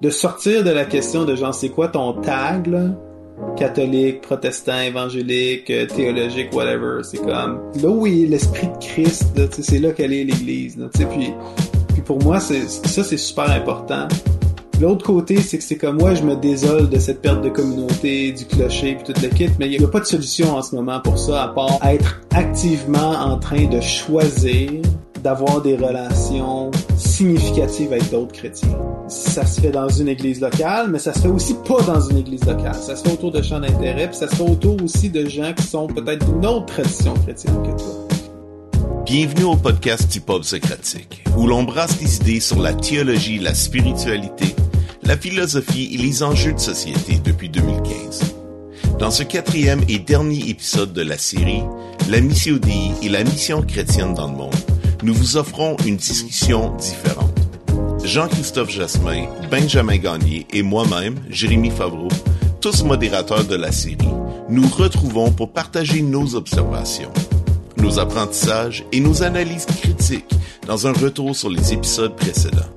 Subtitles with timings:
[0.00, 2.88] de sortir de la question de genre c'est quoi ton tag là?
[3.56, 7.02] Catholique, protestant, évangélique, euh, théologique, whatever.
[7.02, 10.78] C'est comme là oui l'esprit de Christ, c'est là qu'elle est l'Église.
[10.92, 11.32] Puis,
[11.88, 12.54] puis pour moi, ça
[13.04, 14.08] c'est super important.
[14.78, 18.32] L'autre côté, c'est que c'est comme moi, je me désole de cette perte de communauté,
[18.32, 20.74] du clocher, puis tout le kit, mais il n'y a pas de solution en ce
[20.74, 24.82] moment pour ça, à part être activement en train de choisir
[25.22, 28.78] d'avoir des relations significatives avec d'autres chrétiens.
[29.08, 32.16] Ça se fait dans une église locale, mais ça se fait aussi pas dans une
[32.18, 32.74] église locale.
[32.74, 35.52] Ça se fait autour de champs d'intérêt, puis ça se fait autour aussi de gens
[35.54, 38.08] qui sont peut-être d'une autre tradition chrétienne que toi.
[39.04, 43.54] Bienvenue au podcast du Pop Socratique, où l'on brasse des idées sur la théologie, la
[43.54, 44.56] spiritualité,
[45.04, 48.34] la philosophie et les enjeux de société depuis 2015.
[48.98, 51.62] Dans ce quatrième et dernier épisode de la série,
[52.10, 54.54] La Mission Dei et la mission chrétienne dans le monde,
[55.04, 57.45] nous vous offrons une discussion différente.
[58.06, 62.06] Jean-Christophe Jasmin, Benjamin Gagné et moi-même, Jérémy Favreau,
[62.60, 63.98] tous modérateurs de la série,
[64.48, 67.10] nous retrouvons pour partager nos observations,
[67.78, 70.32] nos apprentissages et nos analyses critiques
[70.68, 72.70] dans un retour sur les épisodes précédents.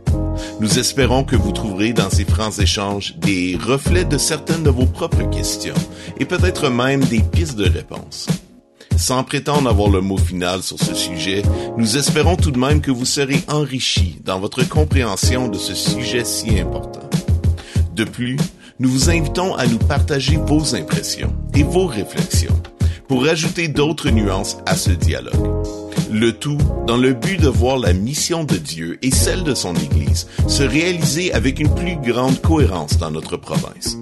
[0.59, 4.87] Nous espérons que vous trouverez dans ces francs échanges des reflets de certaines de vos
[4.87, 5.75] propres questions
[6.19, 8.25] et peut-être même des pistes de réponse.
[8.99, 11.41] Sans prétendre avoir le mot final sur ce sujet,
[11.77, 16.25] nous espérons tout de même que vous serez enrichis dans votre compréhension de ce sujet
[16.25, 17.09] si important.
[17.95, 18.35] De plus,
[18.77, 22.61] nous vous invitons à nous partager vos impressions et vos réflexions
[23.07, 25.65] pour ajouter d'autres nuances à ce dialogue.
[26.11, 29.75] Le tout dans le but de voir la mission de Dieu et celle de son
[29.75, 33.97] Église se réaliser avec une plus grande cohérence dans notre province.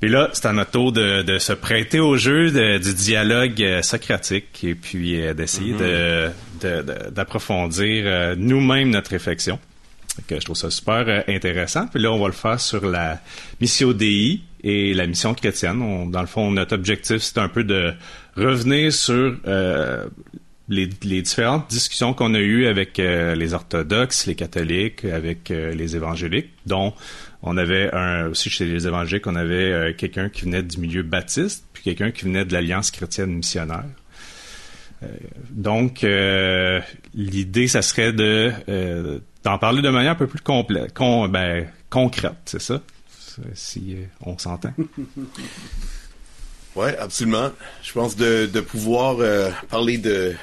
[0.00, 4.62] puis là, c'est à notre tour de, de, se prêter au jeu du dialogue socratique
[4.62, 6.30] et puis d'essayer de,
[7.10, 9.58] d'approfondir nous-mêmes notre réflexion.
[10.28, 11.88] que je trouve ça super intéressant.
[11.88, 13.20] Puis là, on va le faire sur la
[13.60, 16.10] mission DI et la mission chrétienne.
[16.12, 17.92] dans le fond, notre objectif, c'est un peu de
[18.38, 20.06] revenir sur euh,
[20.68, 25.96] les, différentes discussions qu'on a eues avec euh, les orthodoxes, les catholiques, avec euh, les
[25.96, 26.94] évangéliques, dont
[27.42, 31.64] on avait un aussi chez les évangéliques, on avait quelqu'un qui venait du milieu baptiste,
[31.72, 33.84] puis quelqu'un qui venait de l'Alliance chrétienne missionnaire.
[35.50, 36.04] donc,
[37.14, 38.52] l'idée, ça serait de
[39.44, 42.82] d'en parler de manière un peu plus complète, ben, concrète, c'est ça,
[43.54, 44.74] si on s'entend.
[46.78, 47.50] Oui, absolument.
[47.82, 50.34] Je pense de, pouvoir euh, parler de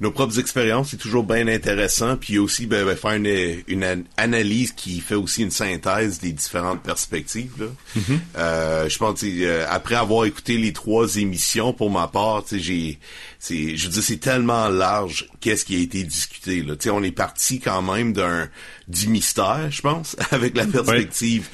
[0.00, 2.16] nos propres expériences, c'est toujours bien intéressant.
[2.16, 6.82] Puis aussi ben, ben, faire une, une, analyse qui fait aussi une synthèse des différentes
[6.82, 7.52] perspectives.
[7.58, 7.66] Là.
[7.96, 8.18] Mm-hmm.
[8.36, 12.98] euh, je pense euh, après avoir écouté les trois émissions, pour ma part, j'ai
[13.38, 16.74] c'est je veux dire c'est tellement large qu'est-ce qui a été discuté là.
[16.78, 18.48] sais on est parti quand même d'un
[18.88, 21.48] du mystère, je pense, avec la perspective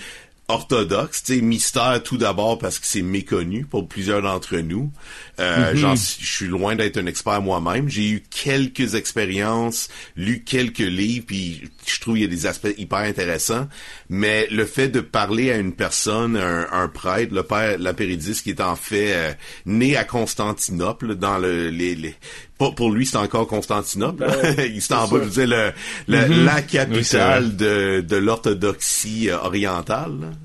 [0.49, 4.93] orthodoxe, tu sais, mystère tout d'abord parce que c'est méconnu pour plusieurs d'entre nous.
[5.41, 6.19] Euh, mm-hmm.
[6.21, 7.89] Je suis loin d'être un expert moi-même.
[7.89, 12.75] J'ai eu quelques expériences, lu quelques livres, puis je trouve qu'il y a des aspects
[12.79, 13.67] hyper intéressants.
[14.09, 18.61] Mais le fait de parler à une personne, un, prêtre, le père Lapéridis, qui est
[18.61, 19.33] en fait euh,
[19.67, 22.15] né à Constantinople, dans le, les, les
[22.59, 24.27] pour lui, c'est encore Constantinople.
[24.27, 25.73] Ben il en bas, je veux dire,
[26.09, 26.45] le, mm-hmm.
[26.45, 30.36] la capitale de, de l'orthodoxie euh, orientale.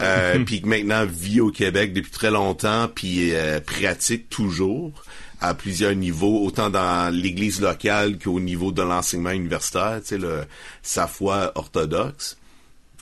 [0.00, 4.92] Euh, puis maintenant vit au Québec depuis très longtemps, puis euh, pratique toujours
[5.40, 10.44] à plusieurs niveaux, autant dans l'Église locale qu'au niveau de l'enseignement universitaire, le,
[10.82, 12.38] sa foi orthodoxe,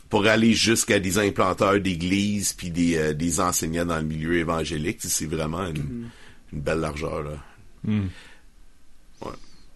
[0.09, 4.99] pour aller jusqu'à des implanteurs d'églises puis des, euh, des enseignants dans le milieu évangélique,
[5.03, 6.55] c'est vraiment une, mm-hmm.
[6.55, 7.23] une, belle largeur.
[7.23, 7.33] Là.
[7.85, 8.07] Mm.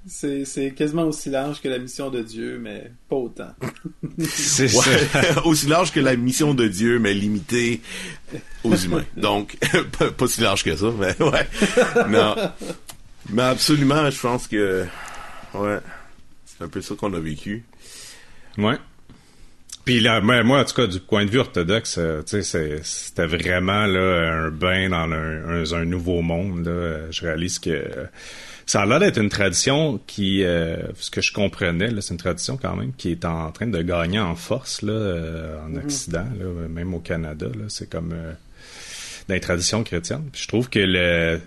[0.07, 3.55] C'est quasiment aussi large que la mission de Dieu, mais pas autant.
[4.21, 4.69] c'est
[5.45, 7.81] aussi large que la mission de Dieu, mais limité
[8.65, 9.05] aux humains.
[9.17, 9.57] Donc,
[9.99, 11.49] pas, pas, si large que ça, mais ouais.
[12.09, 12.37] Non.
[13.31, 14.85] Mais absolument, je pense que,
[15.55, 15.79] ouais,
[16.45, 17.65] c'est un peu ça qu'on a vécu.
[18.59, 18.77] Ouais.
[19.87, 23.27] Puis là, moi, en tout cas, du point de vue orthodoxe, euh, tu sais, c'était
[23.27, 26.67] vraiment là un bain dans un, un, nouveau monde.
[26.67, 27.11] Là.
[27.11, 27.85] Je réalise que
[28.67, 32.57] ça a l'air d'être une tradition qui, euh, ce que je comprenais, c'est une tradition
[32.57, 35.85] quand même qui est en train de gagner en force là, euh, en mm-hmm.
[35.85, 37.47] Occident, là, même au Canada.
[37.69, 38.33] C'est comme euh,
[39.29, 40.31] dans les traditions chrétiennes.
[40.33, 41.41] je trouve que le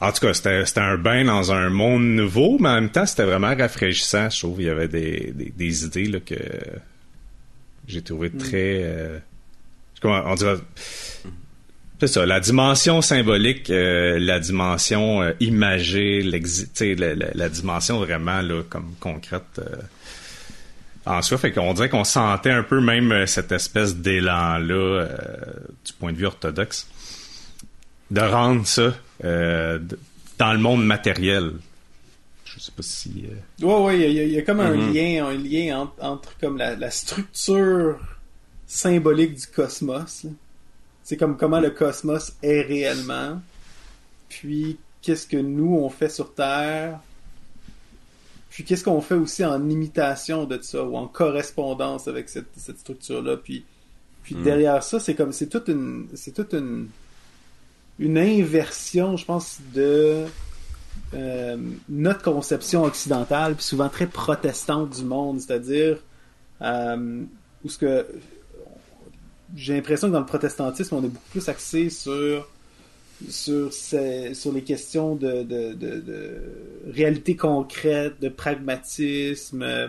[0.00, 3.24] en tout cas, c'était un bain dans un monde nouveau, mais en même temps, c'était
[3.24, 4.28] vraiment rafraîchissant.
[4.28, 6.34] Je trouve il y avait des, des, idées là, que
[7.86, 8.36] j'ai trouvé mm.
[8.36, 8.80] très...
[8.82, 9.18] Euh,
[10.02, 10.58] comment on dirait...
[11.98, 18.42] C'est ça, la dimension symbolique, euh, la dimension euh, imagée, la, la, la, dimension vraiment
[18.42, 19.76] là, comme concrète euh,
[21.06, 21.38] en soi.
[21.38, 25.08] Fait qu'on dirait qu'on sentait un peu même cette espèce d'élan-là
[25.86, 26.86] du point de vue orthodoxe.
[28.10, 28.92] De rendre ça
[29.22, 31.52] dans le monde matériel.
[32.44, 33.24] Je sais pas si.
[33.62, 34.92] Ouais, ouais, il y, a comme un mm-hmm.
[34.92, 37.98] lien, un lien entre, comme la, structure
[38.66, 40.26] symbolique du cosmos.
[41.06, 43.40] C'est comme comment le cosmos est réellement.
[44.28, 46.98] Puis qu'est-ce que nous on fait sur Terre.
[48.50, 53.36] Puis qu'est-ce qu'on fait aussi en imitation de ça ou en correspondance avec cette, structure-là.
[53.36, 53.64] Puis,
[54.24, 54.42] puis hmm.
[54.42, 56.88] derrière ça, c'est comme c'est toute une c'est toute une
[58.00, 60.24] une inversion, je pense, de
[61.14, 61.56] euh,
[61.88, 65.98] notre conception occidentale, puis souvent très protestante du monde, c'est-à-dire
[66.62, 67.22] euh,
[67.64, 68.04] où ce que
[69.54, 72.48] j'ai l'impression que dans le protestantisme, on est beaucoup plus axé sur
[73.28, 76.38] sur, sur les questions de, de, de,
[76.92, 79.88] réalité concrète, de pragmatisme, euh,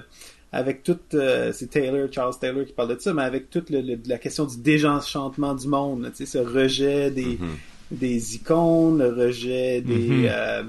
[0.52, 4.18] avec toute, euh, c'est Taylor, Charles Taylor qui parle de ça, mais avec toute la
[4.18, 7.38] question du désenchantement du monde, tu sais, ce rejet des, mm-hmm.
[7.92, 10.30] des icônes, le rejet des, mm-hmm.
[10.30, 10.64] euh,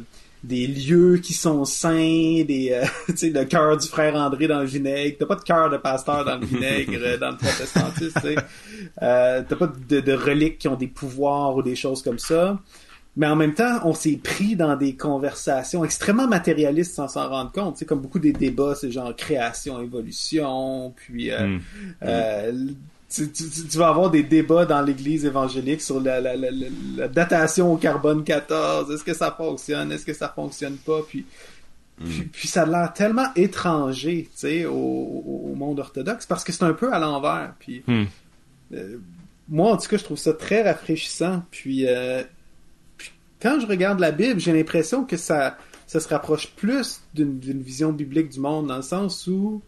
[0.45, 4.61] des lieux qui sont saints, des, euh, tu sais, le cœur du frère André dans
[4.61, 5.17] le vinaigre.
[5.19, 8.37] T'as pas de cœur de pasteur dans le vinaigre, euh, dans le protestantisme, tu sais.
[9.03, 12.59] Euh, t'as pas de, de, reliques qui ont des pouvoirs ou des choses comme ça.
[13.19, 17.51] Mais en même temps, on s'est pris dans des conversations extrêmement matérialistes sans s'en rendre
[17.51, 17.75] compte.
[17.75, 21.61] Tu sais, comme beaucoup des débats, c'est genre création, évolution, puis euh, hmm.
[22.05, 22.53] euh,
[23.09, 28.93] tu, vas avoir des débats dans l'Église évangélique sur la, datation au carbone 14.
[28.93, 29.93] Est-ce que ça fonctionne?
[29.93, 31.01] Est-ce que ça fonctionne pas?
[31.09, 31.25] Puis,
[32.01, 32.25] hmm.
[32.31, 36.75] puis, ça a l'air tellement étranger, tu sais, au, monde orthodoxe parce que c'est un
[36.75, 37.55] peu à l'envers.
[37.59, 38.05] Puis, hmm.
[38.75, 38.99] euh,
[39.49, 41.43] moi, en tout cas, je trouve ça très rafraîchissant.
[41.51, 42.23] Puis, euh,
[42.99, 43.11] puis
[43.41, 45.57] quand je regarde la Bible, j'ai l'impression que ça,
[45.87, 49.63] ça se rapproche plus d'une vision biblique du monde dans le sens où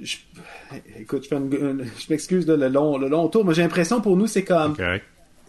[0.00, 0.16] je,
[0.98, 4.44] écoute, je, je m'excuse le long, le long tour, mais j'ai l'impression pour nous, c'est
[4.44, 4.76] comme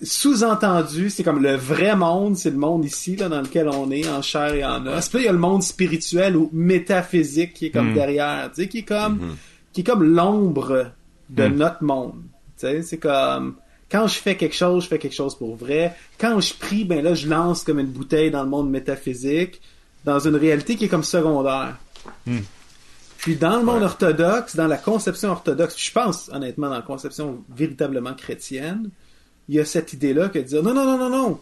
[0.01, 4.07] sous-entendu, c'est comme le vrai monde, c'est le monde ici, là, dans lequel on est,
[4.09, 5.09] en chair et en os.
[5.09, 7.95] Puis il y a le monde spirituel ou métaphysique qui est comme hmm.
[7.95, 9.35] derrière, tu sais, qui est comme, hmm.
[9.71, 10.91] qui est comme l'ombre
[11.29, 11.55] de hmm.
[11.55, 12.21] notre monde.
[12.57, 13.55] Tu sais, c'est comme,
[13.89, 15.95] quand je fais quelque chose, je fais quelque chose pour vrai.
[16.19, 19.61] Quand je prie, ben là, je lance comme une bouteille dans le monde métaphysique,
[20.03, 21.77] dans une réalité qui est comme secondaire.
[23.25, 27.43] Puis dans le monde orthodoxe, dans la conception orthodoxe, je pense honnêtement dans la conception
[27.49, 28.91] véritablement chrétienne,
[29.49, 31.39] il y a cette idée-là que de dire non, non, non, non, non,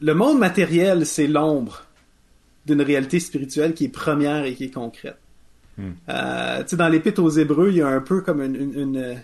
[0.00, 1.84] le monde matériel, c'est l'ombre
[2.66, 5.18] d'une réalité spirituelle qui est première et qui est concrète.
[5.78, 5.92] Hmm.
[6.08, 9.16] Euh, dans l'Épître aux Hébreux, il y a un peu comme une, une,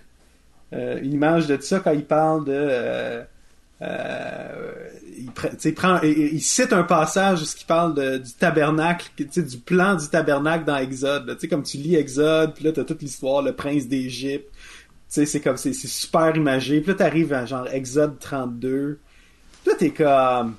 [0.73, 2.55] euh, image de ça quand il parle de...
[2.55, 3.25] Euh,
[3.83, 4.73] euh,
[5.19, 10.77] il, prend, il, cite un passage qui parle du tabernacle, du plan du tabernacle dans
[10.77, 11.37] Exode.
[11.41, 14.51] sais comme tu lis Exode, puis là t'as toute l'histoire, le prince d'Égypte.
[15.09, 16.81] C'est comme c'est super imagé.
[16.81, 18.99] Puis là t'arrives à genre Exode 32.
[19.63, 20.57] Puis là t'es comme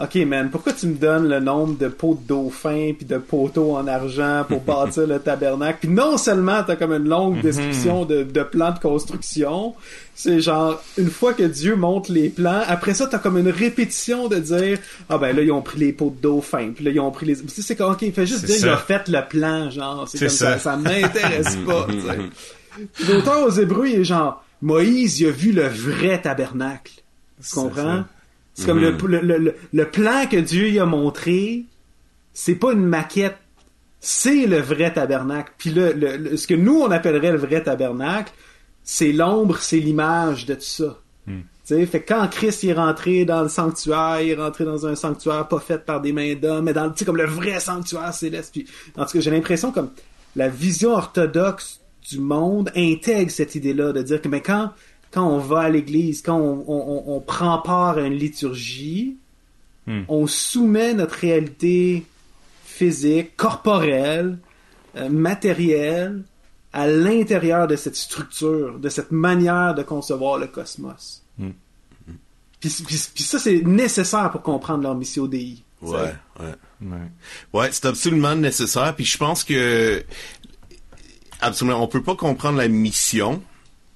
[0.00, 3.76] OK, man, pourquoi tu me donnes le nombre de pots de dauphin puis de poteaux
[3.76, 5.80] en argent pour bâtir le tabernacle?
[5.82, 7.42] Puis non seulement t'as comme une longue mhm.
[7.42, 9.74] description de, de plans de construction,
[10.14, 14.28] c'est genre, une fois que Dieu montre les plans, après ça, t'as comme une répétition
[14.28, 14.78] de dire,
[15.10, 17.26] ah ben là, ils ont pris les pots de dauphin, puis là, ils ont pris
[17.26, 17.36] les...
[17.48, 20.28] C'est comme, OK, il fait juste dire, il a fait le plan, genre, c'est comme
[20.30, 21.86] ça, ça, m'intéresse pas,
[23.06, 26.92] L'auteur aux Hébreux, il est genre, Moïse, il a vu le vrai tabernacle.
[27.42, 28.04] Tu comprends?
[28.54, 29.06] C'est comme le, mhm.
[29.06, 31.64] le, le, plan que Dieu y a montré,
[32.32, 33.38] c'est pas une maquette,
[34.00, 35.52] c'est le vrai tabernacle.
[35.56, 38.32] Puis le, ce que nous on appellerait le vrai tabernacle,
[38.82, 40.98] c'est l'ombre, c'est l'image de tout ça.
[41.26, 41.40] Hmm.
[41.86, 45.46] Fait que quand Christ est rentré dans le sanctuaire, il est rentré dans un sanctuaire
[45.46, 48.50] pas fait par des mains d'hommes, mais dans le comme le vrai sanctuaire céleste.
[48.52, 48.66] Puis,
[48.96, 49.90] en tout cas, j'ai l'impression comme
[50.34, 51.80] la vision orthodoxe
[52.10, 54.70] du monde intègre cette idée-là de dire que mais quand
[55.10, 59.16] quand on va à l'église, quand on, prend part à une liturgie,
[59.86, 60.02] hmm.
[60.08, 62.04] on soumet notre réalité
[62.64, 64.38] physique, corporelle,
[64.96, 66.22] euh, matérielle
[66.72, 71.22] à l'intérieur de cette structure, de cette manière de concevoir le cosmos.
[71.38, 71.50] Mm.
[72.60, 75.64] Puis, puis- puis ça, c'est nécessaire pour comprendre leur mission DI.
[75.82, 76.54] Ouais, ouais.
[76.82, 76.96] Ouais.
[77.52, 78.94] Ouais, c'est absolument nécessaire.
[78.94, 80.04] Puis je pense que
[81.40, 83.42] absolument, on peut pas comprendre la mission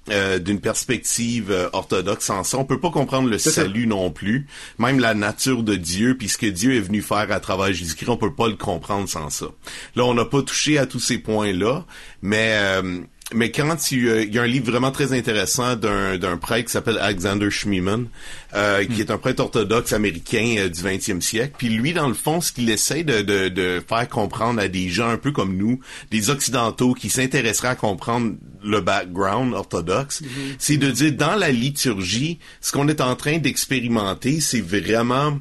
[0.09, 2.59] euh, d'une perspective euh, orthodoxe sans ça.
[2.59, 3.49] On peut pas comprendre le ça.
[3.49, 4.47] salut non plus.
[4.77, 8.09] Même la nature de Dieu, puis ce que Dieu est venu faire à travers Jésus-Christ,
[8.09, 9.47] on peut pas le comprendre sans ça.
[9.95, 11.85] Là, on n'a pas touché à tous ces points-là,
[12.21, 12.99] mais euh,
[13.35, 16.71] mais quand euh, il y a un livre vraiment très intéressant d'un d'un prêtre qui
[16.71, 18.07] s'appelle Alexander Schmemann,
[18.53, 21.53] euh, qui est un prêtre orthodoxe américain euh, du 20e siècle.
[21.57, 24.89] Puis lui, dans le fond, ce qu'il essaie de, de, de faire comprendre à des
[24.89, 25.79] gens un peu comme nous,
[26.11, 30.23] des occidentaux qui s'intéresseraient à comprendre le background orthodoxe,
[30.57, 35.37] c'est de dire dans la liturgie, ce qu'on est en train d'expérimenter, c'est vraiment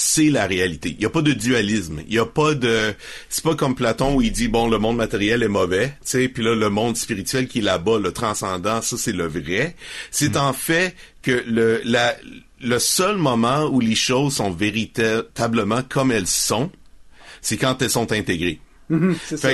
[0.00, 0.94] c'est la réalité.
[0.96, 2.00] Il y a pas de dualisme.
[2.08, 2.94] Il y a pas de
[3.28, 6.28] c'est pas comme Platon où il dit bon le monde matériel est mauvais, tu sais,
[6.28, 9.76] puis là le monde spirituel qui est là-bas, le transcendant, ça c'est le vrai.
[10.10, 12.16] C'est en fait que le la
[12.62, 16.70] le seul moment où les choses sont véritablement comme elles sont,
[17.42, 18.60] c'est quand elles sont intégrées.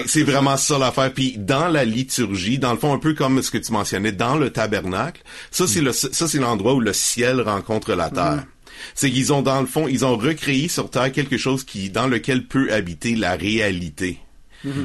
[0.06, 1.12] C'est vraiment ça l'affaire.
[1.12, 4.36] Puis dans la liturgie, dans le fond, un peu comme ce que tu mentionnais, dans
[4.36, 8.44] le tabernacle, ça c'est le ça c'est l'endroit où le ciel rencontre la terre.
[8.94, 12.06] C'est qu'ils ont dans le fond, ils ont recréé sur terre quelque chose qui dans
[12.06, 14.18] lequel peut habiter la réalité.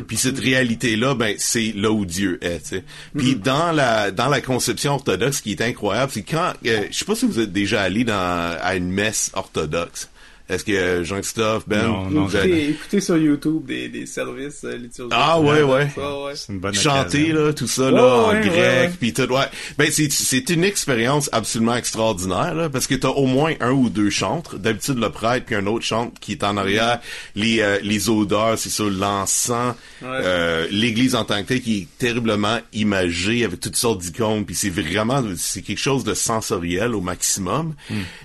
[0.08, 2.66] Puis cette réalité-là, ben c'est là où Dieu est.
[2.66, 2.84] sais.
[3.18, 6.98] Puis dans la dans la conception orthodoxe, ce qui est incroyable, c'est quand euh, je
[6.98, 10.10] sais pas si vous êtes déjà allé dans à une messe orthodoxe.
[10.51, 14.75] Est-ce que euh, Jean-Christophe, Ben, Non, non, Écoutez, écoutez sur YouTube des, des services euh,
[14.77, 15.13] liturgiques.
[15.15, 15.89] Ah, ouais, ouais.
[15.96, 16.34] Ça, ouais.
[16.36, 17.46] C'est une bonne chanter occasion.
[17.46, 19.46] là tout ça là Ouais, en ouais, grec puis tout ouais
[19.77, 23.89] ben c'est c'est une expérience absolument extraordinaire là parce que t'as au moins un ou
[23.89, 27.00] deux chantres d'habitude le prêtre puis un autre chantre qui est en arrière
[27.36, 30.08] les euh, les odeurs c'est ça l'encens Ouais.
[30.10, 34.55] euh, l'église en tant que telle qui est terriblement imagée avec toutes sortes d'icônes puis
[34.55, 37.75] c'est vraiment c'est quelque chose de sensoriel au maximum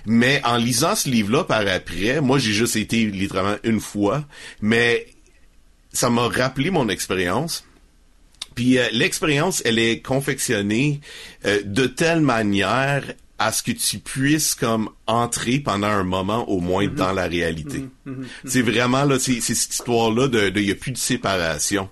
[0.05, 4.25] mais en lisant ce livre là par après moi j'ai juste été littéralement une fois
[4.61, 5.07] mais
[5.97, 7.65] ça m'a rappelé mon expérience.
[8.55, 11.01] Puis euh, l'expérience, elle est confectionnée
[11.45, 13.03] euh, de telle manière
[13.39, 17.85] à ce que tu puisses comme entrer pendant un moment au moins dans la réalité.
[18.45, 21.89] C'est vraiment là, c'est cette histoire-là de, de y a plus de séparation.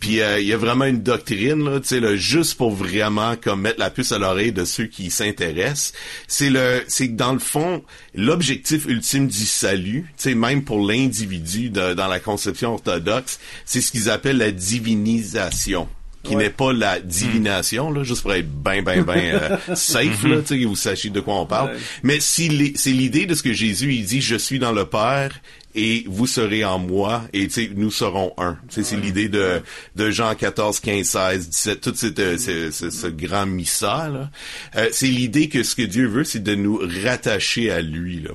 [0.00, 3.36] Puis euh, il y a vraiment une doctrine là, tu sais, là, juste pour vraiment
[3.36, 5.92] comme mettre la puce à l'oreille de ceux qui s'intéressent.
[6.26, 10.86] C'est le, c'est que dans le fond, l'objectif ultime du salut, tu sais, même pour
[10.86, 15.88] l'individu dans la conception orthodoxe, c'est ce qu'ils appellent la divinisation
[16.28, 16.44] qui Ouais.
[16.44, 20.46] n'est pas la divination, là, juste pour être ben, ben, ben euh, safe, là, tu
[20.46, 21.70] sais, que vous sachiez de quoi on parle.
[21.72, 21.76] Ouais.
[22.02, 25.40] Mais si c'est l'idée de ce que Jésus, il dit, je suis dans le Père
[25.74, 28.56] et vous serez en moi et tu sais, nous serons un.
[28.68, 29.60] C'est l'idée de,
[29.96, 34.30] de Jean 14, 15, 16, 17, tout cette, euh, ce, ce- ce grand missa, là.
[34.76, 38.30] Euh, c'est l'idée que ce que Dieu veut, c'est de nous rattacher à lui, là.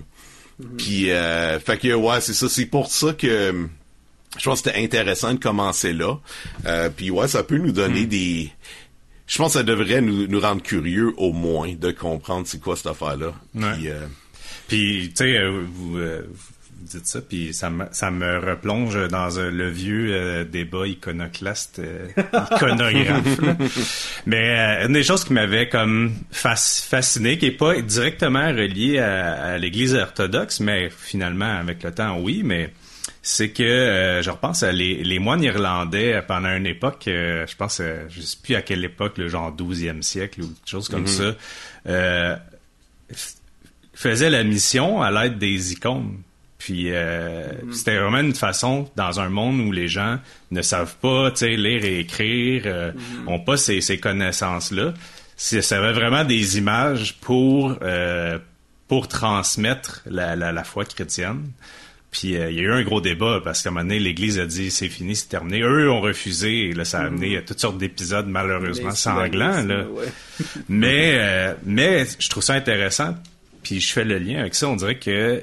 [0.78, 2.48] Puis, euh, fait que, ouais, c'est ça.
[2.48, 3.68] C'est pour ça que
[4.38, 6.16] je pense que c'était intéressant de commencer là.
[6.66, 8.52] Euh, puis ouais, ça peut nous donner des...
[9.28, 12.76] Je pense que ça devrait nous, nous rendre curieux au moins de comprendre c'est quoi
[12.76, 13.34] cette affaire-là.
[13.56, 13.64] Ouais.
[13.88, 14.06] Euh,
[14.68, 15.98] Puis, tu sais, euh, vous, vous
[16.82, 21.82] dites ça, puis ça me, ça me replonge dans le vieux débat iconoclaste,
[22.52, 23.40] iconographe.
[24.26, 29.34] Mais une des choses qui m'avait comme fas- fasciné, qui est pas directement reliée à,
[29.54, 32.74] à l'Église orthodoxe, mais finalement, avec le temps, oui, mais
[33.26, 37.56] c'est que euh, je repense à les, les moines irlandais pendant une époque, euh, je
[37.56, 40.90] pense, euh, je sais plus à quelle époque, le genre 12e siècle ou quelque chose
[40.90, 41.34] comme ça,
[41.88, 42.36] euh,
[43.94, 46.18] faisaient la mission à l'aide des icônes.
[46.58, 50.20] Puis euh, c'était vraiment une façon, dans un monde où les gens
[50.52, 52.92] ne savent pas lire et écrire, euh,
[53.28, 54.94] ont pas ces, ces connaissances-là,
[55.36, 58.38] ça avait vraiment des images pour, euh,
[58.88, 61.52] pour transmettre la, la, la foi chrétienne.
[62.14, 64.38] Puis euh, il y a eu un gros débat parce qu'à un moment donné, l'Église
[64.40, 65.62] a dit c'est fini, c'est terminé.
[65.62, 69.64] Eux ont refusé et là, ça a amené à toutes sortes d'épisodes malheureusement sanglants.
[69.64, 69.84] Là.
[69.88, 70.06] Ouais.
[70.70, 73.16] Mais, euh, mais je trouve ça intéressant.
[73.64, 74.68] Puis je fais le lien avec ça.
[74.70, 75.42] On dirait que,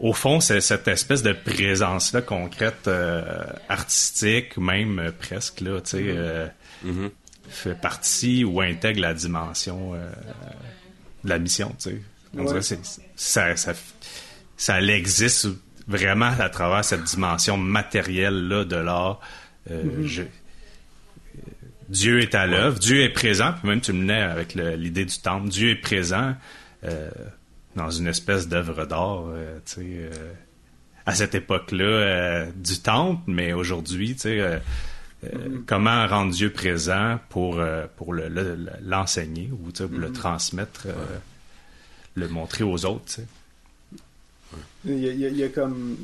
[0.00, 3.22] au fond, c'est cette espèce de présence-là concrète, euh,
[3.68, 6.46] artistique, même presque, là, tu sais, euh,
[7.50, 10.08] fait partie ou intègre la dimension euh,
[11.24, 12.00] de la mission, tu sais.
[12.34, 12.46] On Ouais.
[12.46, 12.84] dirait que
[13.16, 13.72] ça, ça,
[14.58, 15.48] ça existe
[15.86, 19.20] vraiment à travers cette dimension matérielle-là de l'art.
[19.70, 20.22] Euh, je-
[21.88, 25.06] Dieu est à l'œuvre, Dieu est présent, puis même tu me menais avec le- l'idée
[25.06, 26.34] du temple, Dieu est présent
[26.84, 27.08] euh,
[27.76, 30.32] dans une espèce d'œuvre d'art, euh, tu sais, euh,
[31.06, 34.58] à cette époque-là euh, du temple, mais aujourd'hui, tu sais, euh,
[35.24, 35.64] mm-hmm.
[35.66, 37.60] comment rendre Dieu présent pour
[37.96, 40.86] pour l'enseigner ou le transmettre,
[42.14, 43.20] le montrer aux autres.
[44.84, 45.96] Il y, a, comme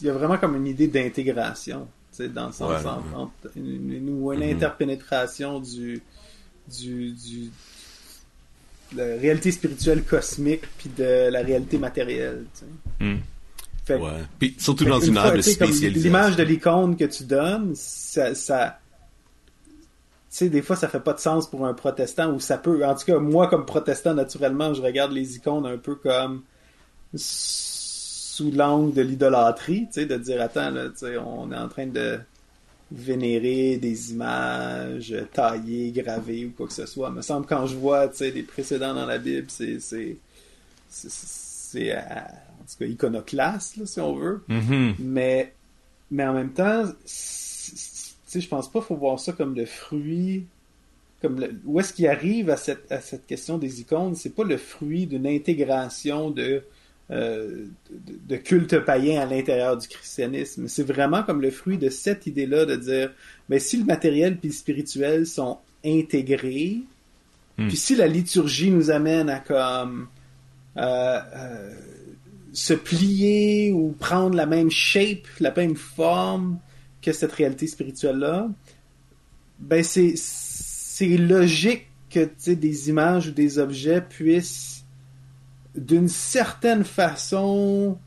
[0.00, 2.72] il y a vraiment comme une idée d'intégration, dans le sens
[3.56, 4.54] une, ou une mm-hmm.
[4.54, 6.02] interpénétration du
[6.68, 7.50] du, du
[8.94, 12.44] la réalité spirituelle cosmique puis de la réalité matérielle.
[13.00, 13.16] Hmm.
[13.88, 14.24] ouais.
[14.38, 16.02] Puis surtout dans une, ère de spécialisation.
[16.02, 18.78] L'image de l'icône que tu donnes, ça, ça
[20.32, 22.86] tu sais, des fois, ça fait pas de sens pour un protestant, ou ça peut,
[22.86, 26.42] en tout cas, moi, comme protestant, naturellement, je regarde les icônes un peu comme
[28.32, 31.68] sous l'angle de l'idolâtrie, tu sais, de dire, attends, là, tu sais, on est en
[31.68, 32.18] train de
[32.90, 37.10] vénérer des images taillées, gravées ou quoi que ce soit.
[37.10, 40.16] Il me semble quand je vois des précédents dans la Bible, c'est c'est
[40.88, 44.42] c'est euh, en tout cas iconoclaste si on veut.
[44.48, 44.94] Mm-hmm.
[45.00, 45.52] Mais
[46.10, 50.46] mais en même temps, je pense pas qu'il faut voir ça comme le fruit
[51.20, 54.56] comme où est-ce qu'il arrive à cette, à cette question des icônes, c'est pas le
[54.56, 56.64] fruit d'une intégration de
[57.12, 60.66] euh, de, culte païen à l'intérieur du christianisme.
[60.66, 63.12] C'est vraiment comme le fruit de cette idée-là de dire,
[63.50, 66.78] mais ben, si le matériel puis le spirituel sont intégrés,
[67.58, 67.68] hmm.
[67.68, 70.08] puis si la liturgie nous amène à comme
[70.78, 71.74] euh, euh,
[72.54, 76.60] se plier ou prendre la même shape, la même forme
[77.02, 78.48] que cette réalité spirituelle-là,
[79.58, 84.81] ben c'est c'est logique que des images ou des objets puissent
[85.74, 87.98] d'une certaine façon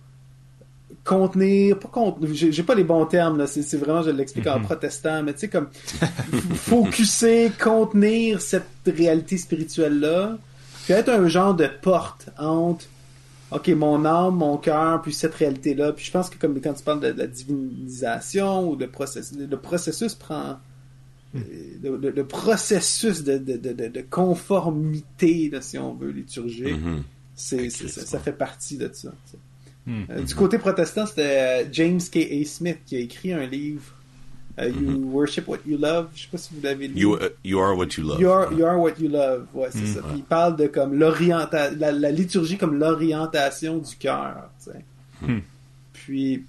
[1.03, 4.65] contenir, pas contenir, j'ai pas les bons termes là, c'est vraiment je l'explique en mhm.
[4.65, 5.69] protestant, mais tu sais comme
[6.55, 10.37] focuser, contenir cette réalité spirituelle là,
[10.83, 12.85] puis être un genre de porte entre
[13.51, 15.93] OK, mon âme, mon cœur, puis cette réalité-là.
[15.93, 19.57] Puis je pense que comme quand tu parles de, la divinisation ou de processus, le
[19.57, 20.57] processus prend
[21.33, 21.39] hmm.
[21.85, 26.75] euh, le, processus de, de, conformité, si on veut, liturgique.
[26.75, 27.01] Mm-hmm.
[27.35, 29.11] C'est, ça, fait partie de ça.
[29.85, 30.03] Hmm.
[30.09, 32.17] Euh, du côté protestant, c'était euh, James K.
[32.17, 32.45] A.
[32.45, 33.83] Smith qui a écrit un livre.
[34.57, 35.11] Euh, you mm-hmm.
[35.11, 36.07] Worship What You Love.
[36.15, 36.99] Je sais pas si vous l'avez lu.
[36.99, 38.21] You, you, Are What You Love.
[38.21, 39.47] You Are, you are What You Love.
[39.53, 39.95] Ouais, c'est hmm.
[39.95, 40.01] ça.
[40.01, 44.49] Puis il parle de comme l'orientation, la, la, liturgie comme l'orientation du cœur.
[45.21, 45.39] Hmm.
[45.91, 46.43] Puis,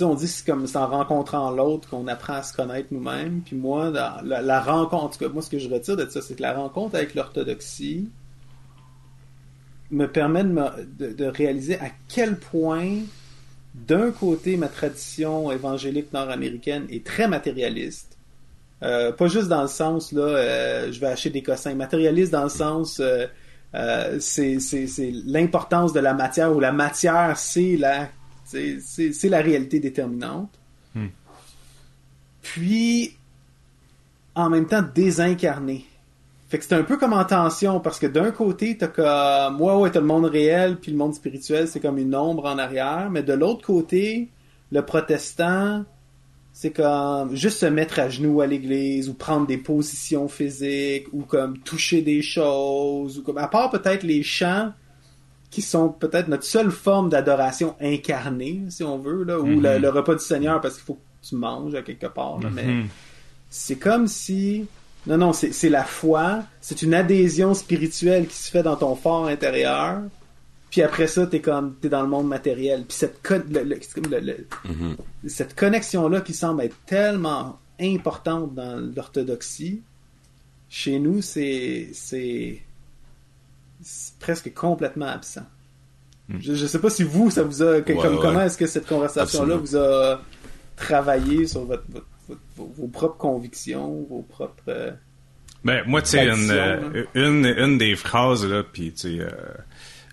[0.00, 3.40] on dit c'est comme c'est en rencontrant l'autre qu'on apprend à se connaître nous-mêmes.
[3.44, 6.22] Puis moi, la, la, rencontre, en tout cas, moi ce que je retire de ça,
[6.22, 8.08] c'est que la rencontre avec l'orthodoxie,
[9.90, 12.98] me permet de, réaliser à quel point,
[13.74, 18.16] d'un côté, ma tradition évangélique nord-américaine est très matérialiste.
[18.82, 21.74] Euh, pas juste dans le sens, là, euh, je vais acheter des cossins.
[21.74, 23.26] Matérialiste dans le sens, euh,
[24.20, 24.58] c'est
[25.26, 28.08] l'importance de la matière, ou la matière, c'est la,
[28.44, 30.50] c'est la réalité déterminante.
[30.94, 31.08] Hmm.
[32.42, 33.16] Puis,
[34.34, 35.86] en même temps, désincarné.
[36.54, 39.76] Fait que c'est un peu comme en tension parce que d'un côté, t'as comme moi
[39.80, 43.08] ouais, t'as le monde réel puis le monde spirituel, c'est comme une ombre en arrière,
[43.10, 44.28] mais de l'autre côté,
[44.70, 45.84] le protestant,
[46.52, 51.22] c'est comme juste se mettre à genoux à l'église ou prendre des positions physiques ou
[51.22, 54.72] comme toucher des choses ou comme à part peut-être les chants
[55.50, 59.88] qui sont peut-être notre seule forme d'adoration incarnée, si on veut, là, ou le, mm-hmm.
[59.88, 62.38] repas du Seigneur parce qu'il faut que tu manges à quelque part.
[62.52, 62.86] mais mm-hmm.
[63.50, 64.68] c'est comme si
[65.06, 66.44] non, non, c'est la foi.
[66.60, 70.00] C'est une adhésion spirituelle qui se fait dans ton fort intérieur.
[70.70, 72.84] Puis après ça, t'es comme t'es dans le monde matériel.
[72.84, 74.96] Puis cette mm-hmm.
[75.26, 79.82] cette connexion là qui semble être tellement importante dans l'orthodoxie,
[80.68, 82.60] chez nous c'est c'est
[84.18, 85.46] presque complètement absent.
[86.28, 86.38] Mm.
[86.40, 89.56] Je, je sais pas si vous ça vous a comment est-ce que cette conversation là
[89.56, 90.20] vous a
[90.76, 91.84] travaillé sur votre
[92.56, 94.62] vos, propres convictions, vos propres.
[94.68, 94.90] Euh,
[95.64, 99.30] ben, moi, tu sais, une, euh, une, une, des phrases, là, puis, tu sais, euh,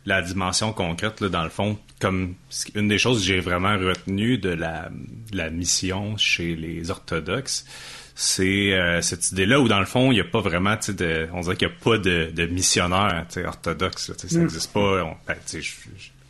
[0.06, 2.36] la dimension concrète, là, dans le fond, comme
[2.74, 4.89] une des choses que j'ai vraiment retenues de la,
[5.34, 7.65] la mission chez les orthodoxes,
[8.15, 10.76] c'est cette idée-là où, dans le fond, il n'y a pas vraiment,
[11.34, 14.74] on dirait qu'il n'y a pas de, de missionnaire, orthodoxe, ça n'existe mm.
[14.74, 15.17] pas.
[15.28, 15.36] ben,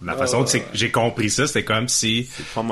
[0.03, 2.29] la façon que j'ai compris ça, c'était comme si...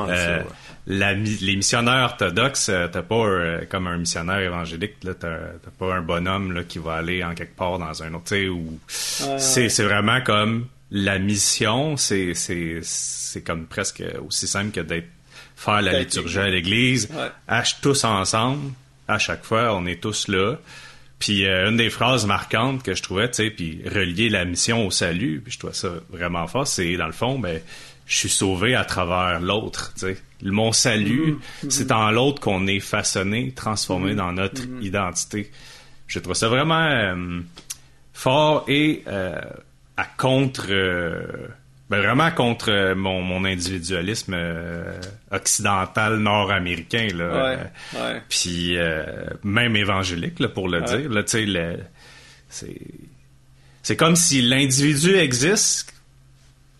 [0.07, 0.43] Ça,
[0.87, 5.37] les missionnaires orthodoxes, euh, t'as pas euh, comme un missionnaire évangélique, là, t'as,
[5.77, 9.69] pas un bonhomme là, qui va aller en quelque part dans un autre, ou c'est,
[9.69, 15.07] c'est vraiment comme la mission, c'est, c'est, c'est comme presque aussi simple que d'être
[15.55, 17.61] faire la liturgie à l'église, ouais.
[17.81, 18.71] tous ensemble,
[19.07, 20.55] à chaque fois, on est tous là.
[21.19, 24.87] Puis euh, une des phrases marquantes que je trouvais, tu sais, puis relier la mission
[24.87, 27.61] au salut, puis je trouvais ça vraiment fort, c'est dans le fond, ben
[28.05, 30.17] je suis sauvé à travers l'autre, tu sais.
[30.41, 31.69] Mon salut, Mhm.
[31.69, 34.81] c'est en l'autre qu'on est façonné, transformé dans notre Mhm.
[34.81, 35.51] identité.
[36.07, 37.41] Je trouve ça vraiment euh,
[38.13, 39.39] fort et euh,
[39.97, 41.21] à contre, euh,
[41.89, 44.99] ben vraiment contre euh, mon, mon individualisme euh,
[45.31, 47.27] occidental nord-américain là.
[47.27, 47.57] Ouais,
[47.95, 48.21] Euh, ouais.
[48.29, 49.03] puis euh,
[49.43, 50.97] même évangélique là, pour le Ouais.
[50.99, 51.79] dire là, tu sais, le-
[52.49, 52.77] c'est
[53.81, 55.93] c'est comme si l'individu existe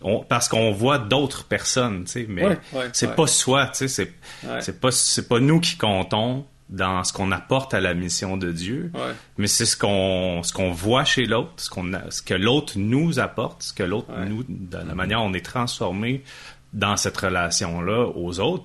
[0.02, 2.56] on- parce qu'on voit d'autres personnes, tu sais, mais
[2.92, 4.12] c'est pas soi, tu sais,
[4.60, 8.50] c'est pas c'est pas nous qui comptons dans ce qu'on apporte à la mission de
[8.52, 9.12] Dieu, Ouais.
[9.38, 13.18] mais c'est ce qu'on ce qu'on voit chez l'autre, ce qu'on ce que l'autre nous
[13.18, 14.24] apporte, ce que l'autre Ouais.
[14.26, 16.22] nous de la manière dont on est transformé
[16.72, 18.64] dans cette relation là aux autres.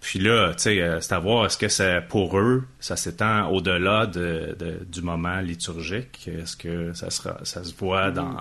[0.00, 3.48] Puis là, tu sais, euh, c'est à voir est-ce que c'est pour eux, ça s'étend
[3.50, 6.26] au-delà de, de- du moment liturgique.
[6.28, 8.36] Est-ce que ça sera, ça se voit Mm-hmm, dans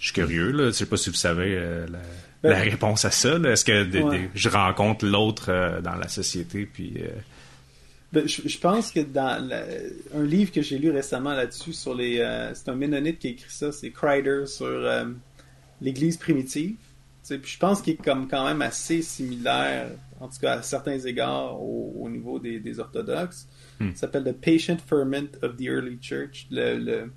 [0.00, 0.66] Je suis curieux là.
[0.66, 1.98] Je sais pas si vous savez euh, la,
[2.42, 3.36] Ben- la réponse à ça.
[3.36, 4.18] Est-ce que des- Ouais.
[4.18, 7.08] des- je rencontre l'autre euh, dans la société puis euh,
[8.14, 9.64] je, je pense que dans la-
[10.14, 13.30] un livre que j'ai lu récemment là-dessus sur les euh, c'est un ménonite qui a
[13.30, 15.04] écrit ça c'est Crider sur euh,
[15.80, 16.76] l'église primitive Tu
[17.22, 19.88] sais, puis je pense qu'il est comme quand même assez similaire
[20.20, 23.46] en tout cas à certains égards au, au niveau des, des orthodoxes
[23.80, 23.94] Hmm.
[23.94, 27.10] ça s'appelle The Patient Ferment of the Early Church le, le-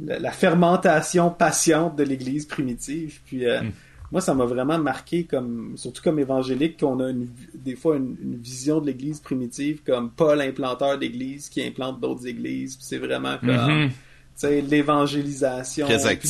[0.00, 3.70] la, la fermentation patiente de l'église primitive puis euh, Hmm.
[4.12, 8.16] Moi, ça m'a vraiment marqué, comme surtout comme évangélique, qu'on a une, des fois une,
[8.22, 12.76] une vision de l'Église primitive comme Paul, implanteur d'Église, qui implante d'autres églises.
[12.80, 13.88] C'est vraiment comme, Mhm.
[13.88, 13.94] tu
[14.36, 15.86] sais, l'évangélisation,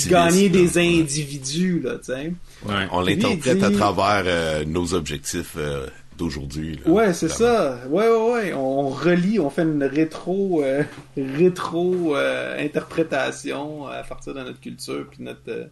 [0.09, 0.59] gagner là.
[0.59, 2.33] des individus, là, tu sais.
[2.67, 2.87] ouais.
[2.93, 5.87] On l'interprète dit- à travers euh, nos objectifs euh,
[6.19, 6.79] d'aujourd'hui.
[6.85, 6.91] là.
[6.91, 7.79] Ouais, c'est ça.
[7.91, 8.55] Ouais, ouais, ouais.
[8.55, 10.83] On relie, on fait une rétro, euh,
[11.17, 15.65] rétro euh, interprétation à partir de notre culture puis notre euh,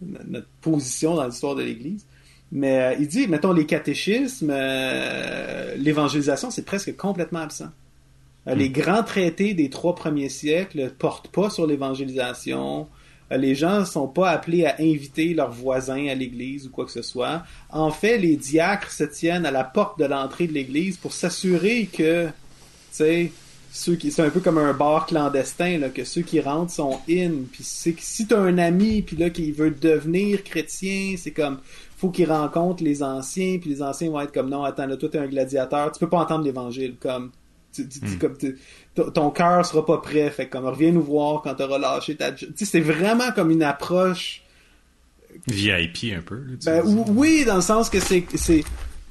[0.00, 2.06] notre position dans l'histoire de l'Église.
[2.52, 7.68] Mais euh, il dit, mettons les catéchismes, euh, l'évangélisation, c'est presque complètement absent.
[8.48, 12.88] Euh, Les grands traités des trois premiers siècles portent pas sur l'évangélisation.
[13.30, 17.02] Les gens sont pas appelés à inviter leurs voisins à l'église ou quoi que ce
[17.02, 17.44] soit.
[17.70, 21.86] En fait, les diacres se tiennent à la porte de l'entrée de l'église pour s'assurer
[21.86, 22.32] que, tu
[22.90, 23.32] sais,
[23.72, 26.98] ceux qui, c'est un peu comme un bar clandestin, là, que ceux qui rentrent sont
[27.08, 27.30] in.
[27.52, 31.58] Puis c'est si t'as un ami, puis là, qui veut devenir chrétien, c'est comme,
[31.96, 35.08] faut qu'il rencontre les anciens, puis les anciens vont être comme, non, attends, là, toi,
[35.08, 37.30] t'es un gladiateur, tu peux pas entendre l'évangile, comme,
[37.72, 38.34] tu, tu- tu- comme
[39.12, 42.32] ton- cœur sera pas prêt, fait comme, reviens nous voir quand t'auras lâché ta...
[42.32, 44.42] Tu sais, c'est vraiment comme une approche
[45.46, 46.34] VIP un peu.
[46.36, 46.82] là, ben,
[47.14, 48.64] oui, dans le sens que c'est c'est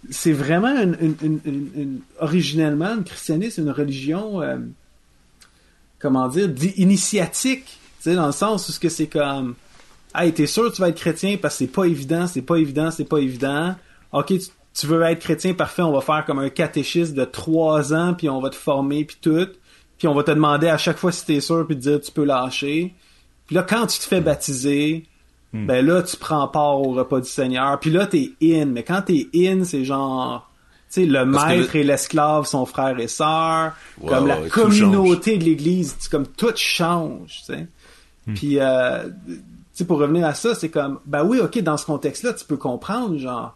[0.10, 4.58] c'est vraiment une, une, une, originellement le christianisme une religion euh,
[6.00, 9.56] comment dire di- initiatique, tu sais dans le sens où ce que c'est comme
[10.16, 12.56] hey, t'es sûr que tu vas être chrétien parce que c'est pas évident, c'est pas
[12.56, 13.76] évident, c'est pas évident.
[14.12, 17.94] OK, tu, tu veux être chrétien, parfait, on va faire comme un catéchisme de trois
[17.94, 19.48] ans puis on va te former puis tout.
[19.98, 22.12] Puis on va te demander à chaque fois si t'es sûr puis te dire tu
[22.12, 22.94] peux lâcher.
[23.46, 25.06] Puis là quand tu te fais baptiser,
[25.54, 27.80] ben là, tu prends part au repas du Seigneur.
[27.80, 28.66] Puis là, t'es in.
[28.66, 30.50] Mais quand t'es in, c'est genre...
[30.92, 33.76] Tu sais, le Parce maître le- et l'esclave sont frères et sœurs.
[34.00, 35.96] Ouais, comme la communauté de l'Église.
[36.10, 37.68] Comme tout change, tu sais.
[38.28, 38.34] Hmm.
[38.34, 39.42] Puis, euh, tu
[39.74, 41.00] sais, pour revenir à ça, c'est comme...
[41.06, 43.56] Ben oui, OK, dans ce contexte-là, tu peux comprendre, genre...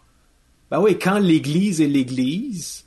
[0.72, 2.86] Ben oui, quand l'Église est l'Église,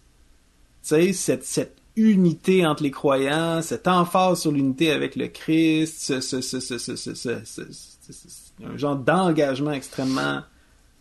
[0.83, 6.01] tu sais, cette, cette unité entre les croyants, cette emphase sur l'unité avec le Christ,
[6.01, 6.61] ce, ce, ce,
[8.65, 10.41] un genre d'engagement extrêmement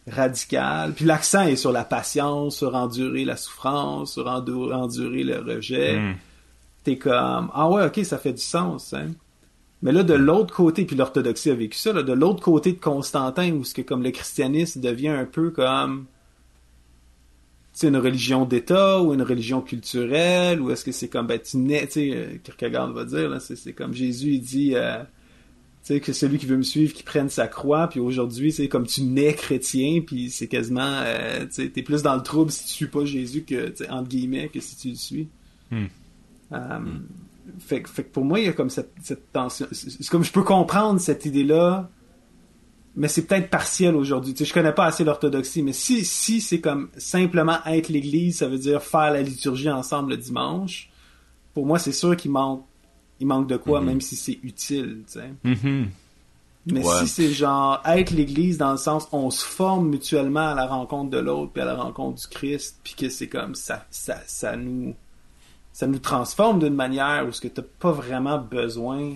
[0.07, 0.93] radical.
[0.93, 5.99] Puis l'accent est sur la patience, sur endurer la souffrance, sur endu- endurer le rejet.
[5.99, 6.15] Mm.
[6.83, 9.07] T'es comme, ah ouais, ok, ça fait du sens, hein.
[9.81, 12.79] Mais là, de l'autre côté, puis l'orthodoxie a vécu ça, là, de l'autre côté de
[12.79, 16.05] Constantin, où ce que comme le christianisme devient un peu comme
[17.75, 21.57] c'est une religion d'État ou une religion culturelle ou est-ce que c'est comme ben tu
[21.57, 25.03] nais tu sais euh, Kierkegaard va dire là c'est c'est comme Jésus il dit euh,
[25.93, 28.87] sais que celui qui veut me suivre qui prenne sa croix puis aujourd'hui c'est comme
[28.87, 32.63] tu nais chrétien puis c'est quasiment euh, tu sais t'es plus dans le trouble si
[32.65, 35.27] tu suis pas Jésus que entre guillemets que si tu le suis
[35.71, 35.85] Hmm.
[36.51, 36.79] Euh,
[37.59, 40.07] fait, que- fait que pour moi il y a comme cette, cette tension c'est c'est
[40.09, 41.89] comme je peux comprendre cette idée là
[42.97, 44.33] mais c'est peut-être partiel aujourd'hui.
[44.33, 48.37] Tu sais, je connais pas assez l'orthodoxie, mais si, si c'est comme simplement être l'église,
[48.37, 50.89] ça veut dire faire la liturgie ensemble le dimanche,
[51.53, 52.63] pour moi, c'est sûr qu'il manque,
[53.19, 55.34] il manque de quoi, même si c'est utile, tu sais.
[55.43, 55.89] Mhm.
[56.67, 56.99] Mais Ouais.
[57.01, 61.12] si c'est genre être l'église dans le sens on se forme mutuellement à la rencontre
[61.12, 64.56] de l'autre puis à la rencontre du Christ puis que c'est comme ça ça ça
[64.56, 64.95] nous
[65.73, 69.13] ça nous transforme d'une manière où ce que t'as pas vraiment besoin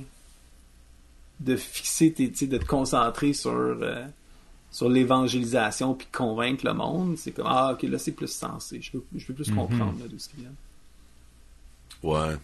[1.39, 4.05] de fixer tes de te concentrer sur euh,
[4.69, 8.91] sur l'évangélisation puis convaincre le monde, c'est comme ah ok là c'est plus sensé, je
[8.91, 10.51] veux, je plus comprendre d'où ce qui vient.
[12.03, 12.35] Ouais.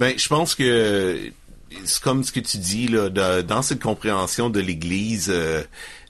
[0.00, 1.32] Ben je pense que
[1.84, 3.08] c'est comme ce que tu dis là,
[3.42, 5.28] dans cette compréhension de l'Église.
[5.30, 5.62] Euh,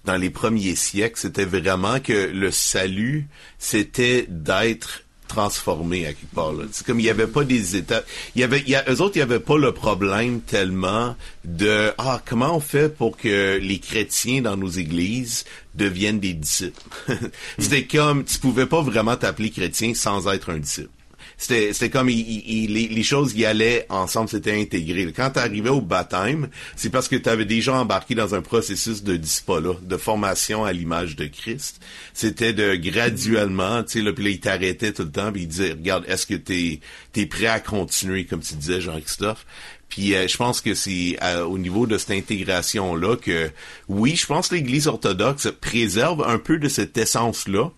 [0.05, 3.27] dans les premiers siècles, c'était vraiment que le salut,
[3.59, 6.53] c'était d'être transformé à quelque part.
[6.73, 8.07] C'est comme il n'y avait pas des étapes.
[8.35, 11.17] Il y avait, il y a, eux autres, il n'y avait pas le problème tellement
[11.45, 16.83] de ah comment on fait pour que les chrétiens dans nos églises deviennent des disciples?
[17.59, 20.91] C'était comme tu pouvais pas vraiment t'appeler chrétien sans être un disciple
[21.37, 25.13] c'était comme il, les, les, choses y allaient ensemble, c'était intégré.
[25.15, 29.03] Quand tu arrivais au baptême, c'est parce que tu avais déjà embarqué dans un processus
[29.03, 31.81] de dispola, de formation à l'image de Christ.
[32.13, 35.49] C'était de graduellement, tu sais, là, puis là, il t'arrêtait tout le temps, puis il
[35.49, 36.81] disait, regarde, est-ce que t'es
[37.17, 39.45] es prêt à continuer, comme tu disais, Jean-Christophe?
[39.89, 43.51] Puis euh, je pense que c'est euh, au niveau de cette intégration-là que,
[43.89, 47.71] oui, je pense que l'Église orthodoxe préserve un peu de cette essence-là,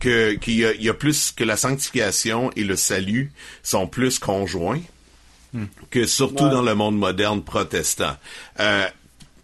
[0.00, 4.80] que qu'il y, a plus que la sanctification et le salut sont plus conjoints
[5.52, 5.64] hmm.
[5.90, 8.16] que surtout dans le monde moderne protestant.
[8.60, 8.86] Euh,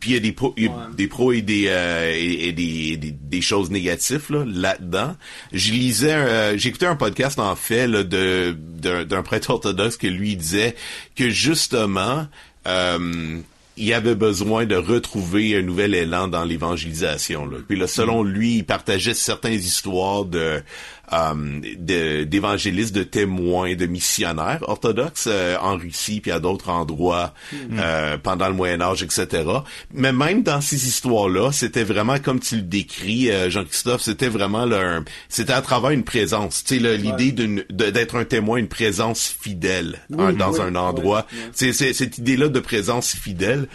[0.04, 0.54] puis il y a des pros,
[0.94, 5.16] des pros et des euh, et, des, des, choses négatives là là-dedans.
[5.50, 10.36] Je lisais, euh, j'écoutais un podcast en fait là, de d'un prêtre orthodoxe que lui
[10.36, 10.76] disait
[11.16, 12.26] que justement
[12.66, 13.40] euh,
[13.76, 17.48] il avait besoin de retrouver un nouvel élan dans l'évangélisation.
[17.66, 20.62] Puis là, selon lui, il partageait certaines histoires de
[21.78, 27.34] d'évangélistes, de, témoins, de missionnaires orthodoxes euh, en Russie puis à d'autres endroits
[27.78, 29.44] euh, pendant le Moyen Âge, etc.
[29.92, 34.64] Mais même dans ces histoires-là, c'était vraiment comme tu le décris, euh, Jean-Christophe, c'était vraiment
[34.64, 36.64] leur, c'était à travers une présence.
[36.64, 41.26] Tu sais, l'idée d'une d'être un témoin, une présence fidèle dans un endroit.
[41.52, 43.68] C'est cette idée-là de présence fidèle.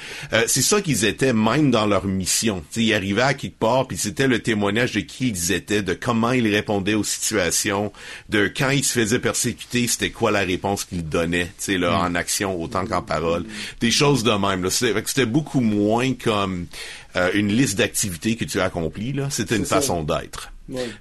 [0.48, 2.64] c'est ça qu'ils étaient même dans leur mission.
[2.72, 5.82] Tu sais, ils arrivaient à quelque part puis c'était le témoignage de qui ils étaient,
[5.82, 7.92] de comment ils répondaient aux situation,
[8.30, 12.00] de quand il se faisait persécuter, c'était quoi la réponse qu'il donnait, tu sais, là,
[12.00, 13.46] en action autant qu'en parole.
[13.80, 14.70] Des choses de même, là.
[14.70, 16.68] C'était beaucoup moins comme
[17.16, 19.30] euh, une liste d'activités que tu as accomplies, là.
[19.30, 20.52] C'était une façon d'être.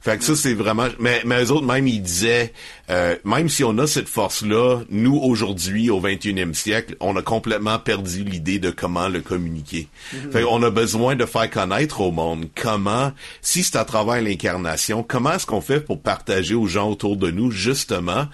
[0.01, 0.89] Fait que ça, c'est vraiment...
[0.99, 2.53] Mais, mais eux autres, même, ils disaient,
[2.91, 7.79] euh, même si on a cette force-là, nous, aujourd'hui, au 21e siècle, on a complètement
[7.79, 9.89] perdu l'idée de comment le communiquer.
[10.15, 10.33] Mm-hmm.
[10.33, 15.05] Fait qu'on a besoin de faire connaître au monde comment, si c'est à travers l'incarnation,
[15.07, 18.27] comment est-ce qu'on fait pour partager aux gens autour de nous, justement,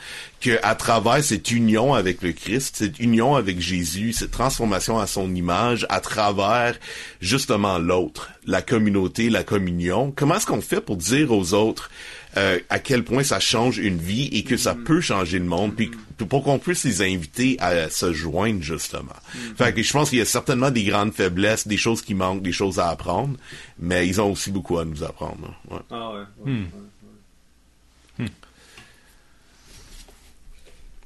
[0.45, 5.07] que à travers cette union avec le Christ, cette union avec Jésus, cette transformation à
[5.07, 6.79] son image, à travers,
[7.23, 11.91] justement, l'autre, la communauté, la communion, comment est-ce qu'on fait pour dire aux autres,
[12.37, 14.85] euh, à quel point ça change une vie et que ça mm-hmm.
[14.85, 15.91] peut changer le monde, puis
[16.29, 19.09] pour qu'on puisse les inviter à se joindre justement.
[19.09, 19.57] Mm-hmm.
[19.57, 22.43] Fait que je pense qu'il y a certainement des grandes faiblesses, des choses qui manquent,
[22.43, 23.39] des choses à apprendre,
[23.79, 25.55] mais ils ont aussi beaucoup à nous apprendre.
[25.71, 25.79] Ouais.
[25.91, 26.53] Ah ouais.
[26.53, 26.65] Hmm.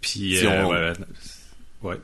[0.01, 0.95] Puis, euh,
[1.83, 1.97] ouais.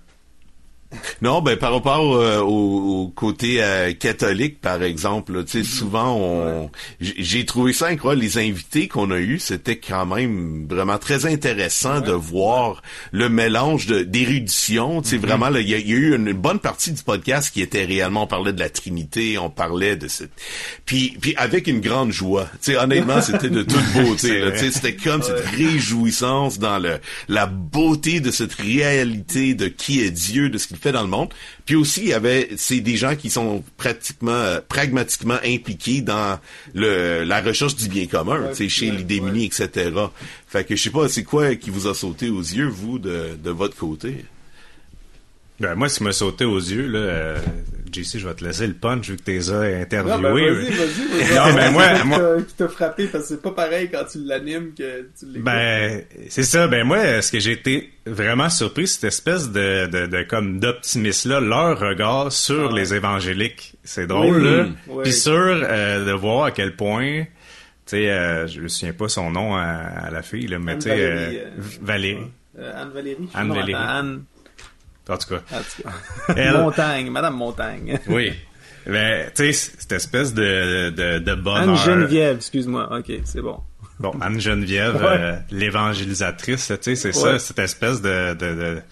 [1.23, 5.65] Non, ben par rapport euh, au, côté euh, catholique, par exemple, tu sais, mhm.
[5.65, 8.23] souvent on, j'ai trouvé ça incroyable.
[8.23, 13.87] Les invités qu'on a eus, c'était quand même vraiment très intéressant de voir le mélange
[13.87, 15.03] de d'érudition.
[15.03, 15.23] Tu sais, mhm.
[15.23, 18.53] vraiment, il y, a eu une, bonne partie du podcast qui était réellement on parlait
[18.53, 20.33] de la Trinité, on parlait de cette,
[20.85, 22.49] puis puis avec une grande joie.
[22.63, 24.43] Tu sais, honnêtement, c'était de toute beauté.
[24.53, 30.01] tu sais, c'était comme cette réjouissance dans le la beauté de cette réalité de qui
[30.01, 31.31] est Dieu, de ce qu'il fait dans le monde.
[31.65, 36.39] Puis aussi, il y avait, c'est des gens qui sont pratiquement, euh, pragmatiquement impliqués dans
[36.75, 39.91] le, la recherche du bien commun, ouais, chez les démunis, etc.
[40.47, 43.37] Fait que je sais pas, c'est quoi qui vous a sauté aux yeux, vous, de,
[43.43, 44.25] de votre côté?
[45.61, 47.39] Ben, moi, ce qui m'a sauté aux yeux, là, euh,
[47.93, 50.17] JC, je vais te laisser le punch vu que t'es interviewé.
[50.17, 52.43] Non, ben, vas-y, vas-y, vas non, mais moi, moi...
[52.43, 55.45] Qui t'a frappé parce que c'est pas pareil quand tu l'animes que tu l'écoutes.
[55.45, 56.67] Ben, c'est ça.
[56.67, 61.41] Ben, moi, ce que j'ai été vraiment surpris, cette espèce de, de, de comme d'optimisme-là,
[61.41, 62.75] leur regard sur ah.
[62.75, 63.75] les évangéliques.
[63.85, 64.67] C'est drôle, là.
[65.05, 67.29] Puis sur euh, de voir à quel point, tu
[67.87, 70.97] sais, euh, je me souviens pas son nom à, la fille, là, mais tu sais,
[70.99, 71.45] euh,
[71.81, 72.27] Valérie.
[72.59, 73.29] Anne-Valérie.
[73.35, 73.75] Anne-Valérie.
[73.75, 74.25] Anne.
[75.09, 76.53] En tout cas.
[76.53, 77.99] Montagne, Madame Montagne.
[78.09, 78.33] oui.
[78.87, 81.71] Mais, tu sais, cette espèce de, de, de bonheur.
[81.71, 82.99] Anne-Geneviève, excuse-moi.
[82.99, 83.61] OK, c'est bon.
[83.99, 88.83] Bon, Anne-Geneviève, euh, l'évangélisatrice, tu sais, c'est ça, cette espèce de de,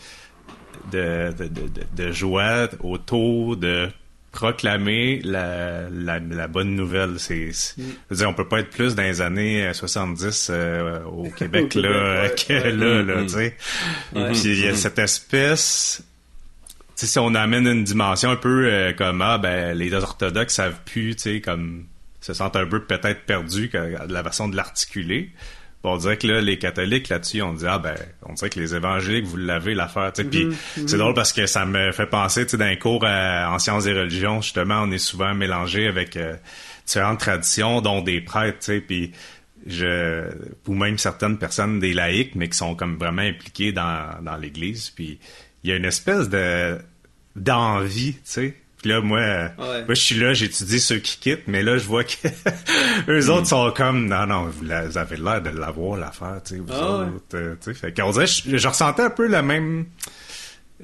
[0.93, 3.89] de, de, de, de, joie autour de
[4.33, 7.21] proclamer la, la, la bonne nouvelle.
[7.21, 8.15] C'est, mm.
[8.15, 12.29] dire, on peut pas être plus dans les années 70 euh, euh, au Québec, là,
[12.49, 13.57] que là, là, tu sais.
[14.13, 16.03] Puis il y a cette espèce...
[16.97, 21.15] si on amène une dimension un peu euh, comme, ah, ben, les orthodoxes savent plus,
[21.15, 21.87] tu sais, comme
[22.21, 25.31] se sentent un peu peut-être perdus de la façon de l'articuler.
[25.85, 28.75] On dirait que là, les catholiques là-dessus, on dit ah ben, on dirait que les
[28.75, 30.13] évangéliques vous l'avez l'affaire.
[30.13, 30.89] tu Puis mm-hmm.
[30.89, 33.93] c'est drôle parce que ça me fait penser, tu sais, d'un cours en sciences et
[33.93, 36.37] religions, justement, on est souvent mélangé avec euh,
[36.87, 39.13] différentes traditions, dont des prêtres, tu sais, puis
[39.67, 40.25] je
[40.67, 44.91] ou même certaines personnes des laïcs, mais qui sont comme vraiment impliqués dans dans l'Église.
[44.91, 45.19] Puis
[45.65, 46.79] il y a une espèce de
[47.37, 51.79] d'envie, tu sais là, moi, moi je suis là, j'étudie ceux qui quittent, mais là,
[51.79, 52.29] je vois que
[53.09, 56.73] eux autres sont comme, non, non, vous, avez l'air de l'avoir, l'affaire, tu sais, vous
[56.73, 57.75] ah autres, euh, tu sais.
[57.75, 59.87] Fait qu'on dirait, je, ressentais un peu le même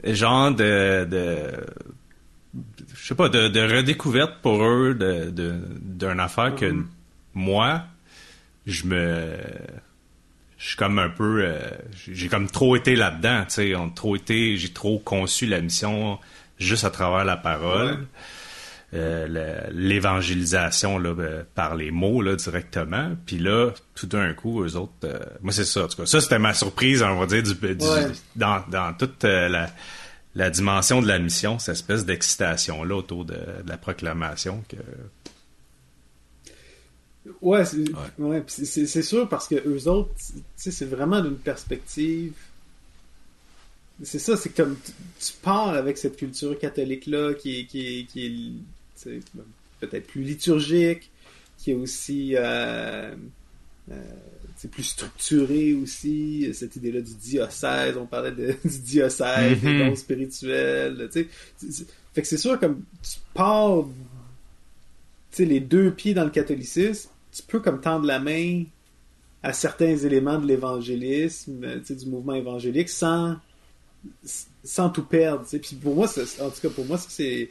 [0.04, 1.37] genre de, de
[2.94, 5.30] je sais pas, de, de, redécouverte pour eux de,
[5.80, 6.84] d'une affaire que mm-hmm.
[7.34, 7.82] moi,
[8.66, 9.37] je me
[10.58, 11.58] je suis comme un peu euh,
[12.12, 16.18] j'ai comme trop été là-dedans tu sais on trop été j'ai trop conçu la mission
[16.59, 18.07] juste à travers la parole.
[18.94, 23.11] Euh, l'évangélisation là euh, par les mots là directement.
[23.27, 26.07] Puis là tout d'un coup eux autres euh, moi c'est ça en tout cas.
[26.07, 27.55] Ça c'était ma surprise on va dire du,
[28.35, 29.68] dans, dans toute la,
[30.35, 34.77] la dimension de la mission cette espèce d'excitation là autour de, la proclamation que
[37.42, 37.64] ouais
[38.47, 40.14] c'est sûr parce que eux autres
[40.57, 42.33] c'est vraiment d'une perspective
[44.02, 44.76] c'est ça, c'est comme
[45.18, 48.26] tu, pars avec cette culture catholique-là qui est, qui qui
[49.06, 49.20] est
[49.80, 51.11] peut-être plus liturgique,
[51.58, 53.14] qui est aussi euh,
[53.90, 54.02] euh,
[54.70, 61.08] plus structuré aussi, cette idée-là du diocèse, on parlait de, du diocèse, des dons spirituels,
[61.12, 61.28] tu
[61.61, 61.87] sais.
[62.14, 63.84] Fait que c'est sûr, comme tu pars
[65.38, 68.64] les deux pieds dans le catholicisme, tu peux comme tendre la main
[69.42, 73.37] à certains éléments de l'évangélisme, du mouvement évangélique, sans
[74.64, 75.44] sans tout perdre.
[75.46, 77.50] Puis pour moi, en tout cas, pour moi, c'est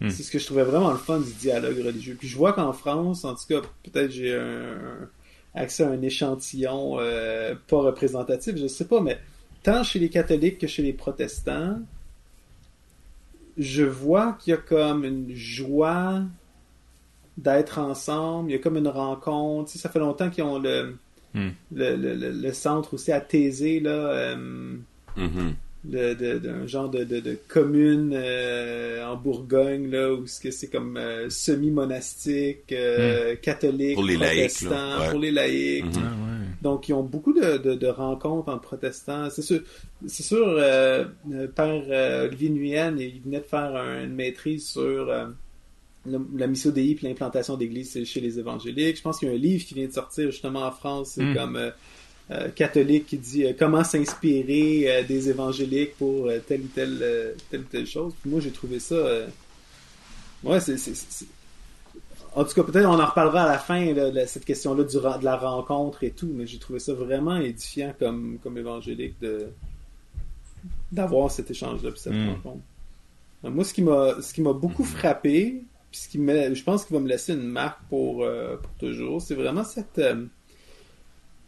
[0.00, 2.16] ce que je trouvais vraiment le fun du dialogue religieux.
[2.18, 5.08] Puis je vois qu'en France, en tout cas, peut-être j'ai un,
[5.54, 9.18] accès à un échantillon euh, pas représentatif, je sais pas, mais
[9.62, 11.78] tant chez les catholiques que chez les protestants,
[13.58, 16.22] je vois qu'il y a comme une joie
[17.36, 19.70] d'être ensemble, il y a comme une rencontre.
[19.70, 20.96] ça fait longtemps qu'ils ont le,
[21.34, 21.48] hmm.
[21.72, 23.90] le, le, centre aussi à Thésée, là.
[23.90, 24.76] Euh,
[25.16, 32.72] mm-hmm d'un genre de, de, commune euh, en Bourgogne là où c'est comme euh, semi-monastique,
[32.72, 33.36] euh, hmm.
[33.38, 35.84] catholique, pour les protestant, laïcs, pour les laïcs.
[35.84, 36.00] Hmm.
[36.04, 39.30] Ah, Donc ils ont beaucoup de, de, rencontres entre protestants.
[39.30, 39.60] C'est sûr,
[40.06, 40.56] c'est sûr,
[41.54, 45.10] père Olivier Nguyen, il venait de faire une maîtrise sur
[46.06, 48.96] la mission et l'implantation d'églises chez les évangéliques.
[48.96, 51.24] Je pense qu'il y a un livre qui vient de sortir justement en France, c'est
[51.24, 51.34] hmm.
[51.34, 51.70] comme euh,
[52.54, 57.86] catholique qui dit euh, comment s'inspirer euh, des évangéliques pour telle ou telle, telle telle
[57.86, 58.14] chose.
[58.20, 58.96] Puis moi, j'ai trouvé ça.
[60.44, 60.76] Ouais, c'est.
[62.32, 65.36] En tout cas, peut-être on en reparlera à la fin de cette question-là de la
[65.36, 69.48] rencontre et tout, mais j'ai trouvé ça vraiment édifiant comme, comme évangélique de
[70.92, 72.28] d'avoir cet échange-là cette hmm.
[72.28, 72.62] rencontre.
[73.42, 76.84] Moi, ce qui m'a ce qui m'a beaucoup frappé, puis ce qui me, je pense
[76.84, 78.24] qu'il va me laisser une marque pour,
[78.62, 80.00] pour toujours, c'est vraiment cette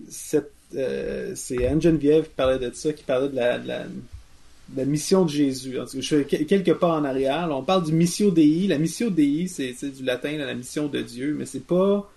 [0.09, 5.25] cette euh, c'est Anne Geneviève qui parlait de ça, qui parlait de la, la, mission
[5.25, 5.77] de Jésus.
[5.95, 7.49] je suis quelque part en arrière.
[7.53, 8.67] on parle du missio Dei.
[8.67, 12.11] La missio Dei, c'est du latin, la mission de Dieu, mais c'est pas.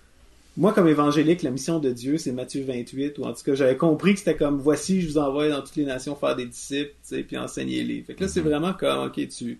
[0.58, 3.76] Moi, comme évangélique, la mission de Dieu, c'est Matthieu 28, ou en tout cas, j'avais
[3.76, 6.94] compris que c'était comme voici, je vous envoie dans toutes les nations faire des disciples,
[7.28, 8.02] puis enseigner-les.
[8.02, 8.48] Fait que là, c'est mhm.
[8.48, 9.58] vraiment comme, ok, tu,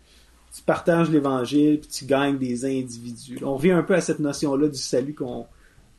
[0.56, 3.38] tu partages l'évangile, puis tu gagnes des individus.
[3.42, 5.44] on revient un peu à cette notion-là du salut qu'on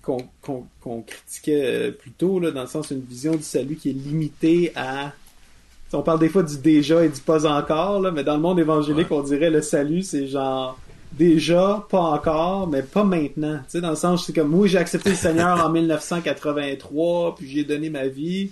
[0.07, 3.93] qu'on critiquait euh, plus tôt, là, dans le sens une vision du salut qui est
[3.93, 5.11] limitée à.
[5.93, 8.59] On parle des fois du déjà et du pas encore, là, mais dans le monde
[8.59, 10.77] évangélique, on dirait le salut, c'est genre
[11.13, 13.57] déjà, pas encore, mais pas maintenant.
[13.59, 17.49] Tu sais, dans le sens, c'est comme moi, j'ai accepté le Seigneur en 1983, puis
[17.49, 18.49] j'ai donné ma vie.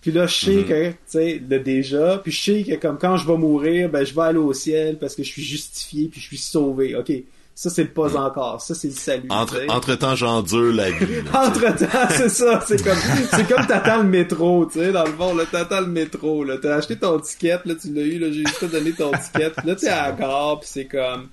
[0.00, 0.64] Puis là, je sais mm-hmm.
[0.64, 4.04] que, tu sais, le déjà, puis je sais que comme quand je vais mourir, ben
[4.04, 6.96] je vais aller au ciel parce que je suis justifié, puis je suis sauvé.
[6.96, 7.12] Ok,
[7.54, 8.16] ça, c'est le pas hmm.
[8.16, 8.60] encore.
[8.60, 9.28] Ça, c'est le salut.
[9.28, 11.20] Entre, entre temps, j'endure la vie.
[11.34, 12.64] entre temps, c'est ça.
[12.66, 12.98] C'est comme,
[13.30, 16.56] c'est comme t'attends le métro, tu sais, dans le fond, là, t'attends le métro, là.
[16.60, 19.52] T'as acheté ton ticket, là, tu l'as eu, là, j'ai juste donné ton ticket.
[19.64, 21.28] Là, t'es à la gare, pis c'est comme,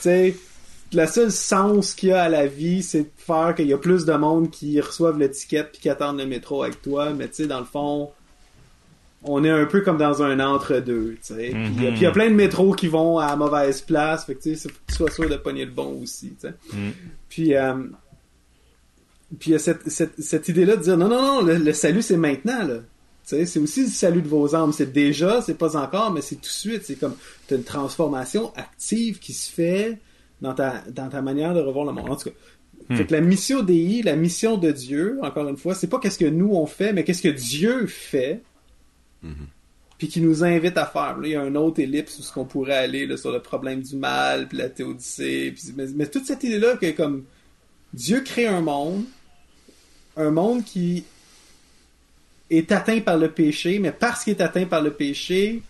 [0.00, 0.36] tu sais,
[0.94, 3.78] le seul sens qu'il y a à la vie, c'est de faire qu'il y a
[3.78, 7.10] plus de monde qui reçoivent le ticket puis qui attendent le métro avec toi.
[7.10, 8.10] Mais tu sais, dans le fond,
[9.24, 11.50] on est un peu comme dans un entre-deux, tu sais.
[11.50, 14.56] Puis il y a plein de métros qui vont à mauvaise place, fait que tu
[14.56, 16.54] sais, faut que tu sois sûr de pogner le bon aussi, tu sais.
[16.72, 16.90] Mm.
[17.28, 17.74] Puis euh,
[19.38, 22.02] puis il y a cette, cette, cette idée-là de dire non, non, non, le, salut
[22.02, 22.76] c'est maintenant, là.
[23.26, 24.72] Tu sais, c'est aussi le salut de vos âmes.
[24.72, 26.82] C'est déjà, c'est pas encore, mais c'est tout de suite.
[26.84, 27.14] C'est comme,
[27.48, 29.98] t'as une transformation active qui se fait
[30.42, 32.10] dans ta, dans ta manière de revoir le monde.
[32.10, 35.74] En tout cas, Fait que la mission Dei, la mission de Dieu, encore une fois,
[35.74, 38.42] c'est pas qu'est-ce que nous on fait, mais qu'est-ce que Dieu fait,
[39.98, 41.16] puis qui nous invite à faire.
[41.22, 43.96] Il y a un autre ellipse où ce qu'on pourrait aller sur le problème du
[43.96, 47.24] mal, puis la théodicée, mais, toute cette idée-là que comme
[47.92, 49.04] Dieu crée un monde,
[50.16, 51.04] un monde qui
[52.50, 55.62] est atteint par le péché, mais parce qu'il est atteint par le péché,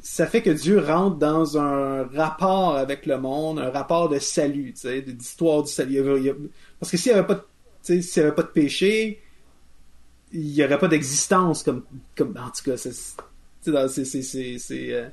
[0.00, 4.72] ça fait que Dieu rentre dans un rapport avec le monde, un rapport de salut,
[5.06, 6.02] d'histoire du salut.
[6.80, 7.44] Parce que s'il n'y avait pas
[7.82, 9.20] s'il y avait pas de péché,
[10.32, 11.84] il n'y aurait pas d'existence comme,
[12.16, 15.08] comme, en tout cas, c'est, c'est, c'est, c'est, c'est, euh,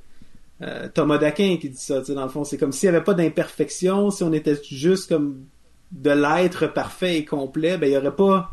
[0.62, 2.96] euh, Thomas d'Aquin qui dit ça, tu sais, dans le fond, c'est comme s'il n'y
[2.96, 5.46] avait pas d'imperfection, si on était juste comme
[5.92, 8.52] de l'être parfait et complet, ben il n'y aurait pas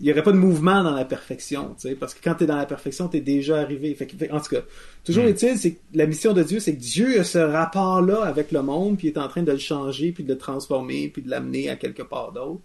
[0.00, 2.44] il y aurait pas de mouvement dans la perfection, tu sais, parce que quand tu
[2.44, 3.94] es dans la perfection, tu es déjà arrivé.
[3.94, 4.62] Fait fait- en tout cas,
[5.04, 8.50] toujours est-il, c'est que la mission de Dieu, c'est que Dieu a ce rapport-là avec
[8.50, 11.22] le monde, puis il est en train de le changer, puis de le transformer, puis
[11.22, 12.62] de l'amener à quelque part d'autre.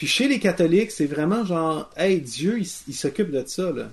[0.00, 3.90] Puis chez les catholiques, c'est vraiment genre, hey, Dieu, il, s'occupe de ça, là.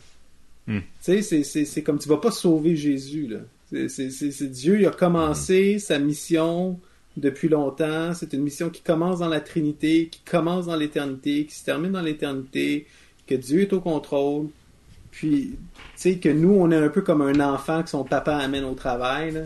[0.66, 0.80] Hmm.
[0.80, 3.40] Tu sais, c'est- c'est c'est comme tu vas pas sauver Jésus, là.
[3.70, 6.80] C'est- c'est- C'est c'est Dieu, il a commencé sa mission
[7.18, 8.14] depuis longtemps.
[8.14, 11.92] C'est une mission qui commence dans la Trinité, qui commence dans l'éternité, qui se termine
[11.92, 12.88] dans l'éternité,
[13.28, 14.48] que Dieu est au contrôle.
[15.12, 18.38] Puis, tu sais, que nous, on est un peu comme un enfant que son papa
[18.38, 19.42] amène au travail, là.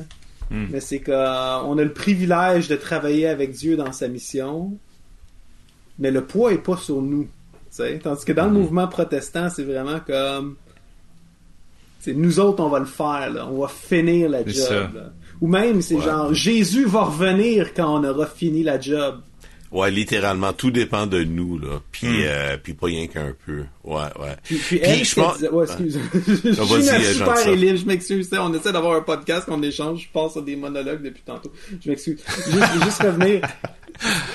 [0.51, 0.67] Hmm.
[0.69, 1.11] Mais c'est qu'on
[1.77, 4.77] a le privilège de travailler avec Dieu dans sa mission,
[6.01, 7.23] mais le poids est pas sur nous.
[7.23, 7.29] tu
[7.69, 7.99] sais.
[8.03, 10.57] Tandis que dans le mouvement protestant, c'est vraiment comme.
[12.01, 13.47] c'est nous autres, on va le faire, là.
[13.47, 14.89] on va finir la job.
[14.95, 15.11] là.
[15.39, 16.01] Ou même, c'est Ouais.
[16.03, 19.21] genre, Jésus va revenir quand on aura fini la job.
[19.71, 21.79] Ouais, littéralement, tout dépend de nous, là.
[21.93, 22.23] Puis, Hmm.
[22.25, 23.63] euh, puis pas rien qu'un peu.
[23.85, 24.35] Ouais, ouais.
[24.43, 25.97] Puis, puis Puis elle, je pense- ouais, excuse.
[26.13, 28.29] je Ah, suis vas-y, une super élite, je m'excuse.
[28.37, 31.51] On essaie d'avoir un podcast, on échange, je passe à des monologues depuis tantôt.
[31.83, 32.19] Je m'excuse.
[32.49, 33.41] Juste, juste revenir.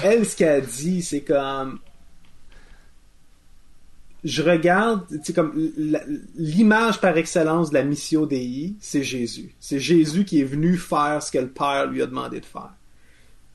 [0.02, 1.78] Elle, ce qu'elle a dit, c'est comme.
[4.24, 5.52] Je regarde, c'est comme
[6.36, 9.54] l'image par excellence de la mission Dei, c'est Jésus.
[9.60, 12.74] C'est Jésus qui est venu faire ce que le Père lui a demandé de faire.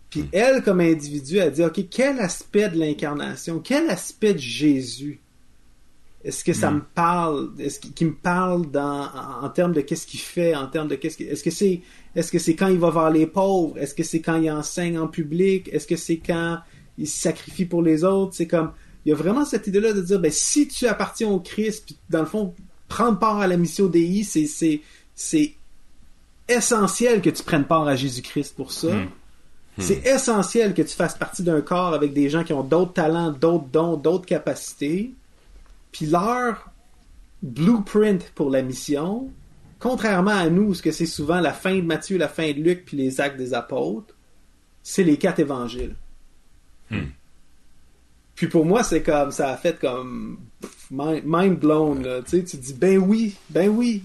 [0.09, 5.19] Puis elle, comme individu, elle dit, OK, quel aspect de l'incarnation, quel aspect de Jésus
[6.23, 10.05] est-ce que ça me parle Est-ce qu'il me parle dans en, en termes de qu'est-ce
[10.05, 11.81] qu'il fait, en termes de qu'est-ce que est-ce que c'est
[12.15, 13.77] est-ce que c'est quand il va vers les pauvres?
[13.77, 15.69] Est-ce que c'est quand il enseigne en public?
[15.71, 16.59] Est-ce que c'est quand
[16.97, 18.33] il se sacrifie pour les autres?
[18.35, 18.71] C'est comme
[19.05, 21.97] il y a vraiment cette idée-là de dire ben si tu appartiens au Christ, puis
[22.09, 22.53] dans le fond
[22.87, 24.81] prendre part à la mission Dei, c'est c'est
[25.15, 25.53] c'est
[26.49, 28.89] essentiel que tu prennes part à Jésus-Christ pour ça.
[29.77, 33.31] C'est essentiel que tu fasses partie d'un corps avec des gens qui ont d'autres talents,
[33.31, 35.13] d'autres dons, d'autres capacités.
[35.91, 36.69] Puis leur
[37.41, 39.31] blueprint pour la mission,
[39.81, 42.85] contrairement à nous, ce que c'est souvent la fin de Matthieu, la fin de Luc,
[42.85, 44.13] puis les actes des apôtres,
[44.83, 45.95] c'est les quatre évangiles.
[48.35, 52.03] Puis pour moi, c'est comme ça a fait comme pff, mind mind blown.
[52.03, 52.21] Là.
[52.23, 54.03] Tu sais, tu dis ben oui, ben oui,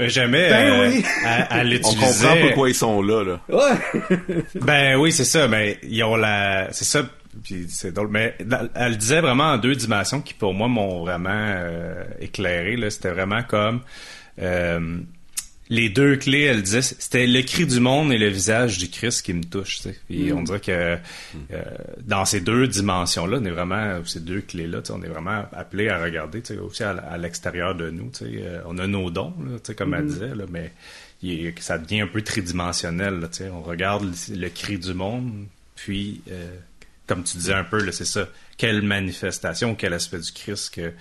[0.00, 1.04] Euh, Jamais Ben euh, oui.
[1.24, 3.40] à, à On comprend pourquoi ils sont là, là.
[3.48, 4.44] ouais.
[4.60, 5.48] Ben oui, c'est ça.
[5.48, 7.02] Mais ils ont la, c'est ça.
[7.42, 8.08] Puis c'est drôle.
[8.08, 8.36] Mais
[8.74, 12.76] elle le disait vraiment en deux dimensions qui pour moi m'ont vraiment euh, éclairé.
[12.76, 13.80] Là, c'était vraiment comme
[14.40, 14.98] euh,
[15.70, 16.42] les deux clés.
[16.42, 19.80] Elle disait, c'était le cri du monde et le visage du Christ qui me touche.
[20.08, 20.98] Puis on dirait que
[21.52, 21.64] euh,
[22.02, 24.80] dans ces deux dimensions-là, on est vraiment ces deux clés-là.
[24.90, 28.10] On est vraiment appelé à regarder aussi à, à l'extérieur de nous.
[28.22, 30.72] Euh, on a nos dons, là, comme elle disait, là, mais
[31.22, 33.20] est- ça devient un peu tridimensionnel.
[33.20, 36.54] Là, on regarde le, le cri du monde, puis, euh,
[37.06, 38.28] comme tu disais un peu, c'est ça.
[38.58, 40.92] Quelle manifestation, quel aspect du Christ que,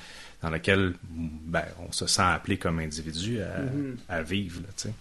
[0.43, 4.59] dans lequel ben, on se sent appelé comme individu à, à vivre.
[4.61, 4.93] Là, tu sais.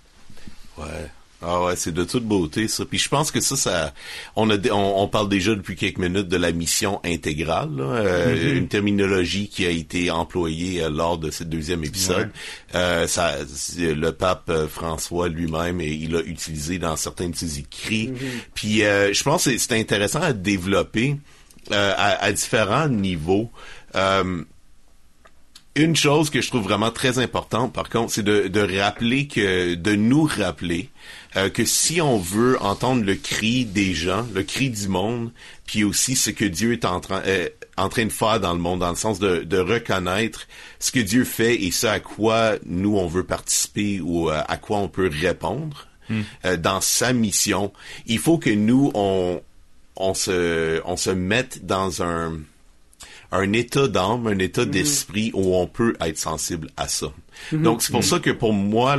[0.78, 1.10] Ouais.
[1.44, 2.84] Ah ouais, c'est de toute beauté ça.
[2.84, 3.92] Puis je pense que ça, ça,
[4.36, 8.56] on a, on, on parle déjà depuis quelques minutes de la mission intégrale, là, euh,
[8.58, 12.30] une terminologie qui a été employée euh, lors de ce deuxième épisode.
[12.76, 13.38] Euh, ça,
[13.76, 18.12] le pape euh, François lui-même, et il l'a utilisé dans certains de ses écrits.
[18.54, 21.16] Puis euh, je pense que c'est- c'est intéressant à développer
[21.72, 23.50] euh, à, à différents niveaux.
[23.96, 24.44] Euh,
[25.74, 29.74] une chose que je trouve vraiment très importante, par contre, c'est de, de rappeler que,
[29.74, 30.90] de nous rappeler
[31.36, 35.32] euh, que si on veut entendre le cri des gens, le cri du monde,
[35.64, 37.48] puis aussi ce que Dieu est en train, euh,
[37.78, 40.46] en train de faire dans le monde, dans le sens de, de reconnaître
[40.78, 44.58] ce que Dieu fait et ce à quoi nous on veut participer ou euh, à
[44.58, 45.88] quoi on peut répondre
[46.44, 47.72] euh, dans sa mission,
[48.06, 49.40] il faut que nous on
[49.96, 52.40] on se on se mette dans un
[53.32, 57.12] un état d'âme, un état d'esprit où on peut être sensible à ça.
[57.52, 58.96] Donc c'est pour ça que pour moi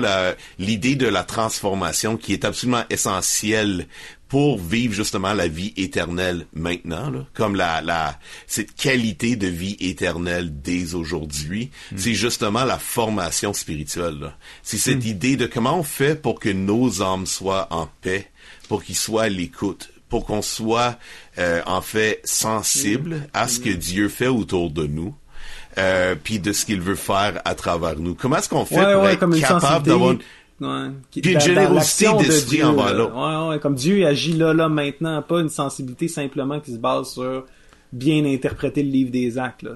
[0.58, 3.88] l'idée de la transformation qui est absolument essentielle
[4.28, 8.18] pour vivre justement la vie éternelle maintenant, là, comme la, la
[8.48, 14.34] cette qualité de vie éternelle dès aujourd'hui, c'est justement la formation spirituelle.
[14.64, 18.32] C'est cette idée de comment on fait pour que nos âmes soient en paix,
[18.70, 21.00] pour qu'ils soient à l'écoute, pour qu'on soit
[21.40, 25.16] euh, en fait sensible à ce que Dieu fait autour de nous.
[25.80, 28.14] Euh, puis de ce qu'il veut faire à travers nous.
[28.14, 30.16] Comment est-ce qu'on fait Ouais, pour ouais, être comme capable d'avoir
[30.62, 30.92] Ouais.
[31.10, 33.16] Qui- Puis une générosité de d'esprit Dieu, envers l'autre.
[33.16, 37.14] Ouais, ouais, comme Dieu agit là, là, maintenant, pas une sensibilité simplement qui se base
[37.14, 37.46] sur
[37.92, 39.72] bien interpréter le livre des actes, là.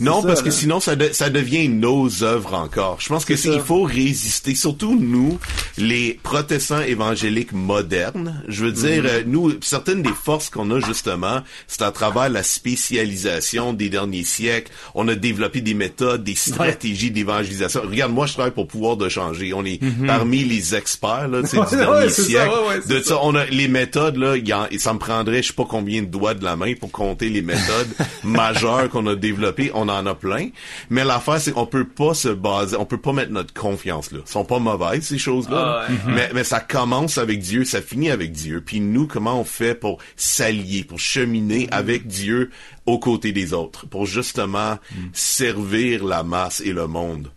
[0.00, 2.98] Non, ça, parce que sinon ça, de- ça devient nos œuvres encore.
[3.00, 3.50] Je pense que ça.
[3.52, 5.38] il faut résister, surtout nous,
[5.78, 8.42] les protestants évangéliques modernes.
[8.48, 9.06] Je veux dire, Mm-hmm.
[9.08, 14.24] euh, nous, certaines des forces qu'on a justement, c'est à travers la spécialisation des derniers
[14.24, 14.70] siècles.
[14.94, 17.82] On a développé des méthodes, des stratégies d'évangélisation.
[17.82, 19.52] Regarde, moi, je travaille pour pouvoir de changer.
[19.54, 21.70] On est parmi les experts là, tu sais, du Mm-hmm.
[21.74, 22.48] Ouais, dernier ouais, ça, siècle.
[22.50, 25.42] ouais, ouais, c'est de ça, on a les méthodes là, y en- ça me prendrait
[25.42, 27.88] je sais pas combien de doigts de la main pour compter les méthodes
[28.24, 30.48] majeures qu'on a développées, on en a plein.
[30.90, 34.18] Mais l'affaire c'est qu'on peut pas se baser, on peut pas mettre notre confiance là.
[34.22, 35.98] Elles sont pas mauvaises ces choses-là, Ah ouais.
[36.14, 38.62] mais mais ça commence avec Dieu, ça finit avec Dieu.
[38.64, 42.50] Puis nous comment on fait pour s'allier, pour cheminer avec Dieu
[42.86, 44.78] aux côtés des autres, pour justement
[45.12, 47.30] servir la masse et le monde.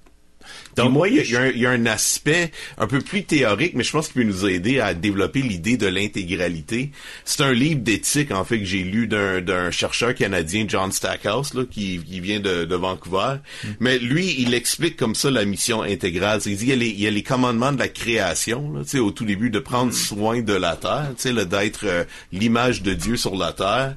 [0.84, 3.23] Donc, moi, il y, y a un- il y a un aspect un peu plus
[3.23, 6.91] théorique, mais je pense qu'il peut nous aider à développer l'idée de l'intégralité.
[7.25, 11.63] C'est un livre d'éthique, en fait, que j'ai lu d'un chercheur canadien, John Stackhouse, là,
[11.69, 13.36] qui, qui vient de, de Vancouver.
[13.80, 16.39] Mais lui, il explique comme ça la mission intégrale.
[16.45, 18.84] Il dit, il y a les, il y a les commandements de la création, là,
[18.84, 21.86] tu sais, au tout début, de prendre soin de la terre, tu sais, là, d'être
[21.86, 23.95] euh, l'image de Dieu sur la terre,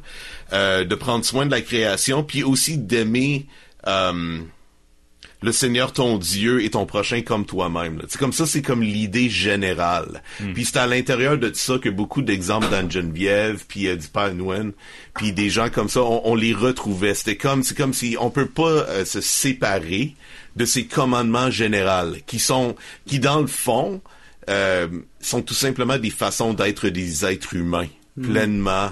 [0.52, 3.46] euh, de prendre soin de la création, puis aussi d'aimer...
[3.86, 4.38] euh,
[5.42, 8.02] le Seigneur ton Dieu et ton prochain comme toi-même.
[8.08, 10.22] C'est comme ça, c'est comme l'idée générale.
[10.54, 14.34] Puis c'est à l'intérieur de ça que beaucoup d'exemples d'Anne Geneviève, puis euh, du Père
[14.34, 14.72] Nouen,
[15.14, 17.14] puis des gens comme ça, on, on les retrouvait.
[17.14, 20.14] C'était comme, c'est comme si on peut pas euh, se séparer
[20.56, 22.74] de ces commandements généraux qui sont,
[23.06, 24.00] qui dans le fond
[24.48, 24.88] euh,
[25.20, 27.88] sont tout simplement des façons d'être des êtres humains
[28.20, 28.90] pleinement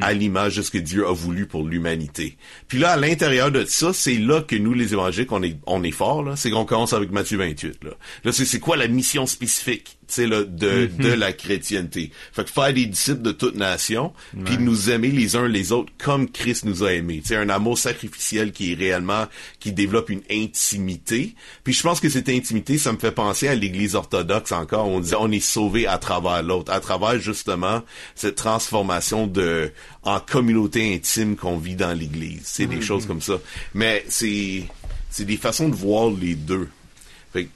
[0.00, 2.36] à l'image de ce que Dieu a voulu pour l'humanité.
[2.66, 5.82] Puis là, à l'intérieur de ça, c'est là que nous, les évangéliques, on est, on
[5.82, 6.36] est forts, là.
[6.36, 7.90] C'est qu'on commence avec Matthieu 28, là.
[8.24, 12.10] Là, c'est quoi la mission spécifique, là, de, de la chrétienté.
[12.32, 14.12] Fait que faire des disciples de toute nation,
[14.44, 17.22] puis nous aimer les uns les autres comme Christ nous a aimés.
[17.24, 19.26] Sais, un amour sacrificiel qui est réellement,
[19.60, 21.34] qui développe une intimité.
[21.64, 24.88] Puis je pense que cette intimité, ça me fait penser à l'église orthodoxe encore.
[24.88, 27.82] On disait, on est sauvé à travers l'autre, à travers justement
[28.14, 32.42] cette transformation de, en communauté intime qu'on vit dans l'église.
[32.44, 33.38] C'est des choses comme ça.
[33.74, 34.64] Mais c'est,
[35.10, 36.68] c'est des façons de voir les deux.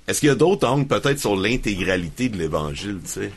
[0.07, 3.33] Est-ce qu'il y a d'autres angles peut-être sur l'intégralité de l'évangile, tu sais,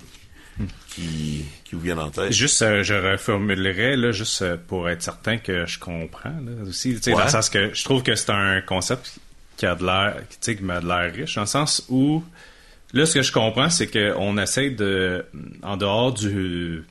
[0.89, 2.31] qui, qui vous viennent en tête?
[2.31, 6.95] Juste, euh, je reformulerais, là, juste euh, pour être certain que je comprends, là, aussi,
[6.95, 9.19] tu sais, dans le sens que je trouve que c'est un concept
[9.57, 12.23] qui a de l'air, tu sais, qui m'a de l'air riche, dans le sens où,
[12.93, 15.25] là, ce que je comprends, c'est qu'on essaie de,
[15.63, 16.83] en dehors du,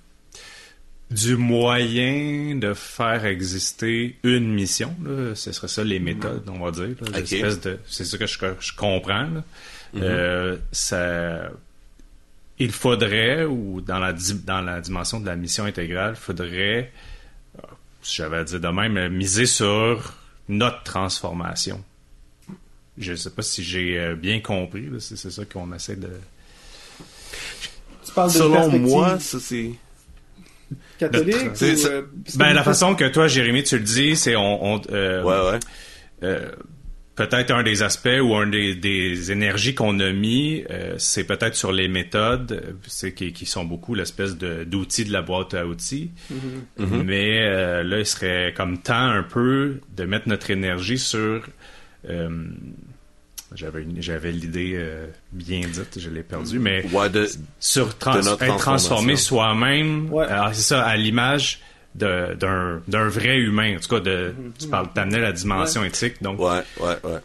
[1.14, 6.70] du moyen de faire exister une mission, là, ce serait ça les méthodes, on va
[6.72, 9.44] dire, de, c'est ça que je, comprends, là.
[9.96, 11.50] Euh, ça,
[12.58, 16.90] il faudrait, ou dans la, di- dans la dimension de la mission intégrale, faudrait,
[17.58, 17.66] euh,
[18.02, 20.14] si j'avais à dire de même, euh, miser sur
[20.48, 21.82] notre transformation.
[22.98, 26.10] Je ne sais pas si j'ai euh, bien compris, c'est c'est ça qu'on essaie de...
[28.04, 28.80] Tu parles de Selon perspective.
[28.88, 29.70] moi, ça c'est...
[30.98, 32.02] catholique ou, euh,
[32.36, 34.74] Ben, la façon que toi, Jérémy, tu le dis, c'est on...
[34.74, 35.60] on, euh, Ouais, ouais.
[36.22, 36.50] euh,
[37.16, 41.54] peut-être un des aspects ou un des, des énergies qu'on a mis, euh, c'est peut-être
[41.54, 45.64] sur les méthodes, c'est qui, qui sont beaucoup l'espèce de d'outils de la boîte à
[45.64, 46.10] outils.
[46.78, 51.46] Mais euh, là, il serait comme temps un peu de mettre notre énergie sur.
[53.54, 57.28] J'avais l'idée euh, bien dite, je l'ai perdue, mais Ouais, de,
[57.60, 60.12] sur trans- de notre être transformé soi-même.
[60.12, 60.24] Ouais.
[60.26, 61.60] Alors, c'est ça, à l'image
[61.94, 63.76] de- d'un d'un vrai humain.
[63.76, 66.20] En tout cas, de, tu parles d'amener la dimension éthique.
[66.22, 67.18] Donc, ouais, ouais, ouais.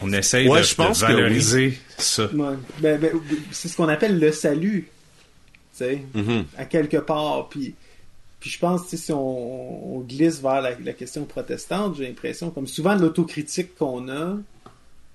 [0.00, 2.26] on essaye Ouais, de, je pense de que valoriser ça.
[2.32, 2.56] Ouais.
[2.80, 3.10] Ben, ben,
[3.50, 4.88] c'est ce qu'on appelle le salut.
[5.76, 6.44] Tu sais, Mhm.
[6.56, 7.48] à quelque part.
[7.50, 7.74] Puis,
[8.40, 12.66] puis je pense, si on, on glisse vers la, la question protestante, j'ai l'impression, comme
[12.66, 14.36] souvent l'autocritique qu'on a,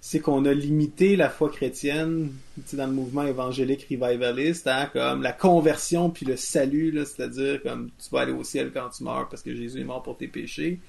[0.05, 2.33] c'est qu'on a limité la foi chrétienne,
[2.73, 8.09] dans le mouvement évangélique revivaliste, à comme la conversion puis le salut, c'est-à-dire comme tu
[8.11, 10.81] vas aller au ciel quand tu meurs parce que Jésus est mort pour tes péchés.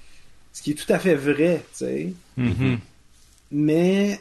[0.51, 2.13] Ce qui est tout à fait vrai, tu sais.
[2.35, 2.77] Mhm.
[3.51, 4.19] Mais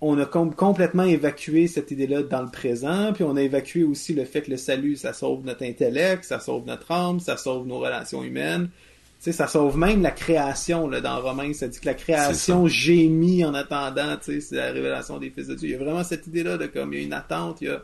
[0.00, 4.14] on a com- complètement évacué cette idée-là dans le présent, puis on a évacué aussi
[4.14, 7.66] le fait que le salut, ça sauve notre intellect, ça sauve notre âme, ça sauve
[7.66, 8.70] nos relations humaines.
[9.18, 11.52] Tu sais, ça sauve même la création, là, dans Romain.
[11.52, 15.46] Ça dit que la création gémit en attendant, tu sais, c'est la révélation des fils
[15.48, 15.68] de Dieu.
[15.68, 17.70] Il y a vraiment cette idée-là de comme, il y a une attente, il y
[17.70, 17.82] a...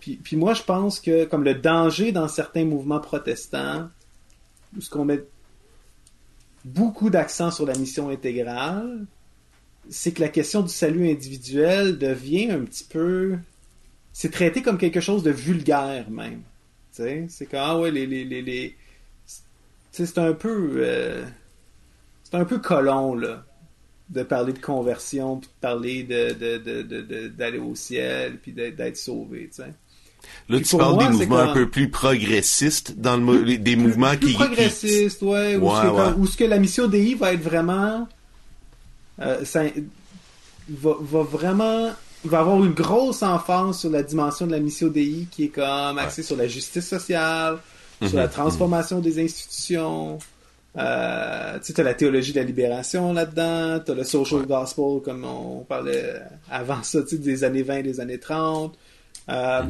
[0.00, 3.88] Puis, puis moi, je pense que, comme le danger dans certains mouvements protestants,
[4.76, 5.22] où ce qu'on met
[6.64, 9.06] beaucoup d'accent sur la mission intégrale,
[9.90, 13.36] c'est que la question du salut individuel devient un petit peu.
[14.12, 16.42] C'est traité comme quelque chose de vulgaire, même.
[16.94, 18.06] Tu sais, c'est comme, ah ouais, les.
[18.06, 18.76] les, les, les...
[19.94, 20.72] C'est un peu.
[20.76, 21.24] euh,
[22.24, 23.44] C'est un peu colon, là.
[24.10, 28.38] De parler de conversion, puis de parler de, de, de, de- de- d'aller au ciel,
[28.42, 29.72] puis d'être, sauvé, tu sais.
[30.48, 33.76] Là, Puis tu parles moi, des mouvements quand- un peu plus progressistes dans le des
[33.76, 36.48] mouvements plus, plus qui, qui- progressiste, ouais, où, Ouais, ce que, ouais.
[36.50, 38.06] la mission DI va être vraiment,
[39.20, 39.62] euh, ça,
[40.68, 41.90] va, va vraiment,
[42.24, 45.98] va avoir une grosse emphase sur la dimension de la mission DI qui est comme
[45.98, 47.58] axée sur la justice sociale,
[48.02, 50.18] sur Mhm, la transformation des institutions.
[50.76, 55.60] Euh, tu sais, la théologie de la libération là-dedans, t'as le social gospel comme on
[55.60, 56.14] parlait
[56.50, 58.76] avant ça, tu sais, des années 20, des années 30.
[59.28, 59.62] Euh,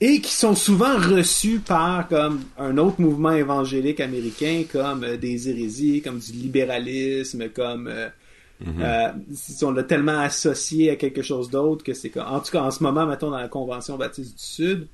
[0.00, 5.48] et qui sont souvent reçus par comme un autre mouvement évangélique américain comme euh, des
[5.48, 11.82] hérésies, comme du libéralisme, comme euh, si on l'a tellement associé à quelque chose d'autre
[11.84, 14.44] que c'est comme en tout cas en ce moment mettons dans la convention baptiste du
[14.44, 14.88] Sud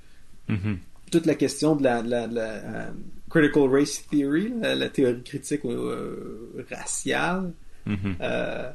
[0.48, 0.78] Mhm.
[1.18, 2.90] Toute la question de la, de la- de la, euh,
[3.30, 7.52] critical race theory la, la théorie critique euh, raciale
[7.86, 8.16] Mhm.
[8.20, 8.70] euh,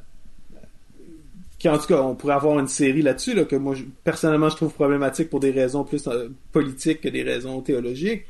[1.57, 4.47] qui en tout cas, on pourrait avoir une série là-dessus, là, que moi, je- personnellement,
[4.49, 6.07] je trouve problématique pour des raisons plus
[6.53, 8.23] politiques que des raisons théologiques.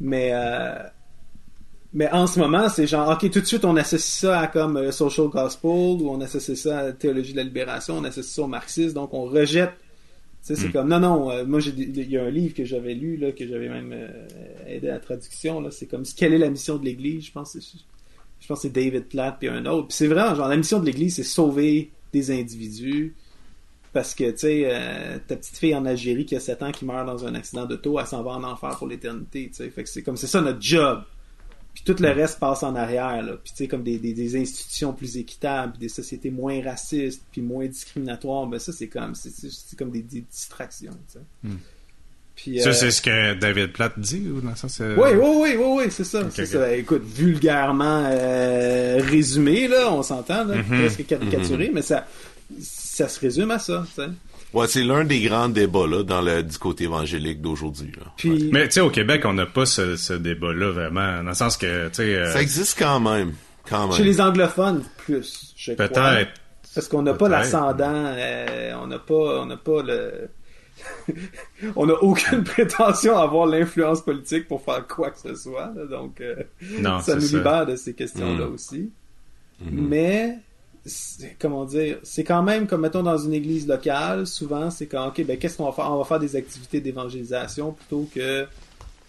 [0.00, 0.32] Mais,
[1.92, 4.90] mais en ce moment, c'est genre, ok, tout de suite, on associe ça à comme
[4.90, 8.42] social gospel, ou on associe ça à la théologie de la libération, on associe ça
[8.42, 9.72] au marxisme, donc on rejette.
[10.42, 13.16] Sais, c'est comme, non, non, euh, moi, il y a un livre que j'avais lu,
[13.16, 14.26] là, que j'avais même euh,
[14.66, 17.52] aidé à la traduction, là, c'est comme, quelle est la mission de l'Église, je pense,
[17.52, 17.78] que c'est-
[18.40, 19.86] je pense que c'est David Platt puis un autre.
[19.88, 23.14] Puis c'est vraiment genre la mission de l'Église, c'est sauver des individus.
[23.92, 26.84] Parce que, tu sais, euh, ta petite fille en Algérie qui a 7 ans qui
[26.86, 29.70] meurt dans un accident d'auto, elle s'en va en enfer pour l'éternité, tu sais.
[29.70, 31.02] Fait que c'est comme, c'est ça notre job.
[31.74, 33.32] Puis tout le reste passe en arrière, là.
[33.42, 37.40] Puis tu sais, comme des, des, des institutions plus équitables, des sociétés moins racistes, puis
[37.40, 41.50] moins discriminatoires, ben ça, c'est comme, c'est, c'est- comme des, des distractions, tu sais.
[42.34, 44.80] Puis, Ça, euh, c'est ce que David Platt dit, ou dans le sens...
[44.80, 46.26] euh, oui, oui, oui, oui, oui, c'est ça.
[46.30, 46.78] C'est.
[46.78, 50.64] Écoute, vulgairement euh, résumé, là, on s'entend, là, Mhm.
[50.64, 52.06] presque caricaturé, mais ça,
[52.60, 54.08] ça se résume à ça, tu sais.
[54.54, 57.92] Ouais, c'est l'un des grands débats là, dans le, du côté évangélique d'aujourd'hui.
[58.52, 61.56] Mais tu sais, au Québec, on n'a pas ce, ce débat-là vraiment, dans le sens
[61.56, 62.16] que, tu sais...
[62.16, 63.32] euh, Ça existe quand même.
[63.68, 63.96] Quand même.
[63.96, 65.88] chez les anglophones, plus, je crois.
[65.88, 66.30] Peut-être.
[66.74, 67.84] Parce qu'on n'a pas l'ascendant,
[68.16, 70.28] euh, on n'a pas, on n'a pas le...
[71.76, 75.84] on n'a aucune prétention à avoir l'influence politique pour faire quoi que ce soit, là,
[75.86, 76.34] donc euh,
[76.80, 77.36] Non, ça nous ça.
[77.36, 78.52] libère de ces questions-là Mm.
[78.54, 78.90] aussi.
[79.70, 80.38] Mais, c'est-
[81.38, 85.24] comment dire, c'est quand même comme, mettons, dans une église locale, souvent, c'est quand, ok,
[85.24, 85.90] ben, qu'est-ce qu'on va faire?
[85.90, 88.46] On va faire des activités d'évangélisation plutôt que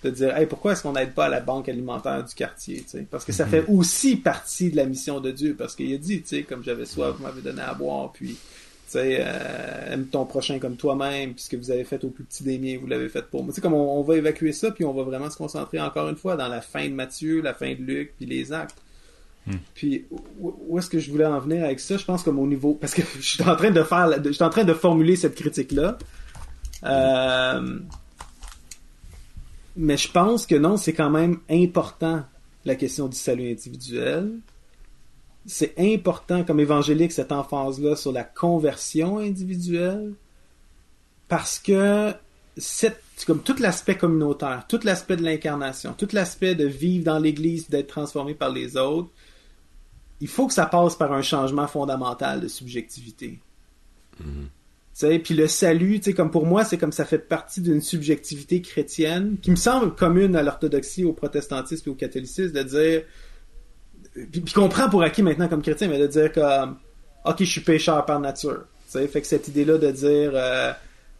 [0.04, 2.90] de dire, hey, pourquoi est-ce qu'on n'aide pas à la banque alimentaire du quartier, tu
[2.90, 3.08] sais?
[3.10, 6.22] Parce que ça fait aussi partie de la mission de Dieu, parce qu'il a dit,
[6.22, 8.38] tu sais, comme j'avais soif, vous m'avez donné à boire, puis, tu
[8.86, 12.26] sais, euh, aime ton prochain comme toi-même, puis ce que vous avez fait au plus
[12.26, 13.54] petit des miens, vous l'avez fait pour moi.
[13.54, 16.10] Tu sais, comme on, on va évacuer ça, puis on va vraiment se concentrer encore
[16.10, 18.83] une fois dans la fin de Matthieu, la fin de Luc, puis les actes.
[19.74, 20.06] Puis
[20.40, 21.98] où, est-ce que je voulais en venir avec ça?
[21.98, 24.44] Je pense comme au niveau parce que je suis en train de faire, je suis
[24.44, 25.98] en train de formuler cette critique là.
[29.76, 32.24] mais je pense que non, c'est quand même important
[32.66, 34.32] la question du salut individuel.
[35.46, 40.14] C'est important comme évangélique cette emphase là sur la conversion individuelle
[41.28, 42.14] parce que
[43.26, 47.88] comme tout l'aspect communautaire, tout l'aspect de l'incarnation, tout l'aspect de vivre dans l'Église, d'être
[47.88, 49.10] transformé par les autres,
[50.24, 53.42] il faut que ça passe par un changement fondamental de subjectivité.
[54.18, 54.24] Tu
[54.94, 59.36] sais, puis le salut, comme pour moi, c'est comme ça fait partie d'une subjectivité chrétienne
[59.42, 63.02] qui me semble commune à l'orthodoxie, au protestantisme et au catholicisme, de dire,
[64.32, 66.78] puis, qu'on prend pour acquis maintenant comme chrétien, mais de dire comme,
[67.26, 68.64] ok, je suis pécheur par nature.
[68.88, 70.72] Fait que cette idée-là de dire, euh,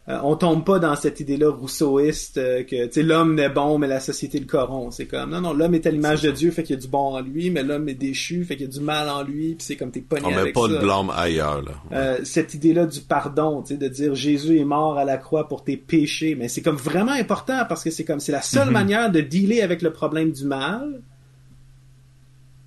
[0.06, 3.78] euh, on tombe pas dans cette idée-là rousseauiste euh, que tu sais l'homme est bon
[3.78, 4.92] mais la société le corrompt.
[4.92, 6.88] C'est comme non non l'homme est à l'image de Dieu fait qu'il y a du
[6.88, 9.54] bon en lui mais l'homme est déchu fait qu'il y a du mal en lui
[9.54, 10.68] puis c'est comme t'es pogné On met pas ça.
[10.68, 11.62] de blâme ailleurs.
[11.62, 11.72] Là.
[11.92, 15.48] Euh, cette idée-là du pardon, tu sais, de dire Jésus est mort à la croix
[15.48, 18.70] pour tes péchés, mais c'est comme vraiment important parce que c'est comme c'est la seule
[18.70, 21.00] manière de dealer avec le problème du mal,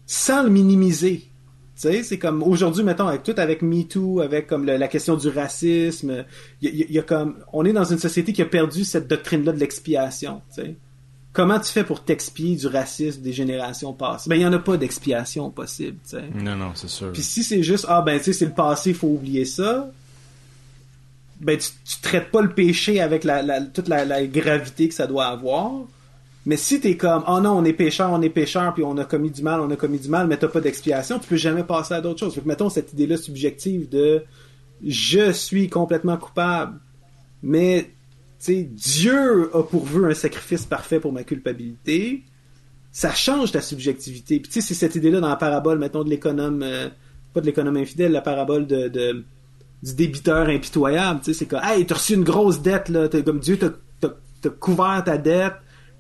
[0.08, 1.30] sans le minimiser.
[1.80, 5.30] Tu sais, c'est comme aujourd'hui, mettons, avec tout avec MeToo, avec comme la question du
[5.30, 6.26] racisme,
[6.60, 9.52] il y, y, a comme, on est dans une société qui a perdu cette doctrine-là
[9.52, 10.42] de l'expiation.
[10.56, 10.76] Tu sais,
[11.34, 14.28] comment tu fais pour t'expier du racisme des générations passées?
[14.28, 16.00] Ben, il y en a pas d'expiation possible.
[16.04, 16.24] Tu sais.
[16.34, 17.12] Non, non, c'est sûr.
[17.12, 19.92] Puis si c'est juste, ah ben, tu sais, c'est le passé, faut oublier ça.
[21.40, 24.96] Ben, tu, tu traites pas le péché avec la, la toute la, la gravité que
[24.96, 25.74] ça doit avoir
[26.48, 29.04] mais si t'es comme, oh non, on est pécheur, on est pécheur, puis on a
[29.04, 31.66] commis du mal, on a commis du mal, mais t'as pas d'expiation, tu peux jamais
[31.66, 32.36] passer à d'autres choses.
[32.36, 34.24] Fait que mettons cette idée-là subjective de
[34.82, 36.80] je suis complètement coupable,
[37.44, 37.92] mais
[38.40, 42.24] tu sais, Dieu a pourvu un sacrifice parfait pour ma culpabilité.
[42.94, 44.40] Ça change ta subjectivité.
[44.40, 46.88] Puis tu sais, c'est cette idée-là dans la parabole, mettons, de l'économe, euh,
[47.34, 48.88] pas de l'économe infidèle, la parabole de,
[49.84, 51.20] du débiteur impitoyable.
[51.20, 53.74] Tu sais, c'est comme, hey, t'as reçu une grosse dette là, comme Dieu t'a
[54.62, 55.56] couvert ta dette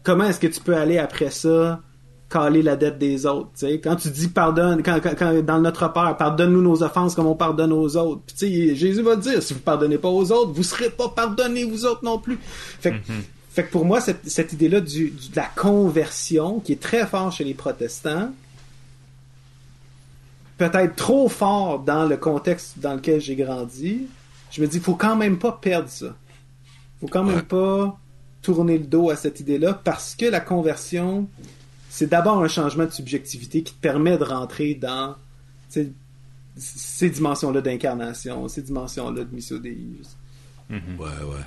[0.07, 1.81] comment est-ce que tu peux aller après ça
[2.29, 3.79] caler la dette des autres, tu sais?
[3.79, 7.71] Quand tu dis pardonne, quand, quand, dans notre Père, pardonne-nous nos offenses comme on pardonne
[7.71, 8.21] aux autres.
[8.25, 11.09] Puis, tu sais, Jésus va dire, si vous pardonnez pas aux autres, vous serez pas
[11.09, 12.37] pardonnés vous autres non plus.
[12.41, 13.23] Fait que, mm-hmm.
[13.49, 17.35] fait que pour moi, cette, cette idée-là du, de la conversion, qui est très forte
[17.35, 18.31] chez les protestants,
[20.57, 24.07] peut-être trop fort dans le contexte dans lequel j'ai grandi,
[24.51, 26.13] je me dis, faut quand même pas perdre ça.
[26.99, 27.97] Faut quand même pas
[28.47, 31.27] tourner le dos à cette idée-là parce que la conversion,
[31.89, 35.15] c'est d'abord un changement de subjectivité qui te permet de rentrer dans
[35.69, 41.45] ces dimensions-là d'incarnation, ces dimensions-là de mission Mm Ouais, ouais.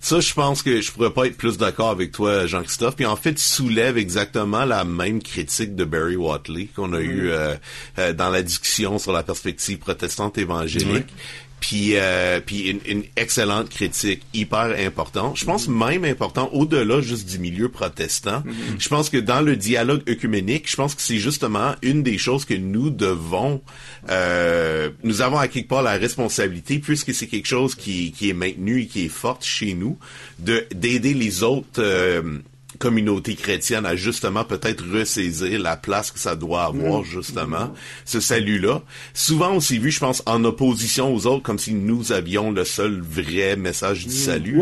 [0.00, 2.96] Ça, je pense que je pourrais pas être plus d'accord avec toi, Jean-Christophe.
[2.96, 7.28] Puis en fait, tu soulèves exactement la même critique de Barry Watley qu'on a eu
[7.28, 7.56] euh,
[7.98, 11.12] euh, dans la discussion sur la perspective protestante évangélique
[11.60, 15.36] puis euh, puis une, une, excellente critique hyper importante.
[15.36, 18.40] Je pense même important au-delà juste du milieu protestant.
[18.40, 18.52] Mm-hmm.
[18.78, 22.44] Je pense que dans le dialogue œcuménique, je pense que c'est justement une des choses
[22.44, 23.62] que nous devons
[24.10, 28.34] euh, nous avons à quelque part la responsabilité puisque c'est quelque chose qui qui est
[28.34, 29.98] maintenu et qui est forte chez nous
[30.38, 32.38] de d'aider les autres euh,
[32.76, 37.04] communauté chrétienne a justement peut-être ressaisir la place que ça doit avoir, mm.
[37.04, 37.72] justement,
[38.04, 38.82] ce salut-là.
[39.14, 42.64] Souvent, on s'est vu, je pense, en opposition aux autres, comme si nous avions le
[42.64, 44.18] seul vrai message du mm.
[44.18, 44.60] salut.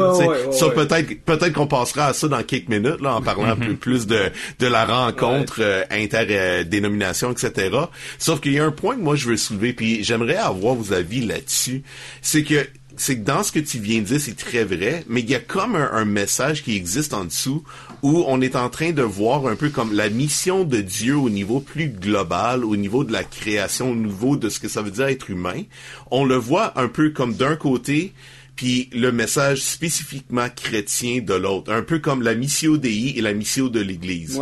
[0.52, 3.72] ça, peut-être peut-être qu'on passera à ça dans quelques minutes, là, en parlant un peu
[3.72, 3.76] mm-hmm.
[3.76, 7.76] plus de, de la rencontre euh, interdénomination, etc.
[8.18, 10.92] Sauf qu'il y a un point que moi, je veux soulever, puis j'aimerais avoir vos
[10.92, 11.82] avis là-dessus.
[12.22, 15.20] C'est que c'est que dans ce que tu viens de dire, c'est très vrai, mais
[15.20, 17.64] il y a comme un, message qui existe en dessous
[18.04, 21.30] où on est en train de voir un peu comme la mission de Dieu au
[21.30, 24.90] niveau plus global, au niveau de la création, au niveau de ce que ça veut
[24.90, 25.62] dire être humain.
[26.10, 28.12] On le voit un peu comme d'un côté,
[28.56, 33.32] puis le message spécifiquement chrétien de l'autre, un peu comme la mission Dei et la
[33.32, 34.38] mission de l'Église.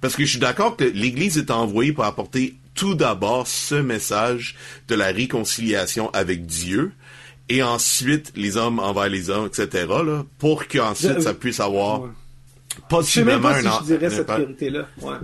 [0.00, 4.56] Parce que je suis d'accord que l'Église est envoyée pour apporter tout d'abord ce message
[4.88, 6.90] de la réconciliation avec Dieu,
[7.48, 9.86] et ensuite les hommes envers les hommes, etc.
[10.04, 12.08] Là, pour qu'ensuite ça puisse avoir ouais.
[12.88, 14.88] Possiblement je sais même pas si je dirais cette priorité-là.
[15.00, 15.16] Ouais.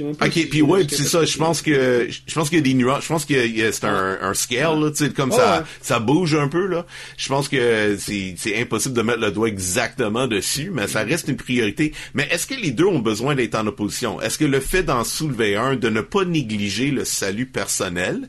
[0.00, 1.24] Ok, puis ouais, c'est ça.
[1.24, 3.02] Je pense que je pense qu'il y a des nuances.
[3.02, 3.34] Je pense que
[3.72, 6.86] c'est un, un scale, là, tu sais, comme ça, ça bouge un peu là.
[7.16, 11.36] Je pense que c'est impossible de mettre le doigt exactement dessus, mais ça reste une
[11.36, 11.92] priorité.
[12.14, 14.20] Mais est-ce que les deux ont besoin d'être en opposition?
[14.20, 18.28] Est-ce que le fait d'en soulever un, de ne pas négliger le salut personnel,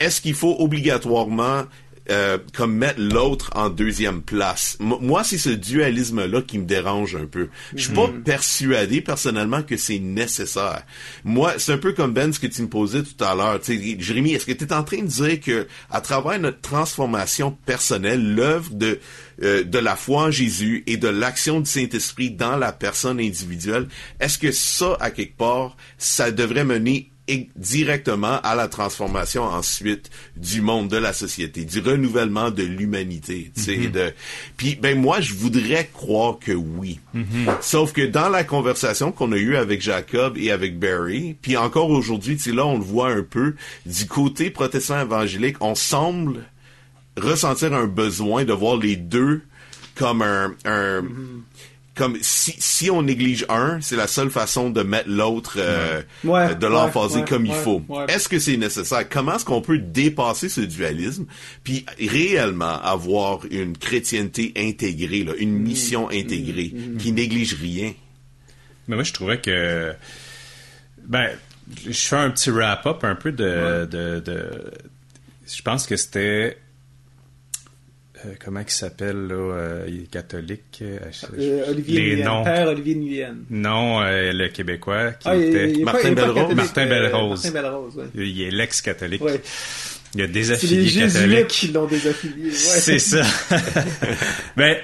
[0.00, 1.64] est-ce qu'il faut obligatoirement
[2.10, 4.76] euh, comme mettre l'autre en deuxième place.
[4.80, 7.48] moi, c'est ce dualisme-là qui me dérange un peu.
[7.74, 8.22] Je suis pas mhm.
[8.22, 10.84] persuadé personnellement que c'est nécessaire.
[11.24, 13.60] Moi, c'est un peu comme Ben ce que tu me posais tout à l'heure.
[13.62, 18.34] Jérémy, est-ce que tu es en train de dire que à travers notre transformation personnelle,
[18.34, 18.98] l'œuvre de
[19.42, 23.86] euh, de la foi en Jésus et de l'action du Saint-Esprit dans la personne individuelle,
[24.18, 27.12] est-ce que ça, à quelque part, ça devrait mener
[27.56, 33.50] directement à la transformation ensuite du monde, de la société, du renouvellement de l'humanité.
[33.56, 33.90] mm-hmm.
[33.90, 34.12] de...
[34.56, 37.00] Puis ben moi, je voudrais croire que oui.
[37.14, 37.60] Mm-hmm.
[37.60, 41.90] Sauf que dans la conversation qu'on a eue avec Jacob et avec Barry, puis encore
[41.90, 43.54] aujourd'hui, tu sais, là, on le voit un peu,
[43.86, 46.44] du côté protestant évangélique, on semble
[47.16, 49.42] ressentir un besoin de voir les deux
[49.94, 51.42] comme un, un mm-hmm
[51.98, 56.66] comme si, si on néglige un, c'est la seule façon de mettre l'autre euh, de
[56.68, 57.82] l'emphaser comme il faut.
[58.06, 59.08] Est-ce que c'est nécessaire?
[59.08, 61.26] Comment est-ce qu'on peut dépasser ce dualisme
[61.64, 66.24] puis réellement avoir une chrétienté intégrée, là, une mission mm-hmm.
[66.24, 66.96] intégrée mm-hmm.
[66.98, 67.92] qui néglige rien?
[68.86, 69.92] Mais moi je trouvais que
[71.04, 71.30] ben
[71.84, 74.72] je fais un petit wrap-up un peu de, de, de
[75.52, 76.58] je pense que c'était
[78.26, 80.82] euh, comment il s'appelle, là, euh, il est catholique.
[80.82, 80.98] euh,
[81.70, 82.44] Olivier les Nguyen, noms.
[82.44, 83.36] Père Olivier Nguyen.
[83.50, 85.70] Non, le Québécois qui Ah, il- était...
[85.70, 86.34] il est Martin pas- il Belrose.
[86.34, 87.44] catholique, Martin Belrose.
[87.44, 88.04] Martin Belrose, ouais.
[88.14, 89.22] Il est l'ex-catholique.
[89.22, 89.40] Ouais.
[90.14, 91.46] Il y a des C'est les catholiques.
[91.48, 92.46] qui l'ont désaffilié.
[92.46, 92.50] Ouais.
[92.52, 93.22] C'est ça.
[94.56, 94.76] ben,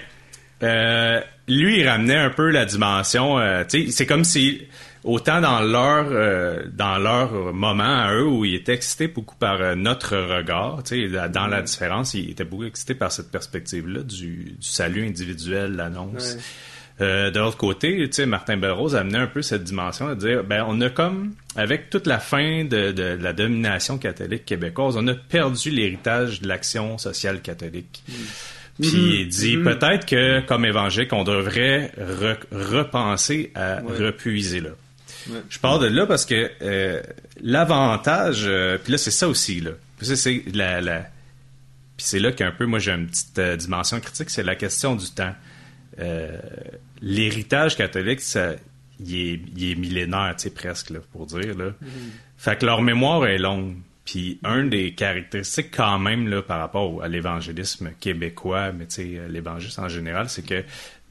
[0.62, 3.38] euh, lui, il ramenait un peu la dimension.
[3.68, 4.62] tu sais, c'est comme si
[5.04, 9.60] autant dans leur euh, dans leur moment à eux où ils étaient excités beaucoup par
[9.60, 14.02] euh, notre regard, tu sais, dans la différence, ils étaient beaucoup excités par cette perspective-là
[14.02, 16.34] du, du salut individuel, l'annonce.
[16.36, 16.40] Ouais.
[17.00, 20.14] Euh, de l'autre côté, tu sais, Martin Belrose a amené un peu cette dimension de
[20.14, 24.96] dire, ben, on a comme, avec toute la fin de, de la domination catholique québécoise,
[24.96, 28.04] on a perdu l'héritage de l'action sociale catholique.
[28.80, 34.06] Puis il dit peut-être que comme évangélique, on devrait re- repenser à Ouais.
[34.06, 34.70] repuiser là.
[35.30, 35.40] Ouais.
[35.48, 37.00] Je parle de là parce que euh,
[37.40, 39.70] l'avantage, euh, puis là c'est ça aussi là.
[40.02, 40.98] C'est la, la
[41.96, 44.94] puis c'est là qu'un peu moi j'ai une petite euh, dimension critique, c'est la question
[44.96, 45.34] du temps.
[46.00, 46.36] Euh,
[47.00, 48.54] L'héritage catholique, ça,
[49.00, 51.72] il est, il est millénaire, tu sais presque là, pour dire là.
[52.38, 53.76] Fait que leur mémoire est longue.
[54.04, 58.94] Puis un des caractéristiques quand même là par rapport au- à l'évangélisme québécois, mais tu
[58.96, 60.62] sais l'évangélisme en général, c'est que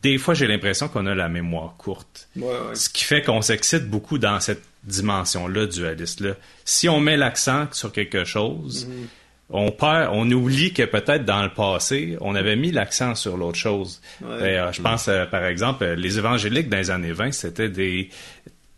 [0.04, 2.28] des fois j'ai l'impression qu'on a la mémoire courte.
[2.36, 2.76] Ouais, ouais.
[2.76, 6.34] Ce qui fait qu'on s'excite beaucoup dans cette dimension-là dualiste-là.
[6.66, 9.08] Si on met l'accent sur quelque chose, Mhm.
[9.50, 13.58] on perd, on oublie que peut-être dans le passé, on avait mis l'accent sur l'autre
[13.58, 14.02] chose.
[14.22, 14.60] Ouais.
[14.74, 18.10] Je pense, euh, par exemple, euh, les évangéliques dans les années 20, c'était des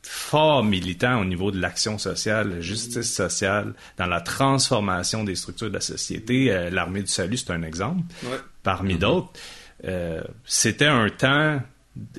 [0.04, 5.70] forts militants au niveau de l'action sociale, la justice sociale, dans la transformation des structures
[5.70, 6.52] de la société.
[6.52, 8.38] Euh, L'armée du salut, c'est un exemple Ouais.
[8.62, 9.30] parmi d'autres.
[9.84, 11.60] Euh, c'était un temps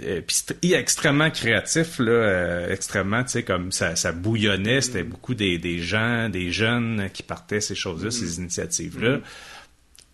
[0.03, 0.21] euh,
[0.61, 4.81] puis extrêmement créatif là, euh, extrêmement, tu sais, comme ça, ça bouillonnait.
[4.81, 9.19] C'était beaucoup des, des gens, des jeunes qui partaient ces choses-là, ces initiatives-là.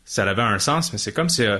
[0.05, 1.59] Ça avait un sens, mais c'est comme si euh,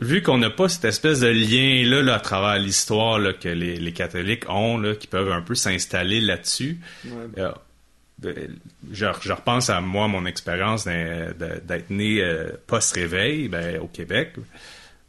[0.00, 3.76] vu qu'on n'a pas cette espèce de lien-là là, à travers l'histoire là, que les,
[3.76, 7.10] les catholiques ont, là, qui peuvent un peu s'installer là-dessus, Ouais.
[7.38, 7.52] euh,
[8.92, 14.34] je, je repense à moi, mon expérience d'être né euh, post-réveil ben, au Québec.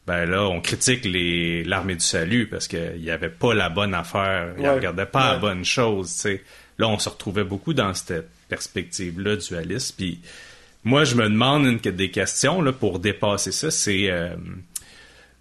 [0.06, 4.54] Ben là, on critique l'armée du salut parce qu'il n'y avait pas la bonne affaire,
[4.58, 4.76] ils Ouais.
[4.76, 6.14] regardaient pas la bonne chose.
[6.14, 6.44] tu sais.
[6.78, 9.96] Là, on se retrouvait beaucoup dans cette perspective-là dualiste.
[9.98, 10.20] Puis
[10.84, 14.36] moi, je me demande une, des questions là, pour dépasser ça, c'est euh,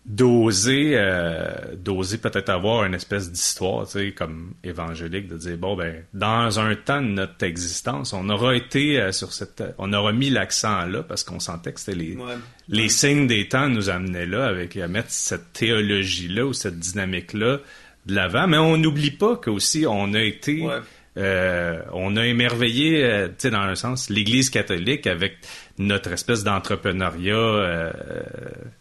[0.05, 5.76] d'oser euh, d'oser peut-être avoir une espèce d'histoire, tu sais, comme évangélique, de dire bon
[5.76, 10.12] ben dans un temps de notre existence, on aura été euh, sur cette on aura
[10.12, 12.34] mis l'accent là parce qu'on sentait que c'était les Ouais.
[12.68, 16.78] les signes des temps nous amenaient là avec à mettre cette théologie là ou cette
[16.80, 17.59] dynamique là
[18.07, 20.80] de l'avant, mais on n'oublie pas qu'aussi on a été Ouais.
[21.18, 25.34] euh, on a émerveillé, tu sais, dans un sens, l'Église catholique avec
[25.79, 27.93] notre espèce d'entrepreneuriat euh,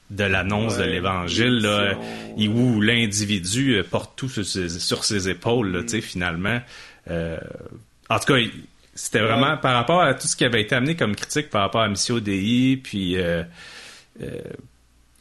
[0.10, 1.94] de l'annonce Ouais, de l'Évangile, là,
[2.38, 6.60] où l'individu euh, porte tout sur ses, sur ses épaules, là, tu sais, finalement.
[7.10, 7.38] Euh,
[8.10, 8.40] en tout cas,
[8.94, 11.82] c'était vraiment par rapport à tout ce qui avait été amené comme critique par rapport
[11.82, 13.44] à Missio Dei, puis euh,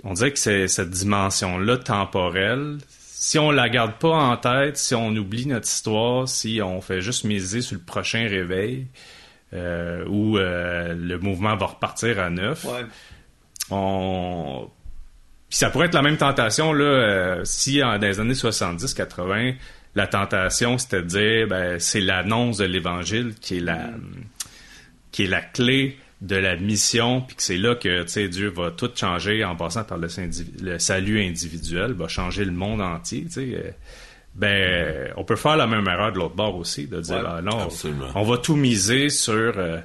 [0.05, 2.79] on dirait que c'est cette dimension-là temporelle.
[2.89, 7.01] Si on la garde pas en tête, si on oublie notre histoire, si on fait
[7.01, 8.87] juste miser sur le prochain réveil,
[9.53, 12.86] euh, où euh, le mouvement va repartir à neuf, Ouais.
[13.70, 14.70] on
[15.48, 18.94] puis ça pourrait être la même tentation là euh, si en, dans les années 70
[18.94, 19.55] 80
[19.96, 23.90] la tentation c'était de dire ben c'est l'annonce de l'évangile qui est la
[25.11, 28.90] qui est la clé de la mission puis que c'est là que Dieu va tout
[28.94, 33.74] changer en passant par le, salut individuel va changer le monde entier sais
[34.35, 37.43] ben on peut faire la même erreur de l'autre bord aussi de dire Ouais, ah,
[37.43, 38.07] non absolument.
[38.14, 39.78] on va tout miser sur euh,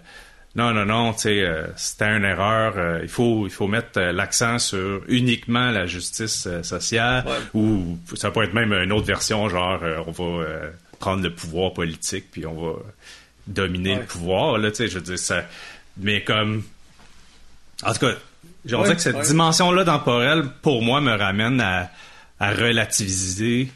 [0.56, 4.00] non non non tu sais euh, c'était une erreur euh, il faut il faut mettre
[4.00, 7.34] l'accent sur uniquement la justice sociale Ouais.
[7.62, 10.46] ou ça peut être même une autre version genre on va
[11.00, 12.74] prendre le pouvoir politique puis on va
[13.48, 14.00] dominer Ouais.
[14.02, 15.44] le pouvoir là tu sais je veux dire ça
[15.98, 16.64] mais comme
[17.84, 18.14] en tout cas
[18.74, 19.24] on dirait que cette ouais.
[19.24, 21.90] dimension là temporelle pour moi me ramène à,
[22.40, 23.70] à relativiser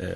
[0.00, 0.14] euh,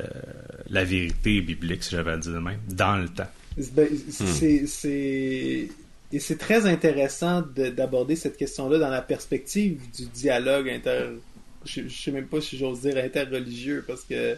[0.71, 3.29] la vérité biblique si j'avais à dire de même dans le temps
[3.75, 5.69] Ben, c'est, c'est-
[6.15, 11.09] Et c'est très intéressant de- d'aborder cette question-là dans la perspective du dialogue inter...
[11.65, 14.37] Je, je sais même pas si j'ose dire interreligieux, parce que...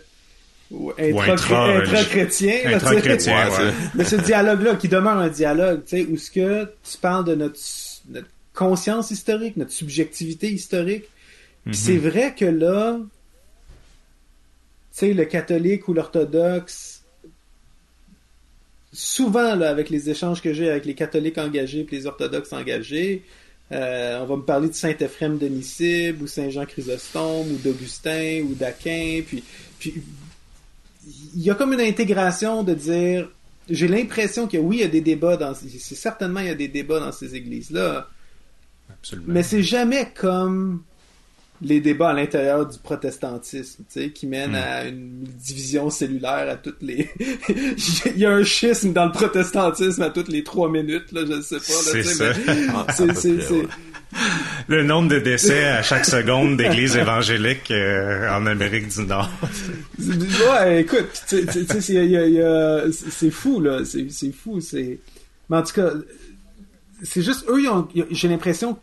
[0.71, 2.55] Ou intra- intra- intra-chrétien.
[2.67, 3.73] Intra-chrétien, Ouais, ouais.
[3.97, 7.35] Mais ce dialogue-là, qui demeure un dialogue, tu sais, où ce que tu parles de
[7.35, 7.59] notre,
[8.09, 11.05] notre conscience historique, notre subjectivité historique.
[11.67, 12.99] Puis c'est vrai que là,
[14.99, 17.03] sais, le catholique ou l'orthodoxe,
[18.93, 23.23] souvent, là, avec les échanges que j'ai avec les catholiques engagés et les orthodoxes engagés,
[23.73, 28.55] Euh, on va me parler de Saint-Ephrem de Nicibe, ou Saint-Jean Chrysostome, ou d'Augustin, ou
[28.55, 29.43] d'Aquin, puis,
[29.79, 30.03] puis
[31.35, 33.31] il y a comme une intégration de dire,
[33.71, 36.69] j'ai l'impression que oui, il y a des débats dans, certainement il y a des
[36.69, 38.09] débats dans ces églises-là,
[38.91, 39.33] Absolument.
[39.33, 40.83] mais c'est jamais comme
[41.63, 44.57] les débats à l'intérieur du protestantisme, tu sais, qui mènent Hmm.
[44.57, 47.09] à une division cellulaire à toutes les.
[48.07, 51.41] Il y a un schisme dans le protestantisme à toutes les trois minutes, là, je
[51.41, 51.63] sais pas.
[51.63, 52.33] Là, C'est tu sais, ça.
[52.47, 53.67] mais Ah, c'est- ouais.
[54.69, 59.29] Le nombre de décès à chaque seconde d'églises évangéliques euh, en Amérique du Nord.
[59.99, 64.99] Ouais, écoute, c'est fou là, c'est fou, c'est.
[65.51, 65.91] Mais en tout cas,
[67.03, 67.63] c'est juste eux,
[68.11, 68.79] j'ai l'impression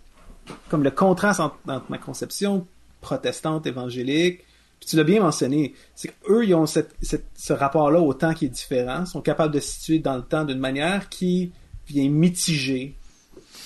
[0.69, 2.65] comme le contraste entre, entre ma conception
[3.01, 4.39] protestante évangélique.
[4.79, 8.33] Puis tu l'as bien mentionné, c'est qu'eux, ils ont cette, cette- ce rapport-là au temps
[8.33, 11.51] qui est différent, sont capables de se situer dans le temps d'une manière qui
[11.87, 12.95] vient mitiger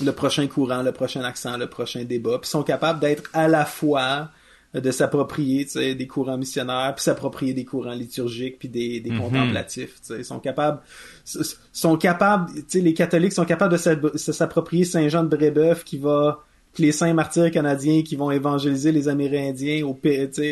[0.03, 3.63] le prochain courant, le prochain accent, le prochain débat, puis sont capables d'être à la
[3.65, 4.29] fois
[4.75, 8.99] euh, de s'approprier tu sais, des courants missionnaires, puis s'approprier des courants liturgiques, puis des,
[8.99, 9.19] des Mhm.
[9.21, 10.01] contemplatifs.
[10.01, 10.17] tu sais.
[10.17, 10.81] Ils sont capables,
[11.23, 15.97] sont capables, tu sais, les catholiques sont capables de s'approprier Saint Jean de Brébeuf qui
[15.97, 16.43] va
[16.79, 19.97] les saints martyrs canadiens qui vont évangéliser les Amérindiens au,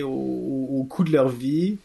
[0.03, 1.77] au, au, coût de leur vie.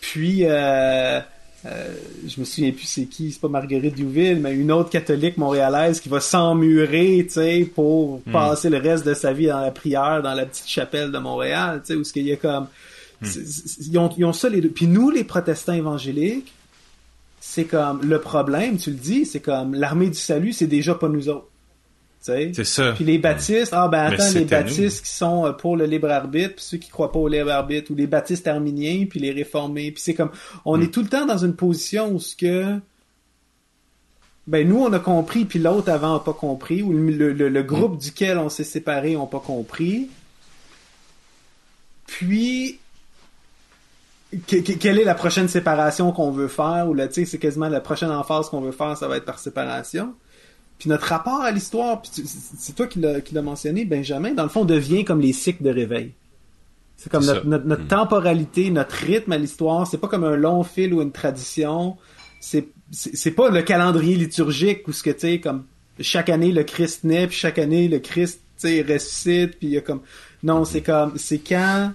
[0.00, 1.20] Puis, euh,
[1.66, 1.94] euh,
[2.26, 6.00] je me souviens plus c'est qui, c'est pas Marguerite Douville, mais une autre catholique montréalaise
[6.00, 10.22] qui va s'emmurer, tu sais, pour passer le reste de sa vie dans la prière
[10.22, 12.66] dans la petite chapelle de Montréal, tu sais, où ce qu'il y a comme,
[13.22, 14.70] c'est- c'est- ils, ont, ils ont ça les deux.
[14.70, 16.50] Puis nous, les protestants évangéliques,
[17.42, 21.08] c'est comme le problème, tu le dis, c'est comme l'armée du salut, c'est déjà pas
[21.08, 21.48] nous autres.
[22.22, 22.92] C'est ça.
[22.92, 24.46] Puis les baptistes, ah ben attends, les nous.
[24.46, 27.50] baptistes qui sont euh, pour le libre arbitre, puis ceux qui croient pas au libre
[27.50, 30.30] arbitre, ou les baptistes arminiens, puis les réformés, puis c'est comme,
[30.66, 30.82] on Hmm.
[30.82, 32.78] est tout le temps dans une position où ce que,
[34.46, 37.62] ben nous on a compris, puis l'autre avant a pas compris, ou le, le- le-
[37.62, 40.08] groupe duquel on s'est séparé ont pas compris.
[42.06, 42.78] Puis
[44.46, 47.38] que- que- quelle est la prochaine séparation qu'on veut faire ou là tu sais c'est
[47.38, 50.14] quasiment la prochaine emphase qu'on veut faire ça va être par séparation
[50.80, 55.04] puis notre rapport à l'histoire c'est toi qui l'as mentionné Benjamin dans le fond devient
[55.04, 56.12] comme les cycles de réveil.
[56.96, 60.64] C'est comme notre, notre, notre temporalité notre rythme à l'histoire c'est pas comme un long
[60.64, 61.98] fil ou une tradition.
[62.40, 65.64] C'est c'est c'est pas le calendrier liturgique où ce que tu sais comme
[66.00, 69.70] chaque année le Christ naît puis chaque année le Christ tu sais ressuscite puis il
[69.74, 70.00] y a comme
[70.42, 71.92] non c'est comme c'est quand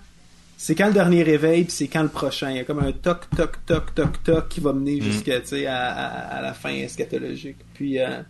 [0.58, 2.52] c'est quand le dernier réveil puis c'est quand le prochain.
[2.52, 5.48] Il y a comme un toc toc toc toc toc qui va mener jusqu'à tu
[5.48, 7.58] sais à, à, à la fin eschatologique.
[7.74, 8.22] Puis euh,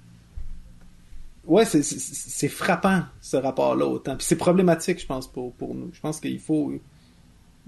[1.48, 4.16] ouais, c'est frappant ce rapport-là au temps.
[4.16, 5.90] Puis c'est problématique, je pense pour pour nous.
[5.94, 6.74] Je pense qu'il faut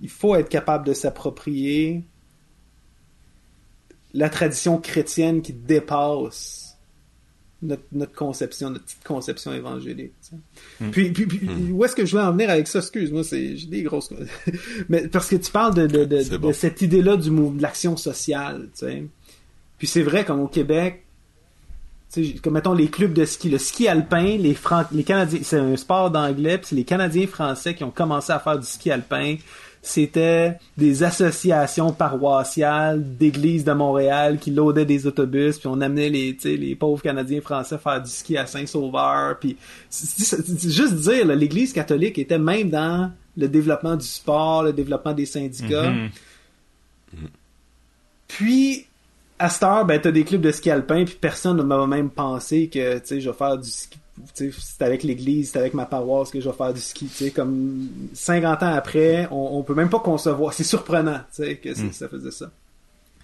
[0.02, 2.04] il faut être capable de s'approprier
[4.14, 6.78] la tradition chrétienne qui dépasse
[7.62, 10.14] notre, notre conception, notre petite conception évangélique.
[10.22, 10.36] sais.
[10.92, 12.80] Puis, puis, puis, où est-ce que je veux en venir avec ça?
[12.80, 14.14] Excuse-moi, c'est j'ai des grosses...
[14.90, 16.54] Mais parce que tu parles de, de, de, de bon.
[16.54, 19.04] cette idée-là du de l'action sociale, tu sais.
[19.78, 21.07] Puis c'est vrai, comme au Québec,
[22.44, 25.76] comme mettons les clubs de ski, le ski alpin, les Fran les Canadiens, c'est un
[25.76, 29.36] sport d'anglais, puis c'est les Canadiens français qui ont commencé à faire du ski alpin.
[29.82, 36.36] C'était des associations paroissiales d'églises de Montréal qui loadaient des autobus, puis on amenait les,
[36.36, 39.56] tu sais, les pauvres Canadiens français faire du ski à Saint-Sauveur, puis
[39.90, 45.92] juste dire, l'Église catholique était même dans le développement du sport, le développement des syndicats.
[45.92, 46.10] Mhm.
[48.28, 48.87] Puis,
[49.40, 52.10] à cette heure, ben, t'as des clubs de ski alpin, puis personne ne m'a même
[52.10, 53.98] pensé que, tu sais, je vais faire du ski.
[54.34, 57.06] C'est avec l'église, c'est avec ma paroisse que je vais faire du ski.
[57.06, 60.54] Tu sais, comme 50 ans après, on, on peut même pas concevoir.
[60.54, 62.50] C'est surprenant, tu sais, que ça faisait ça.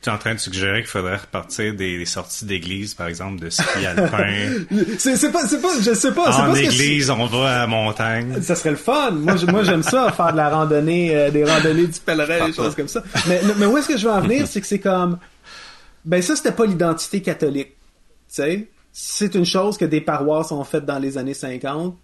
[0.03, 3.39] Tu es en train de suggérer qu'il faudrait repartir des, des sorties d'église, par exemple,
[3.41, 4.49] de ski alpin.
[4.99, 8.35] C'est pas, c'est pas, je sais pas, en pas église, on va à la montagne.
[8.41, 9.11] Ça serait le fun.
[9.11, 12.53] Moi, je- moi, j'aime ça, faire de la randonnée, euh, des randonnées du pèlerin, des
[12.53, 13.01] choses comme ça.
[13.27, 15.17] Mais, mais où est-ce que je veux en venir, c'est que c'est comme,
[16.05, 17.75] ben ça, c'était pas l'identité catholique.
[18.27, 21.97] Tu sais, c'est une chose que des paroisses ont faites dans les années 50.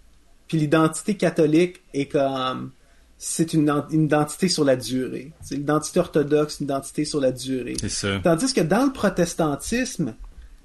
[0.47, 2.71] Puis l'identité catholique est comme,
[3.17, 5.31] c'est une, une identité sur la durée.
[5.41, 7.75] C'est l'identité orthodoxe, une identité sur la durée.
[7.79, 8.19] C'est ça.
[8.23, 10.15] Tandis que dans le protestantisme,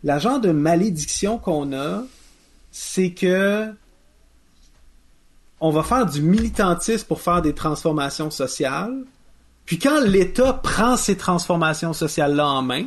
[0.03, 2.05] la genre de malédiction qu'on a,
[2.71, 3.71] c'est que
[5.61, 9.05] on va faire du militantisme pour faire des transformations sociales.
[9.65, 12.87] Puis quand l'État prend ces transformations sociales-là en main,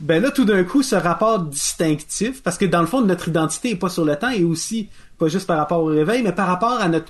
[0.00, 3.70] ben là, tout d'un coup, ce rapport distinctif, parce que dans le fond, notre identité
[3.72, 4.88] est pas sur le temps, et aussi,
[5.18, 7.06] pas juste par rapport au réveil, mais par rapport à notre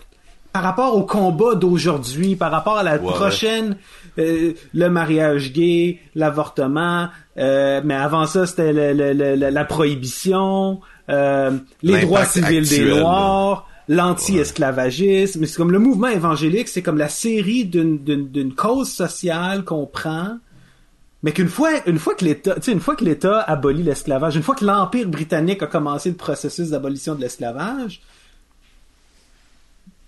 [0.51, 3.77] par rapport au combat d'aujourd'hui, par rapport à la Ouais, prochaine,
[4.19, 10.81] euh, le mariage gay, l'avortement, euh, mais avant ça, c'était le- le- le- la prohibition,
[11.11, 11.51] euh,
[11.83, 12.83] les droits civils des.
[12.87, 15.45] Noirs, l'anti-esclavagisme.
[15.47, 20.39] C'est comme le mouvement évangélique, c'est comme la série d'une cause sociale qu'on prend,
[21.23, 24.55] mais qu'une fois, une fois que l'État, une fois que l'État abolit l'esclavage, une fois
[24.55, 28.01] que l'Empire britannique a commencé le processus d'abolition de l'esclavage,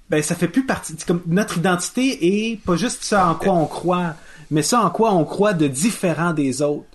[0.08, 0.96] ben ça fait plus partie.
[1.06, 4.14] Comme notre identité est pas juste ça en quoi on croit,
[4.50, 6.86] mais ça en quoi on croit de différent des autres.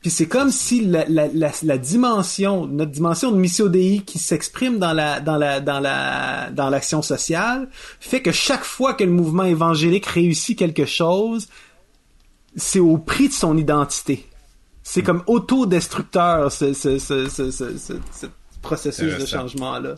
[0.00, 4.18] Puis c'est comme si la, la, la, la dimension, notre dimension de missio Dei qui
[4.18, 7.68] s'exprime dans la dans la dans la dans l'action sociale
[8.00, 11.46] fait que chaque fois que le mouvement évangélique réussit quelque chose,
[12.56, 14.28] c'est au prix de son identité.
[14.82, 18.26] C'est comme autodestructeur ce, ce, ce, ce, ce, ce- ce
[18.60, 19.94] processus de changement-là.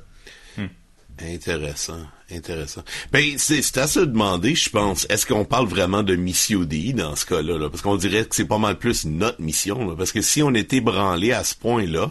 [1.21, 2.01] Intéressant,
[2.31, 2.83] intéressant.
[3.13, 7.15] Ben, c'est à se demander, je pense, est-ce qu'on parle vraiment de mission DI dans
[7.17, 7.69] ce cas-là, là?
[7.69, 10.55] parce qu'on dirait que c'est pas mal plus notre mission, là, parce que si on
[10.55, 12.11] était branlé à ce point-là,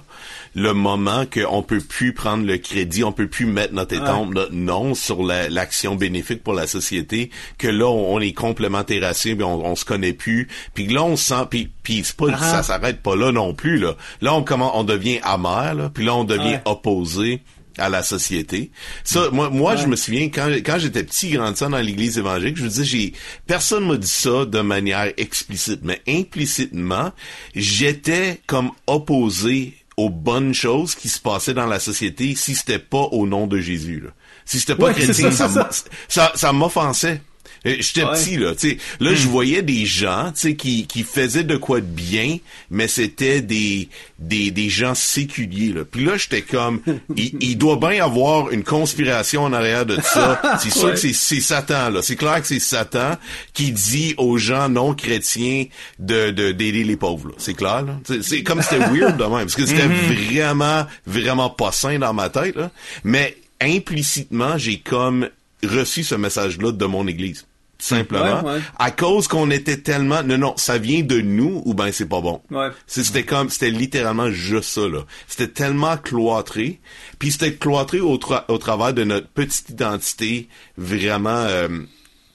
[0.55, 4.53] le moment qu'on peut plus prendre le crédit, on peut plus mettre notre étampe, notre
[4.53, 9.33] nom sur la- l'action bénéfique pour la société, que là on, on est complètement terrassé,
[9.35, 12.37] puis on, on se connaît plus, puis là on sent, puis puis c'est pas, Ah.
[12.37, 13.95] ça s'arrête pas là non plus là.
[14.21, 16.61] Là on commence, on devient amer, là, puis là on devient Ouais.
[16.65, 17.41] opposé
[17.77, 18.71] à la société.
[19.03, 22.63] Ça, moi, moi, je me souviens quand quand j'étais petit, grandissant dans l'Église évangélique, je
[22.63, 23.13] vous dis, j'ai
[23.47, 27.11] personne m'a dit ça de manière explicite, mais implicitement,
[27.55, 33.03] j'étais comme opposé aux bonnes choses qui se passaient dans la société si c'était pas
[33.11, 33.99] au nom de Jésus.
[33.99, 34.09] Là.
[34.45, 37.21] Si c'était pas Ouais, chrétien, ça, ça m'offensait.
[37.65, 38.11] J'étais Ouais.
[38.13, 38.77] petit là, tu sais.
[38.99, 42.37] Là, je voyais des gens, tu sais, qui qui faisaient de quoi de bien,
[42.69, 43.87] mais c'était des
[44.19, 45.83] des des gens séculiers là.
[45.89, 46.81] Puis là, j'étais comme,
[47.15, 50.41] il, il doit bien y avoir une conspiration en arrière de ça.
[50.61, 50.91] C'est sûr Ouais.
[50.91, 52.01] que c'est c'est Satan là.
[52.01, 53.17] C'est clair que c'est Satan
[53.53, 55.65] qui dit aux gens non chrétiens
[55.99, 57.29] de de d'aider les pauvres.
[57.29, 57.33] là.
[57.37, 57.99] C'est clair là.
[58.05, 62.13] C'est- C'est comme c'était weird de même, parce que c'était vraiment vraiment pas sain dans
[62.13, 62.71] ma tête là.
[63.05, 65.29] Mais implicitement, j'ai comme
[65.63, 67.45] reçu ce message-là de mon église.
[67.83, 68.43] Simplement.
[68.43, 68.59] Ouais, ouais.
[68.79, 72.21] À cause qu'on était tellement, non, non, ça vient de nous ou ben c'est pas
[72.21, 72.41] bon.
[72.49, 72.69] Ouais.
[72.87, 74.99] C'était comme, c'était littéralement juste ça, là.
[75.27, 76.79] C'était tellement cloîtré.
[77.19, 81.67] Puis c'était cloîtré au, tra- au travers de notre petite identité vraiment euh,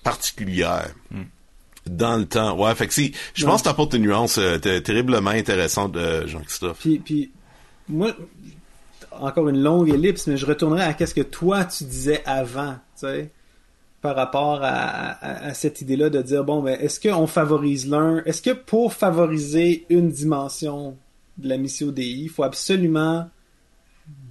[0.05, 0.91] particulière.
[1.87, 2.55] Dans le temps.
[2.59, 6.77] Ouais, fait que c'est, je pense que t'apportes une nuance euh, terriblement intéressante, euh, Jean-Christophe.
[6.81, 7.31] Puis, puis
[7.89, 8.15] moi,
[9.13, 13.07] encore une longue ellipse, mais je retournerai à qu'est-ce que toi tu disais avant, tu
[13.07, 13.31] sais,
[14.09, 18.23] par rapport à, à- à cette idée-là de dire bon, ben, est-ce qu'on favorise l'un,
[18.25, 20.97] est-ce que pour favoriser une dimension
[21.37, 23.29] de la mission DI, il faut absolument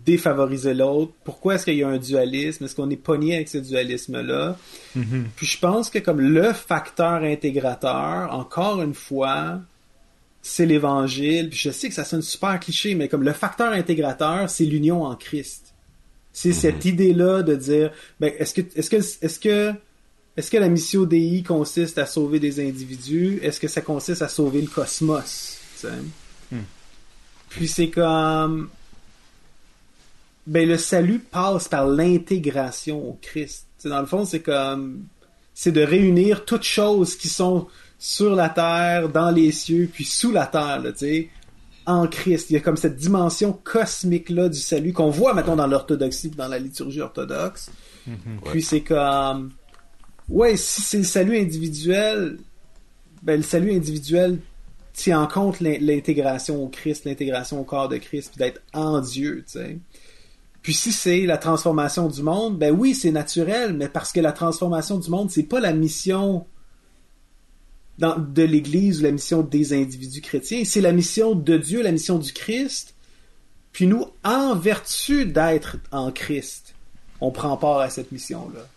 [0.04, 1.12] défavoriser l'autre?
[1.24, 2.66] Pourquoi est-ce qu'il y a un dualisme?
[2.66, 4.58] Est-ce qu'on est pogné avec ce dualisme-là?
[5.36, 9.60] Puis je pense que comme le facteur intégrateur, encore une fois,
[10.42, 11.50] c'est l'évangile.
[11.50, 15.04] Puis je sais que ça sonne super cliché, mais comme le facteur intégrateur, c'est l'union
[15.04, 15.67] en Christ.
[16.40, 19.74] C'est cette idée-là de dire, ben, est-ce que, est-ce que, est-ce que,
[20.38, 23.40] est-ce que la mission DI consiste à sauver des individus?
[23.42, 25.58] Est-ce que ça consiste à sauver le cosmos?
[25.76, 25.88] sais?
[27.50, 28.70] Puis c'est comme,
[30.46, 33.66] ben, le salut passe par l'intégration au Christ.
[33.80, 35.06] Tu sais, dans le fond, c'est comme,
[35.56, 37.66] c'est de réunir toutes choses qui sont
[37.98, 41.30] sur la terre, dans les cieux, puis sous la terre, tu sais,
[41.88, 42.52] en Christ.
[42.52, 46.48] Il y a comme cette dimension cosmique-là du salut qu'on voit, maintenant dans l'orthodoxie, dans
[46.48, 47.72] la liturgie orthodoxe.
[48.46, 49.52] Puis c'est comme,
[50.30, 52.38] ouais, si c'est le salut individuel,
[53.24, 54.40] ben, le salut individuel
[54.94, 59.00] tient en compte l'in- l'intégration au Christ, l'intégration au corps de Christ, puis d'être en
[59.00, 59.80] Dieu, tu sais.
[60.62, 64.34] Puis si c'est la transformation du monde, ben oui, c'est naturel, mais parce que la
[64.34, 66.46] transformation du monde, c'est pas la mission
[68.00, 72.20] de l'Église ou la mission des individus chrétiens, c'est la mission de Dieu, la mission
[72.20, 72.94] du Christ.
[73.72, 76.76] Puis nous, en vertu d'être en Christ,
[77.22, 78.68] on prend part à cette mission-là.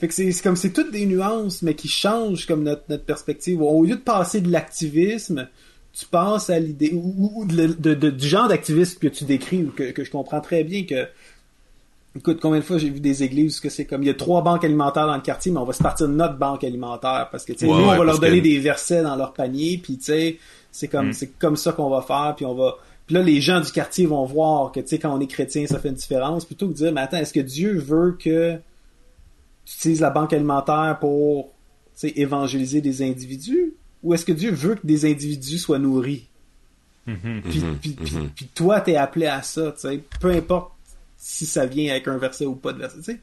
[0.00, 3.62] Fait que c'est comme c'est toutes des nuances, mais qui changent comme notre, perspective.
[3.62, 5.48] Au lieu de passer de l'activisme,
[5.92, 10.10] tu passes à l'idée ou, du genre d'activisme que tu décris ou que, que je
[10.10, 11.06] comprends très bien que
[12.16, 14.14] écoute combien de fois j'ai vu des églises où que c'est comme il y a
[14.14, 17.28] trois banques alimentaires dans le quartier mais on va se partir de notre banque alimentaire
[17.32, 19.32] parce que tu sais Ouais, nous on va leur donner que- des versets dans leur
[19.32, 20.38] panier puis tu sais
[20.70, 21.12] c'est comme Mm.
[21.14, 22.76] c'est comme ça qu'on va faire puis on va
[23.06, 25.66] puis là les gens du quartier vont voir que tu sais quand on est chrétien
[25.66, 28.56] ça fait une différence plutôt que de dire mais attends est-ce que Dieu veut que
[29.64, 31.46] tu utilises la banque alimentaire pour
[31.94, 36.26] tu sais, évangéliser des individus ou est-ce que Dieu veut que des individus soient nourris?
[37.06, 37.40] Puis, Mhm,
[37.80, 38.28] puis, puis, mhm.
[38.34, 40.00] puis toi, t'es appelé à ça, tu sais.
[40.20, 40.72] Peu importe
[41.22, 43.20] si ça vient avec un verset ou pas de verset.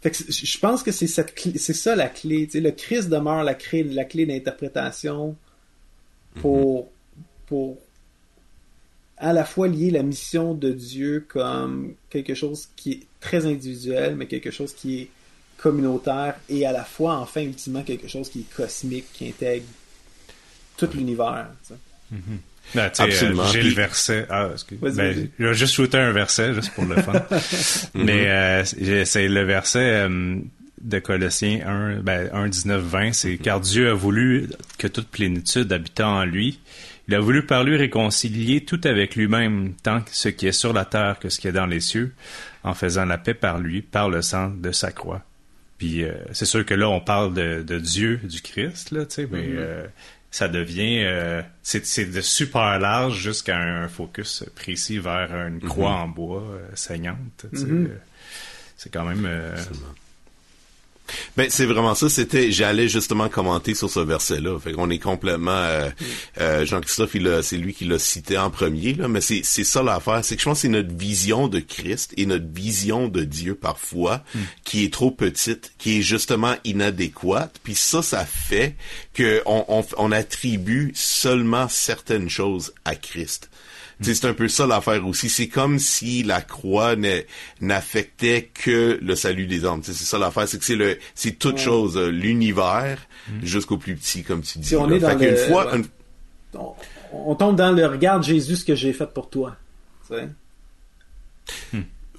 [0.00, 2.48] Fait que je pense que c'est cette clé- c'est ça la clé.
[2.52, 5.36] Le Christ demeure la clé, la clé d'interprétation
[6.36, 6.90] pour,
[7.46, 7.78] pour
[9.16, 14.16] à la fois lier la mission de Dieu comme quelque chose qui est très individuel,
[14.16, 15.08] mais quelque chose qui est
[15.58, 19.66] communautaire et à la fois, enfin, ultimement, quelque chose qui est cosmique, qui intègre
[20.76, 21.50] tout l'univers.
[22.12, 22.38] Mm-hmm.
[22.74, 23.46] Ben, Absolument.
[23.46, 24.26] J'ai le verset.
[24.30, 27.12] Ah, ben, je vais juste shooter un verset, juste pour le fun.
[27.94, 28.64] Mais euh,
[29.04, 30.36] c'est le verset euh,
[30.80, 33.12] de Colossiens 1, ben, 1, 19, 20.
[33.12, 33.38] C'est mm-hmm.
[33.38, 34.48] car Dieu a voulu
[34.78, 36.60] que toute plénitude habitant en lui
[37.10, 40.84] il a voulu par lui réconcilier tout avec lui-même, tant ce qui est sur la
[40.84, 42.14] terre que ce qui est dans les cieux,
[42.62, 45.20] en faisant la paix par lui, par le sang de sa croix.
[45.76, 49.28] Puis euh, c'est sûr que là, on parle de, Dieu, du Christ, là, tu sais,
[49.28, 49.88] mais euh,
[50.30, 51.02] ça devient...
[51.04, 56.44] Euh, c'est de super large jusqu'à un focus précis vers une croix en bois
[56.74, 57.46] saignante.
[57.52, 57.88] Mm-hmm.
[58.76, 59.28] C'est quand même...
[61.36, 62.08] Ben c'est vraiment ça.
[62.08, 64.58] C'était, j'allais justement commenter sur ce verset-là.
[64.58, 65.90] Fait qu'on est complètement, euh,
[66.40, 69.08] euh, Jean-Christophe, c'est lui qui l'a cité en premier là.
[69.08, 72.12] Mais c'est c'est ça l'affaire, c'est que je pense que c'est notre vision de Christ
[72.16, 74.40] et notre vision de Dieu parfois hmm.
[74.64, 77.60] qui est trop petite, qui est justement inadéquate.
[77.62, 78.76] Puis ça, ça fait
[79.14, 83.49] que on, on attribue seulement certaines choses à Christ
[84.02, 85.28] c'est un peu ça l'affaire aussi.
[85.28, 86.94] C'est comme si la croix
[87.60, 89.82] n'affectait que le salut des hommes.
[89.82, 92.98] c'est ça l'affaire, c'est que c'est le, c'est toute chose, euh, l'univers
[93.42, 94.68] jusqu'au plus petit, comme tu dis.
[94.68, 95.72] Si on est dans le, fois,
[97.12, 99.56] on, tombe dans le regarde Jésus ce que j'ai fait pour toi.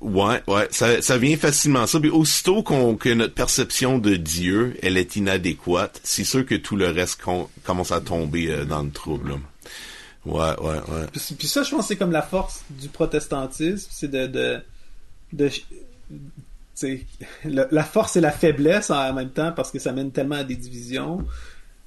[0.01, 1.99] Ouais, ouais, ça, ça vient facilement ça.
[1.99, 6.75] Puis aussitôt qu'on que notre perception de Dieu, elle est inadéquate, c'est sûr que tout
[6.75, 7.21] le reste
[7.63, 9.33] commence à tomber euh, dans le trouble.
[10.25, 11.07] Ouais, ouais, ouais.
[11.11, 14.61] Puis, ça, je pense, c'est comme la force du protestantisme, c'est de, de,
[15.33, 15.49] de
[17.45, 20.55] la force et la faiblesse en même temps parce que ça mène tellement à des
[20.55, 21.25] divisions.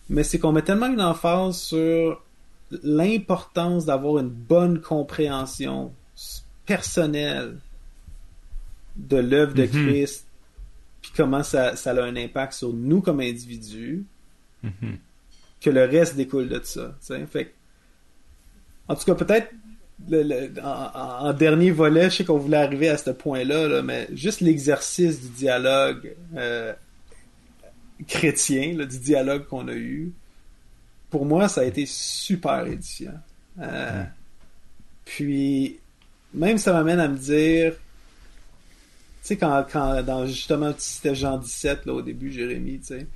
[0.08, 2.22] Mais c'est qu'on met tellement une emphase sur
[2.82, 5.92] l'importance d'avoir une bonne compréhension
[6.66, 7.58] personnelle
[8.96, 9.86] de l'œuvre de mm-hmm.
[9.86, 10.26] Christ,
[11.02, 14.04] puis comment ça, ça, a un impact sur nous comme individus,
[14.64, 14.96] mm-hmm.
[15.60, 16.94] que le reste découle de ça.
[17.30, 17.54] Fait
[18.88, 19.48] en tout cas, peut-être
[20.62, 25.28] en, dernier volet, je sais qu'on voulait arriver à ce point-là, mais juste l'exercice du
[25.28, 26.72] dialogue euh,
[28.06, 30.12] chrétien, du dialogue qu'on a eu,
[31.10, 33.20] pour moi, ça a été super édifiant.
[33.60, 34.02] Euh,
[35.04, 35.78] puis,
[36.34, 37.78] même ça m'amène à me dire, tu
[39.22, 43.06] sais, quand, quand dans justement, c'était Jean 17, là, au début, Jérémie, tu sais,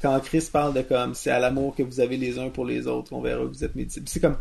[0.00, 2.86] quand Christ parle de comme, c'est à l'amour que vous avez les uns pour les
[2.86, 4.36] autres, on verra que vous êtes mes C'est comme,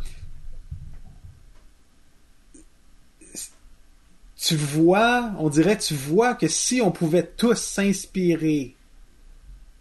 [4.40, 8.76] tu vois, on dirait, tu vois que si on pouvait tous s'inspirer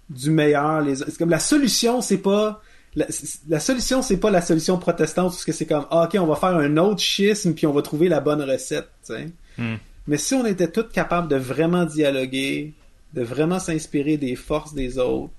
[0.08, 2.62] du meilleur, les, c'est comme la solution, c'est pas,
[2.94, 6.36] la, solution, c'est pas la solution protestante, parce que c'est comme, ah, ok, on va
[6.36, 8.88] faire un autre schisme, puis on va trouver la bonne recette,
[9.58, 9.76] hmm.
[10.06, 12.72] Mais si on était tous capables de vraiment dialoguer,
[13.12, 15.32] de vraiment s'inspirer des forces des autres,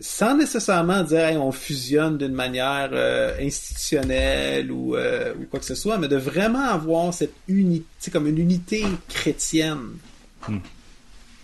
[0.00, 5.74] sans nécessairement dire on fusionne d'une manière euh, institutionnelle ou, euh, ou, quoi que ce
[5.74, 9.96] soit, mais de vraiment avoir cette unité, comme une unité chrétienne
[10.48, 10.58] hmm.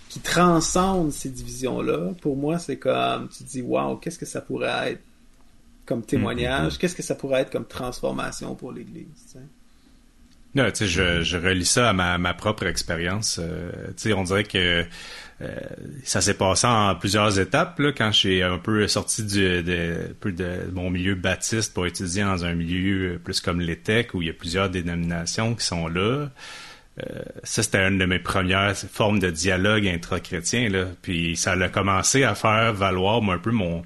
[0.08, 2.12] qui transcende ces divisions-là.
[2.20, 5.02] Pour moi, c'est comme tu te dis waouh, qu'est-ce que ça pourrait être
[5.86, 9.36] comme témoignage, hmm, hmm, qu'est-ce que ça pourrait être comme transformation pour l'Église.
[10.54, 13.38] Non, tu sais, je, je relis ça à ma, ma propre expérience.
[13.40, 14.84] Euh, tu sais, on dirait que
[15.42, 15.60] euh,
[16.04, 20.70] ça s'est passé en plusieurs étapes là, quand j'ai un peu sorti du, de, de,
[20.72, 24.34] mon milieu baptiste pour étudier dans un milieu plus comme l'ETEC où il y a
[24.34, 26.28] plusieurs dénominations qui sont là.
[26.98, 30.68] Euh, ça, c'était une de mes premières formes de dialogue intra-chrétien.
[30.68, 30.86] Là.
[31.00, 33.82] Puis ça a commencé à faire valoir un peu mon,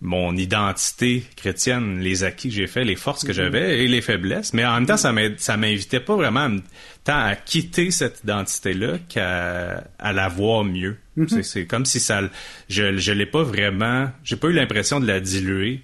[0.00, 3.34] mon identité chrétienne, les acquis que j'ai fait, les forces que mhm.
[3.34, 4.52] j'avais et les faiblesses.
[4.52, 6.50] Mais en même temps, ça m'invitait pas vraiment
[7.04, 10.98] tant à quitter cette identité-là qu'à à la voir mieux.
[11.16, 11.42] Mhm.
[11.42, 12.20] C'est comme si ça,
[12.68, 15.80] je, je l'ai pas vraiment, j'ai pas eu l'impression de la diluer.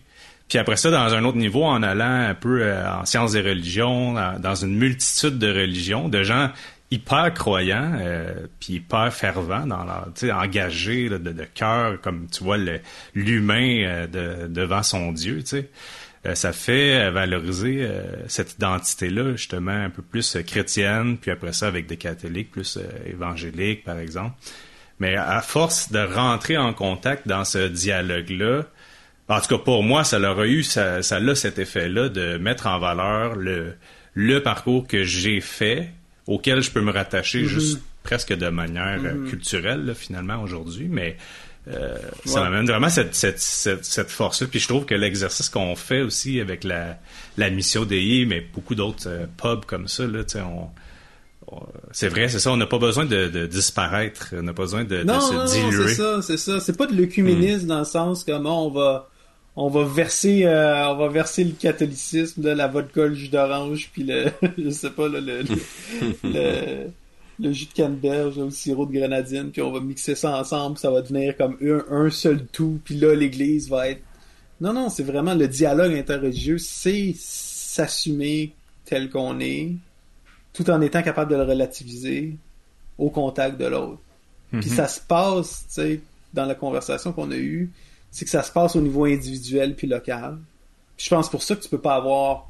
[0.49, 3.41] Puis après ça, dans un autre niveau, en allant un peu euh, en sciences des
[3.41, 6.51] religions, dans une multitude de religions, de gens
[6.93, 10.09] hyper croyants, euh, puis hyper fervents dans leur,
[10.39, 12.59] engagés de, de cœur, comme tu vois
[13.15, 15.43] l'humain euh, de, devant son Dieu.
[16.25, 17.89] Euh, ça fait valoriser
[18.29, 23.85] cette identité-là, justement, un peu plus chrétienne, puis après ça avec des catholiques plus évangéliques,
[23.85, 24.37] par exemple.
[25.01, 28.67] Mais à force de rentrer en contact dans ce dialogue-là,
[29.29, 32.67] en tout cas pour moi, ça leur eu, ça, ça a cet effet-là de mettre
[32.67, 33.75] en valeur le,
[34.15, 35.91] le parcours que j'ai fait,
[36.27, 37.47] auquel je peux me rattacher mm-hmm.
[37.47, 39.29] juste presque de manière euh, mm-hmm.
[39.29, 41.17] culturelle finalement aujourd'hui, mais
[41.69, 44.49] euh, ça m'amène vraiment cette, cette, cette, force-là.
[44.51, 46.99] Puis je trouve que l'exercice qu'on fait aussi avec la,
[47.37, 50.69] la mission DI, mais beaucoup d'autres euh, pubs comme ça, là, on,
[51.93, 52.51] c'est vrai, c'est ça.
[52.51, 54.35] On n'a pas besoin de, disparaître.
[54.37, 55.89] On n'a pas besoin de, non, se non, diluer.
[55.89, 56.61] c'est ça, c'est ça.
[56.61, 59.11] C'est pas de l'œcuménisme dans le sens comment on va
[59.55, 63.91] on va verser euh, on va verser le catholicisme, là, la vodka, le jus d'orange,
[63.93, 65.21] puis le je sais pas le,
[66.25, 66.89] le,
[67.39, 70.91] le, jus de canneberge, le sirop de grenadine, puis on va mixer ça ensemble, ça
[70.91, 71.59] va devenir comme
[71.91, 74.03] un, seul tout, puis là l'église va être
[74.61, 78.53] Non non, c'est vraiment le dialogue interreligieux, c'est s'assumer
[78.87, 79.73] tel qu'on est
[80.53, 82.37] tout en étant capable de le relativiser
[82.99, 84.01] au contact de l'autre.
[84.51, 84.77] Puis mhm.
[84.77, 86.01] ça se passe, tu sais,
[86.35, 87.71] dans la conversation qu'on a eue,
[88.13, 90.39] c'est que ça se passe au niveau individuel puis local.
[90.97, 92.49] Puis je pense pour ça que tu peux pas avoir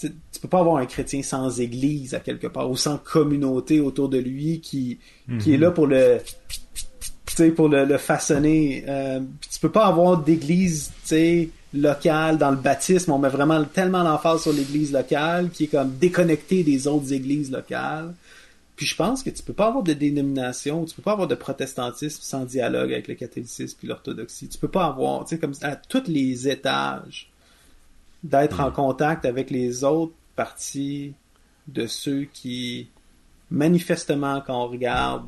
[0.00, 0.10] tu
[0.42, 4.18] peux pas avoir un chrétien sans église à quelque part ou sans communauté autour de
[4.18, 4.98] lui qui
[5.40, 5.62] qui est mhm.
[5.62, 6.18] là pour le
[7.56, 8.84] pour le, le façonner.
[8.88, 9.20] Euh,
[9.50, 13.12] tu peux pas avoir d'église, tu sais, locale dans le baptisme.
[13.12, 17.50] On met vraiment tellement l'emphase sur l'église locale qui est comme déconnectée des autres églises
[17.50, 18.14] locales.
[18.76, 21.36] Puis je pense que tu peux pas avoir de dénomination, tu peux pas avoir de
[21.36, 24.48] protestantisme sans dialogue avec le catholicisme puis l'orthodoxie.
[24.48, 27.30] Tu peux pas avoir, tu sais, comme à tous les étages,
[28.24, 28.74] d'être en mm.
[28.74, 31.12] contact avec les autres parties
[31.68, 32.88] de ceux qui,
[33.50, 35.26] manifestement, quand on regarde,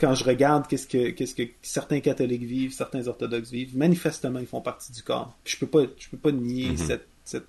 [0.00, 4.46] quand je regarde qu'est-ce que, qu'est-ce que certains catholiques vivent, certains orthodoxes vivent, manifestement, ils
[4.46, 5.36] font partie du corps.
[5.44, 6.86] je peux pas, je peux pas nier mm-hmm.
[6.86, 7.48] cette, cette,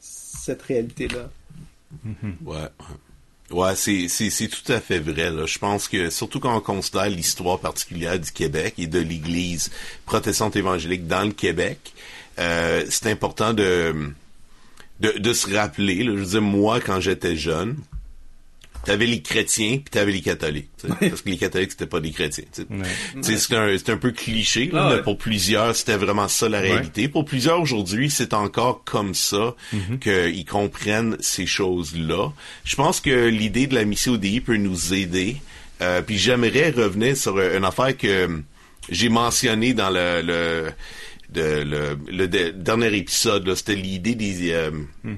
[0.00, 1.28] cette réalité-là.
[2.06, 2.44] Mm-hmm.
[2.44, 2.56] Ouais.
[2.56, 2.68] Ouais,
[3.74, 5.30] c'est, c'est, c'est tout à fait vrai.
[5.46, 9.70] Je pense que, surtout quand on considère l'histoire particulière du Québec et de l'Église
[10.04, 11.92] protestante évangélique dans le Québec,
[12.38, 14.12] euh, c'est important de,
[15.00, 16.04] de, se rappeler.
[16.04, 17.76] Je veux dire, moi, quand j'étais jeune,
[18.84, 20.70] t'avais les chrétiens puis t'avais les catholiques
[21.00, 22.44] parce que les catholiques c'était pas des chrétiens
[23.22, 27.08] c'est un, un peu cliché là, ah mais pour plusieurs c'était vraiment ça la réalité.
[27.08, 29.98] Pour plusieurs aujourd'hui c'est encore comme ça mm-hmm.
[29.98, 32.32] qu'ils comprennent ces choses là
[32.64, 35.36] je pense que l'idée de la mission ODI peut nous aider.
[35.82, 38.42] Euh, puis j'aimerais revenir sur une affaire que
[38.88, 40.72] j'ai mentionnée dans le, le
[41.34, 44.70] le, le, dernier épisode, c'était l'idée des, euh,
[45.04, 45.16] mm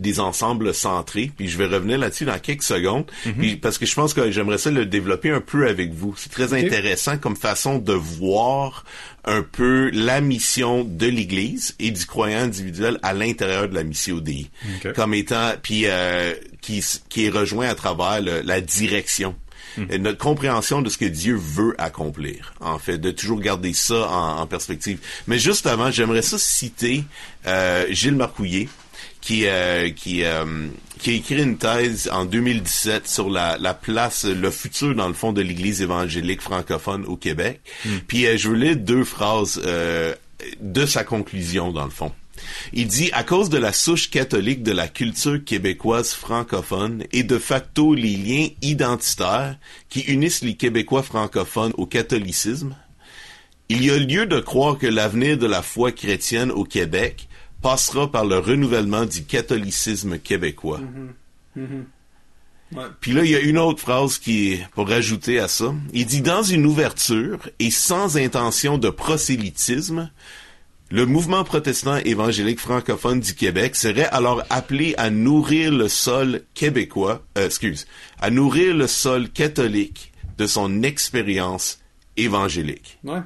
[0.00, 1.30] des ensembles centrés.
[1.36, 3.10] Puis je vais revenir là-dessus dans quelques secondes.
[3.26, 3.58] Mhm.
[3.58, 6.14] parce que je pense que j'aimerais ça le développer un peu avec vous.
[6.16, 8.84] C'est très intéressant comme façon de voir
[9.24, 14.16] un peu la mission de l'Église et du croyant individuel à l'intérieur de la mission
[14.16, 14.50] ODI.
[14.94, 19.34] Comme étant, puis euh, qui, qui est rejoint à travers la direction.
[19.76, 19.96] Mhm.
[19.98, 24.46] notre compréhension de ce que Dieu veut accomplir, en fait, de toujours garder ça en,
[24.46, 24.98] perspective.
[25.26, 27.04] Mais juste avant, j'aimerais ça citer
[27.46, 28.68] euh, Gilles Marcouillet,
[29.20, 30.68] qui euh, qui euh,
[30.98, 35.14] qui a écrit une thèse en 2017 sur la, la place, le futur dans le
[35.14, 37.60] fond de l'Église évangélique francophone au Québec.
[37.84, 37.98] Hmm.
[38.06, 39.60] Puis euh, je voulais deux phrases
[40.60, 42.12] de sa conclusion dans le fond.
[42.72, 47.38] Il dit à cause de la souche catholique de la culture québécoise francophone et de
[47.38, 49.58] facto les liens identitaires
[49.90, 52.74] qui unissent les Québécois francophones au catholicisme,
[53.68, 57.28] il y a lieu de croire que l'avenir de la foi chrétienne au Québec
[57.62, 60.80] passera par le renouvellement du catholicisme québécois.
[60.80, 61.62] Mm-hmm.
[61.62, 61.84] Mm-hmm.
[63.00, 65.74] Puis là, il y a une autre phrase qui est pour rajouter à ça.
[65.92, 70.10] Il dit dans une ouverture et sans intention de prosélytisme,
[70.90, 77.22] le mouvement protestant évangélique francophone du Québec serait alors appelé à nourrir le sol québécois,
[77.38, 77.86] euh, excuse,
[78.20, 81.80] à nourrir le sol catholique de son expérience
[82.16, 82.98] évangélique.
[83.04, 83.20] Ouais.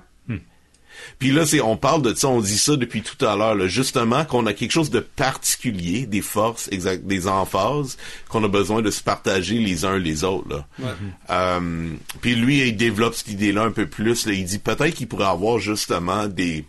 [1.18, 4.24] Puis là, c'est, on parle de ça, on dit ça depuis tout à l'heure, justement,
[4.24, 7.96] qu'on a quelque chose de particulier, des forces, exact, des emphases,
[8.28, 10.48] qu'on a besoin de se partager les uns les autres.
[10.48, 10.66] Là.
[11.30, 14.26] Euh, puis lui, il développe cette idée-là un peu plus.
[14.26, 14.32] Là.
[14.32, 16.64] Il dit peut-être qu'il pourrait avoir justement des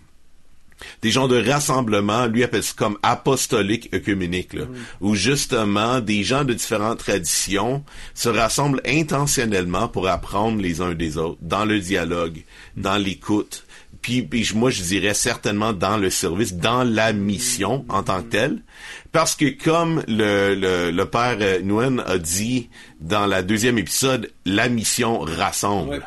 [1.01, 4.65] des gens de rassemblement, lui appelle ça comme apostolique œcuménique, là,
[5.01, 11.17] où justement des gens de différentes traditions se rassemblent intentionnellement pour apprendre les uns des
[11.17, 12.43] autres, dans le dialogue,
[12.75, 13.64] dans l'écoute,
[14.05, 18.63] puis, moi je dirais certainement dans le service, dans la mission en tant que telle,
[19.11, 22.69] parce que comme le, le, le père euh, Nguyen a dit
[22.99, 26.05] dans la deuxième épisode, la mission rassemble.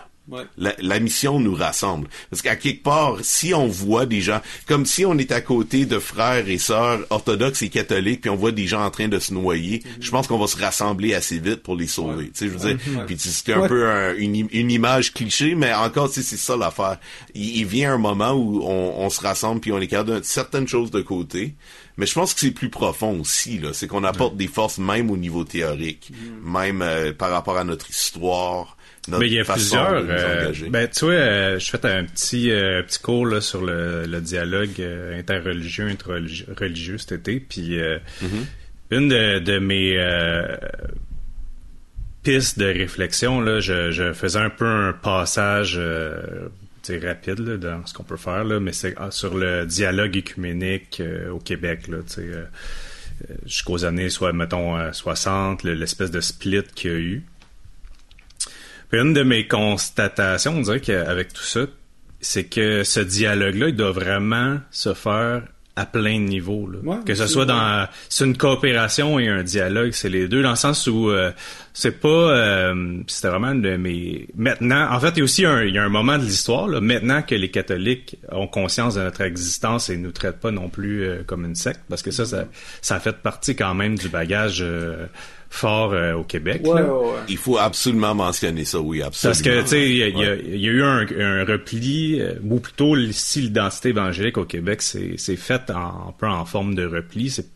[0.57, 2.09] La, mission nous rassemble.
[2.31, 5.87] Parce qu'à quelque part, si on voit des gens, comme si on est à côté
[5.87, 9.19] de frères et sœurs orthodoxes et catholiques, puis on voit des gens en train de
[9.19, 9.91] se noyer, mm-hmm.
[10.01, 12.27] je pense qu'on va se rassembler assez vite pour les sauver.
[12.27, 16.09] Tu sais, je veux dire, puis c'était un peu une, une, image cliché, mais encore,
[16.11, 16.99] c'est ça l'affaire.
[17.35, 20.91] Il, vient un moment où on, se rassemble puis on est capable de certaines choses
[20.91, 21.55] de côté.
[21.97, 23.71] Mais je pense que c'est plus profond aussi, là.
[23.73, 26.53] C'est qu'on apporte des forces même au niveau théorique, mm.
[26.53, 28.78] même euh, par rapport à notre histoire,
[29.09, 30.05] notre Mais il y a façon plusieurs.
[30.05, 33.64] de euh, ben, tu vois, euh, je fais un petit, euh, petit cours là, sur
[33.64, 37.40] le, le dialogue euh, interreligieux, interreligieux cet été.
[37.40, 37.98] Puis euh,
[38.90, 39.97] une de, de mes
[42.22, 45.80] pistes de réflexion, là, je, je faisais un peu un passage
[47.02, 51.01] rapide là, dans ce qu'on peut faire, là, mais c'est ah, sur le dialogue écuménique
[51.01, 51.86] euh, au Québec.
[51.89, 52.44] Là, euh,
[53.44, 57.22] jusqu'aux années soit mettons euh, 60 le- l'espèce de split qu'il y a eu
[58.90, 61.60] puis une de mes constatations on dirait qu'avec tout ça
[62.20, 65.43] c'est que ce dialogue là il doit vraiment se faire
[65.77, 66.78] à plein de niveaux là.
[66.82, 70.51] Ouais, que ce soit dans c'est une coopération et un dialogue c'est les deux dans
[70.51, 71.31] le sens où euh,
[71.81, 75.45] c'est pas euh, c'était vraiment une de mes maintenant en fait il y a aussi
[75.47, 78.97] un, il y a un moment de l'histoire là, maintenant que les catholiques ont conscience
[78.97, 82.11] de notre existence et nous traitent pas non plus euh, comme une secte parce que
[82.11, 82.47] ça ça,
[82.83, 85.07] ça a fait partie quand même du bagage euh,
[85.51, 86.93] fort euh, au Québec Ouais, là.
[86.93, 87.19] ouais, ouais.
[87.29, 89.33] Il faut absolument mentionner ça, oui, absolument.
[89.33, 92.21] Parce que, tu sais, il y, a- il y a- y eu un, un repli,
[92.21, 96.45] euh, ou plutôt, si l'identité évangélique au Québec, c'est c'est fait en, un peu en
[96.45, 97.47] forme de repli, c'est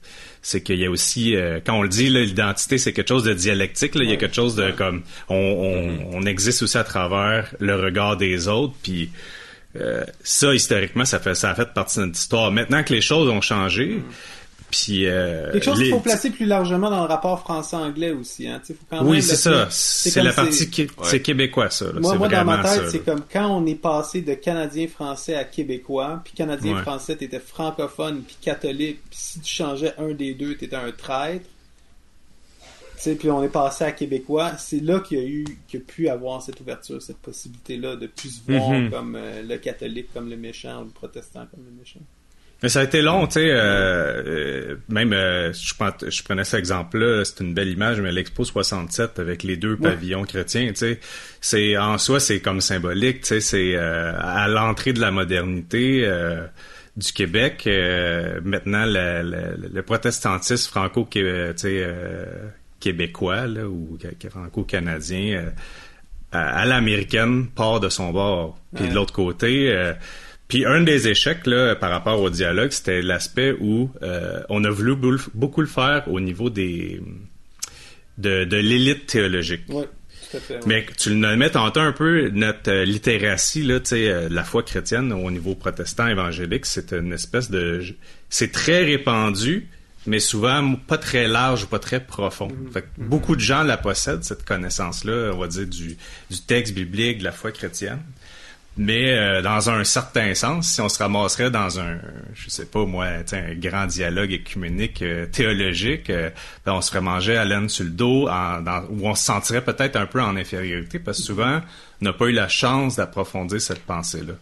[0.42, 3.32] c'est qu'il y a aussi, euh, quand on le dit, l'identité, c'est quelque chose de
[3.32, 6.84] dialectique, là, il y a quelque chose de comme, on, on, on existe aussi à
[6.84, 9.10] travers le regard des autres, puis
[9.76, 12.50] euh, ça, historiquement, ça, fait, ça a fait partie de notre histoire.
[12.50, 14.02] Maintenant que les choses ont changé,
[14.72, 15.06] puis...
[15.06, 18.48] euh, Quelque chose les- qu'il faut placer plus largement dans le rapport français-anglais aussi.
[18.48, 18.60] Hein.
[18.66, 19.68] Faut quand Oui, c'est ça.
[19.70, 20.68] C'est la partie...
[20.68, 21.20] qui- C'est Ouais.
[21.20, 21.84] québécois, ça.
[21.92, 22.00] là.
[22.00, 25.44] Moi, C'est moi dans ma tête, c'est comme quand on est passé de Canadien-Français à
[25.44, 30.74] Québécois, puis Canadien-Français, t'étais francophone puis catholique, puis si tu changeais un des deux, t'étais
[30.74, 31.46] un traître.
[32.96, 35.80] Tu sais, puis on est passé à Québécois, c'est là qu'il y a eu, qu'il
[35.80, 38.90] y a pu avoir cette ouverture, cette possibilité-là de plus se voir Mhm.
[38.90, 42.00] comme euh, le catholique comme le méchant ou le protestant comme le méchant.
[42.62, 43.50] Mais ça a été long, tu sais.
[43.50, 48.12] euh, euh, même, euh, je, prends- je prenais cet exemple-là, c'est une belle image, mais
[48.12, 51.00] l'Expo 67 avec les deux pavillons chrétiens, tu sais,
[51.40, 56.02] c'est en soi, c'est comme symbolique, tu sais, c'est euh, à l'entrée de la modernité
[56.04, 56.46] euh,
[56.96, 57.64] du Québec.
[57.66, 61.08] euh, maintenant, le, le- le protestantisme franco
[62.80, 65.46] québécois là, ou ca- franco-canadien
[66.32, 68.58] à, l'américaine part de son bord.
[68.74, 69.92] Puis de l'autre côté, euh,
[70.52, 74.70] puis un des échecs là, par rapport au dialogue, c'était l'aspect où euh, on a
[74.70, 74.94] voulu
[75.32, 77.00] beaucoup le faire au niveau des
[78.18, 79.62] de, de l'élite théologique.
[79.68, 79.84] Oui,
[80.30, 80.54] tout à fait.
[80.56, 80.60] ouais.
[80.66, 85.10] Mais tu le nommais tantôt un peu, notre euh, littératie, là, euh, la foi chrétienne
[85.14, 87.82] au niveau protestant évangélique, c'est une espèce de...
[88.28, 89.68] C'est très répandu,
[90.06, 92.48] mais souvent pas très large ou pas très profond.
[92.74, 95.96] Fait que beaucoup de gens la possèdent, cette connaissance-là, on va dire, du,
[96.30, 98.00] du texte biblique, de la foi chrétienne.
[98.78, 101.98] Mais euh, dans un certain sens, si on se ramasserait dans un,
[102.32, 106.30] je sais pas moi, un grand dialogue écuménique euh, théologique, euh,
[106.64, 109.24] ben, on se ferait manger à laine sur le dos, en, dans- où on se
[109.24, 111.60] sentirait peut-être un peu en infériorité, parce que souvent,
[112.00, 114.34] on n'a pas eu la chance d'approfondir cette pensée-là.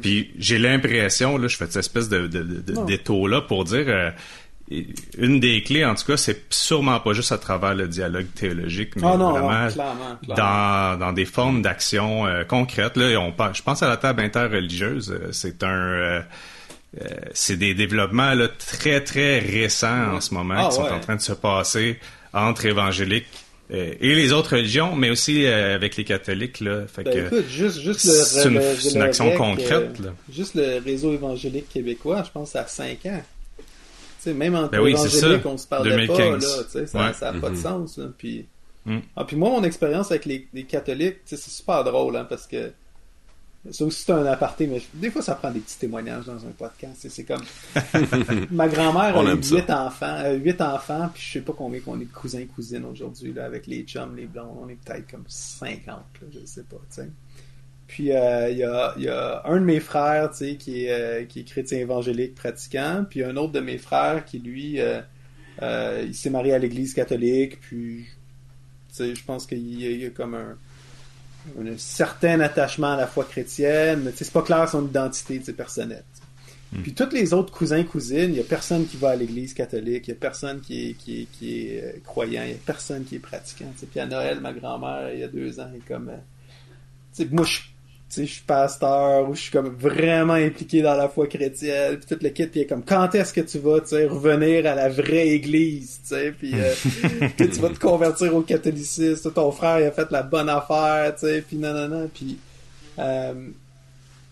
[0.00, 4.12] Puis j'ai l'impression, là, je fais cette espèce de, de, de, détour-là pour dire...
[5.18, 8.96] une des clés, en tout cas, c'est sûrement pas juste à travers le dialogue théologique,
[8.96, 10.94] mais Ah non, non, vraiment clairement, clairement.
[10.94, 12.96] dans, dans des formes d'action euh, concrètes.
[12.96, 15.10] Là, on, je pense à la table interreligieuse.
[15.10, 16.20] euh, C'est un, euh,
[17.00, 20.90] euh, c'est des développements là, très très récents en ce moment Ah, qui sont ouais.
[20.90, 21.98] en train de se passer
[22.32, 23.26] entre évangéliques
[23.74, 26.60] et les autres religions, mais aussi avec les catholiques.
[26.60, 30.10] Là, fait Ben, que, écoute, juste, juste le, c'est une- action concrète, là.
[30.30, 33.22] juste le réseau évangélique québécois, je pense à 5 ans.
[34.22, 35.26] Sais, même entre Ben oui, ça.
[35.44, 36.16] on se parlait 2015.
[36.16, 37.32] pas, là, tu sais, ça Ouais.
[37.32, 38.06] n'a pas de sens, là.
[38.16, 38.46] Puis,
[38.84, 38.98] Mm.
[39.16, 42.72] ah, puis moi, mon expérience avec les, les catholiques, c'est super drôle, hein, parce que
[43.70, 46.50] ça aussi, c'est un aparté, mais des fois, ça prend des petits témoignages dans un
[46.56, 47.06] podcast.
[47.08, 47.42] C'est comme,
[48.50, 52.00] ma grand-mère On a huit enfants, euh, huit enfants, puis je sais pas combien qu'on
[52.00, 55.24] est de cousins cousines aujourd'hui, là, avec les chums, les blondes, on est peut-être comme
[55.28, 56.00] 50, là,
[56.32, 57.08] je sais pas, tu sais.
[57.92, 60.86] Puis euh, il y, a, il y a un de mes frères, tu sais, qui
[60.86, 64.80] est, euh, qui est chrétien évangélique pratiquant, puis un autre de mes frères qui, lui,
[64.80, 65.02] euh,
[66.06, 68.06] il s'est marié à l'église catholique, puis,
[68.98, 70.56] je pense qu'il y, a- il y a comme un,
[71.60, 76.04] un certain attachement à la foi chrétienne, mais c'est pas clair son identité, personnelle.
[76.14, 76.22] sais.
[76.82, 80.08] Puis tous les autres cousins, cousines, il y a personne qui va à l'église catholique,
[80.08, 82.58] il y a personne qui est, qui est, qui est euh, croyant, il y a
[82.64, 83.70] personne qui est pratiquant.
[83.90, 86.08] Puis à Noël, ma grand-mère, il y a deux ans, elle est comme...
[86.08, 87.58] euh, moi, je,
[88.14, 92.06] sais, je suis pasteur ou je suis comme vraiment impliqué dans la foi chrétienne, puis
[92.06, 94.66] toute le kit, puis elle est comme, quand est-ce que tu vas, tu sais, revenir
[94.66, 96.72] à la vraie église, tu sais, puis euh,
[97.38, 101.14] que tu vas te convertir au catholicisme, ton frère, il a fait la bonne affaire,
[101.14, 102.38] tu sais, puis non, non, non, puis...
[102.98, 103.48] euh,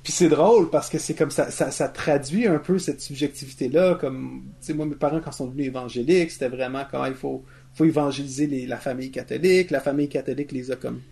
[0.03, 3.97] puis c'est drôle parce que c'est comme ça, ça, ça traduit un peu cette subjectivité-là.
[4.01, 7.15] Comme, tu sais, moi, mes parents, quand ils sont devenus évangéliques, c'était vraiment comment il
[7.15, 7.45] faut,
[7.75, 9.71] faut évangéliser les- la famille catholique.
[9.71, 11.03] La famille catholique les a comme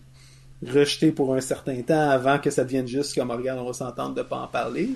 [0.66, 4.14] rejeté pour un certain temps avant que ça devienne juste comme regarde, on va s'entendre
[4.14, 4.90] de pas en parler.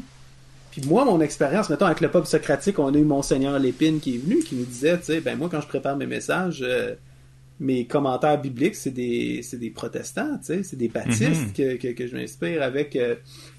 [0.73, 4.15] Puis moi, mon expérience, mettons, avec le peuple socratique, on a eu Monseigneur Lépine qui
[4.15, 6.95] est venu, qui nous disait, tu sais, ben moi, quand je prépare mes messages, euh,
[7.61, 11.89] mes commentaires bibliques, c'est des, c'est des protestants, tu sais, c'est des baptistes que, que,
[11.89, 13.17] que je m'inspire avec euh,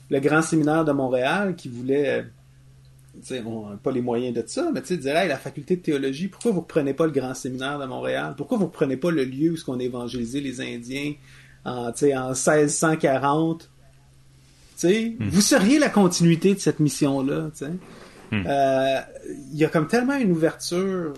[0.10, 2.24] le grand séminaire de Montréal qui voulait, euh,
[3.22, 5.38] tu sais, on n'a pas les moyens de ça, mais tu sais, dire, hey, la
[5.38, 8.34] faculté de théologie, pourquoi vous ne prenez pas le grand séminaire de Montréal?
[8.36, 11.14] Pourquoi vous ne prenez pas le lieu où on a évangélisé les Indiens
[11.66, 13.60] en, en 1640?
[13.62, 13.68] Tu
[14.76, 17.68] sais, vous seriez la continuité de cette mission-là, sais.
[18.34, 19.00] Euh,
[19.52, 21.14] Il y a comme tellement une ouverture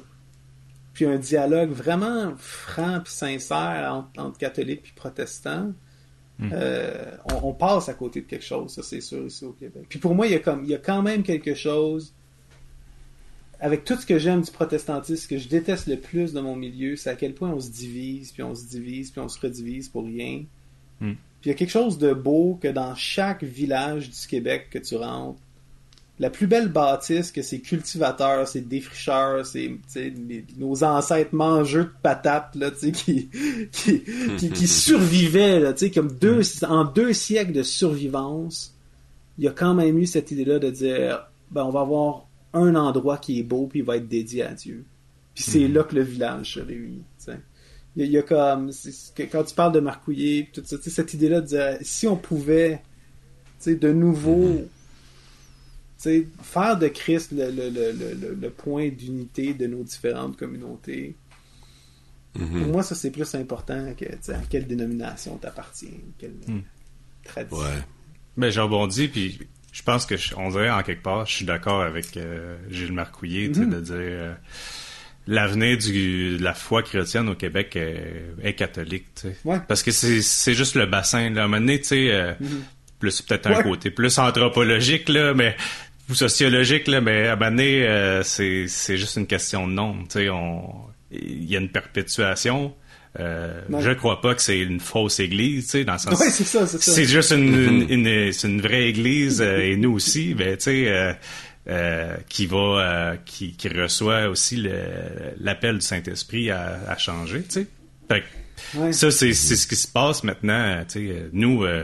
[0.94, 5.74] puis un dialogue vraiment franc puis sincère entre, entre catholiques puis protestants.
[6.42, 9.86] Euh, on, on passe à côté de quelque chose, ça c'est sûr ici au Québec.
[9.88, 12.14] Puis pour moi, il y a comme il y a quand même quelque chose
[13.66, 16.56] avec tout ce que j'aime du protestantisme, ce que je déteste le plus de mon
[16.56, 19.40] milieu, c'est à quel point on se divise, puis on se divise, puis on se
[19.40, 20.44] redivise pour rien.
[21.02, 21.14] Mm.
[21.14, 24.78] Puis il y a quelque chose de beau que dans chaque village du Québec que
[24.78, 25.40] tu rentres,
[26.20, 31.94] la plus belle bâtisse que ces cultivateurs, ces défricheurs, ces, les- nos ancêtres mangeux de
[32.04, 32.92] patates, là, qui,
[33.72, 34.04] qui,
[34.38, 38.76] qui, qui survivaient, là, comme deux, en deux siècles de survivance,
[39.40, 42.74] il y a quand même eu cette idée-là de dire, ben, on va avoir un
[42.76, 44.84] endroit qui est beau, puis il va être dédié à Dieu.
[45.36, 47.04] Puis c'est là que le village se réunit.
[47.28, 48.72] Il y, a- il y a comme,
[49.32, 52.82] quand tu parles de marcouiller, tout ça, cette idée-là de dire, si on pouvait,
[53.66, 54.62] de nouveau,
[55.98, 61.16] sais, faire de Christ le, le, le, le, le point d'unité de nos différentes communautés,
[62.34, 66.36] pour moi, ça, c'est plus important que, à quelle dénomination t'appartiens, quelle
[67.24, 67.58] tradition.
[67.60, 67.82] Ouais.
[68.36, 69.40] Ben, j'ai rebondi, puis
[69.76, 72.94] je pense que, je- on dirait en quelque part, je suis d'accord avec euh, Gilles
[72.94, 74.34] Marcouillet, sais, de dire euh,
[75.28, 79.08] l'avenir de la foi chrétienne au Québec est, est catholique.
[79.44, 79.58] Ouais.
[79.68, 81.42] Parce que c'est juste le bassin, là.
[81.42, 82.34] À un moment donné, tu sais, euh,
[83.00, 85.58] plus peut-être un côté plus anthropologique, là, mais
[86.10, 90.08] ou sociologique, là, mais à un moment donné, euh, c'est juste une question de nombre.
[91.12, 92.74] Il y a une perpétuation.
[93.20, 93.62] Euh.
[93.80, 96.44] Je crois pas que c'est une fausse église, tu sais, dans le sens Ouais, c'est
[96.44, 96.92] ça, c'est ça.
[96.92, 97.54] c'est juste une,
[97.90, 101.14] une, une- c'est une vraie église euh, et nous aussi, ben tu sais, euh,
[101.70, 107.42] euh, qui va, euh, qui, qui reçoit aussi le- l'appel du Saint-Esprit à, à changer,
[107.44, 107.68] tu sais.
[108.10, 108.26] Fait que
[108.78, 108.94] Ouais.
[108.94, 111.24] ça c'est c'est ce qui se passe maintenant, tu sais.
[111.34, 111.84] Nous, euh,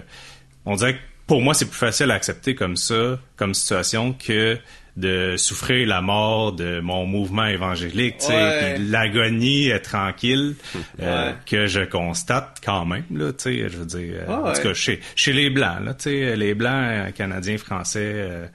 [0.65, 4.57] on dirait que pour moi c'est plus facile à accepter comme ça, comme situation que
[4.97, 10.55] de souffrir la mort de mon mouvement évangélique, tu sais, puis l'agonie est tranquille
[11.01, 11.35] euh, Ouais.
[11.45, 14.73] que je constate quand même là, tu sais, je veux dire, euh, en tout cas
[14.73, 18.45] chez, chez les blancs là, tu sais, les blancs euh, canadiens, français, euh,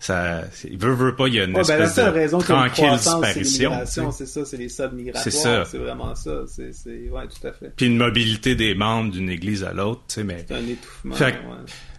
[0.00, 2.42] ça, c'est- veut veut pas, il y a une Ouais, ben, la espèce seule de
[2.42, 3.72] tranquille disparition.
[4.10, 5.64] c'est ça, c'est les soldes migratoires, C'est ça.
[5.64, 7.72] c'est vraiment ça, c'est, ouais, tout à fait.
[7.76, 11.14] Puis une mobilité des membres d'une église à l'autre, tu sais, mais C'est un étouffement,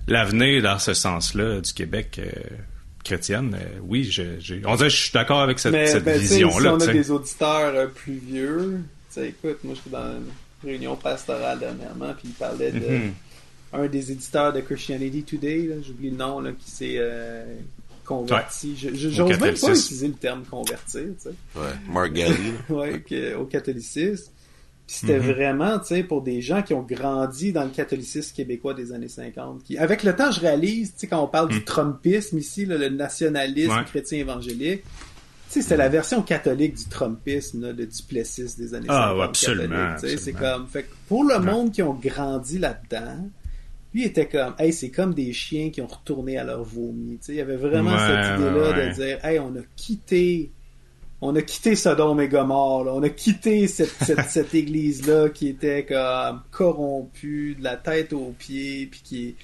[0.07, 2.30] l'avenir dans ce sens-là du Québec euh,
[3.04, 6.04] chrétienne, euh, oui, je, j'ai- on dirait que je suis d'accord avec cette, Mais cette
[6.04, 6.78] ben, tu sais, vision-là.
[6.80, 8.80] si on a des auditeurs euh, plus vieux,
[9.14, 10.26] tu sais, écoute, moi j'étais dans une
[10.64, 13.14] réunion pastorale dernièrement, puis il parlait de Mhm.
[13.74, 17.44] un des éditeurs de Christianity Today, là, j'oublie le nom, là, qui s'est euh,
[18.06, 18.76] converti.
[18.78, 21.30] Je, je, j'ose même pas utiliser le terme convertir, tu sais.
[21.56, 21.64] Ouais.
[21.94, 22.30] Là.
[22.70, 24.32] ouais, au catholicisme.
[24.86, 25.32] C'était Mhm.
[25.32, 29.08] vraiment, tu sais, pour des gens qui ont grandi dans le catholicisme québécois des années
[29.08, 29.64] 50.
[29.64, 32.78] Qui, avec le temps, je réalise, tu sais, quand on parle du trumpisme ici, là,
[32.78, 33.78] le nationalisme Mhm.
[33.78, 33.86] Ouais.
[33.86, 34.90] chrétien évangélique, tu
[35.48, 39.18] sais, c'était la version catholique du trumpisme, là, le Duplessis des années Ah, 50.
[39.20, 43.30] ouais, absolument, catholique, tu sais, C'est comme, fait pour le monde qui ont grandi là-dedans,
[43.94, 47.18] lui était comme, hey, c'est comme des chiens qui ont retourné à leur vomi.
[47.20, 48.90] Tu sais, il y avait vraiment Ouais, cette idée-là ouais.
[48.90, 50.52] de dire, hey, on a quitté
[51.26, 55.86] on a quitté Sodome et Gomorre, on a quitté cette, cette, cette église-là qui était
[55.86, 59.36] comme corrompue, de la tête aux pieds, puis qui est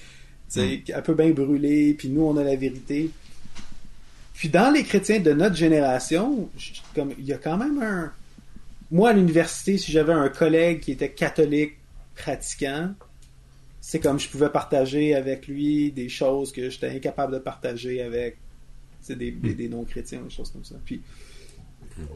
[0.48, 3.10] sais, un peu bien brûlée, puis nous on a la vérité.
[4.34, 6.50] Puis dans les chrétiens de notre génération,
[6.94, 8.12] comme il y a quand même un...
[8.90, 11.74] Moi à l'université, si j'avais un collègue qui était catholique
[12.14, 12.92] pratiquant,
[13.80, 18.36] c'est comme je pouvais partager avec lui des choses que j'étais incapable de partager avec
[19.08, 20.74] des, des, des non-chrétiens, des choses comme ça.
[20.84, 21.00] Puis,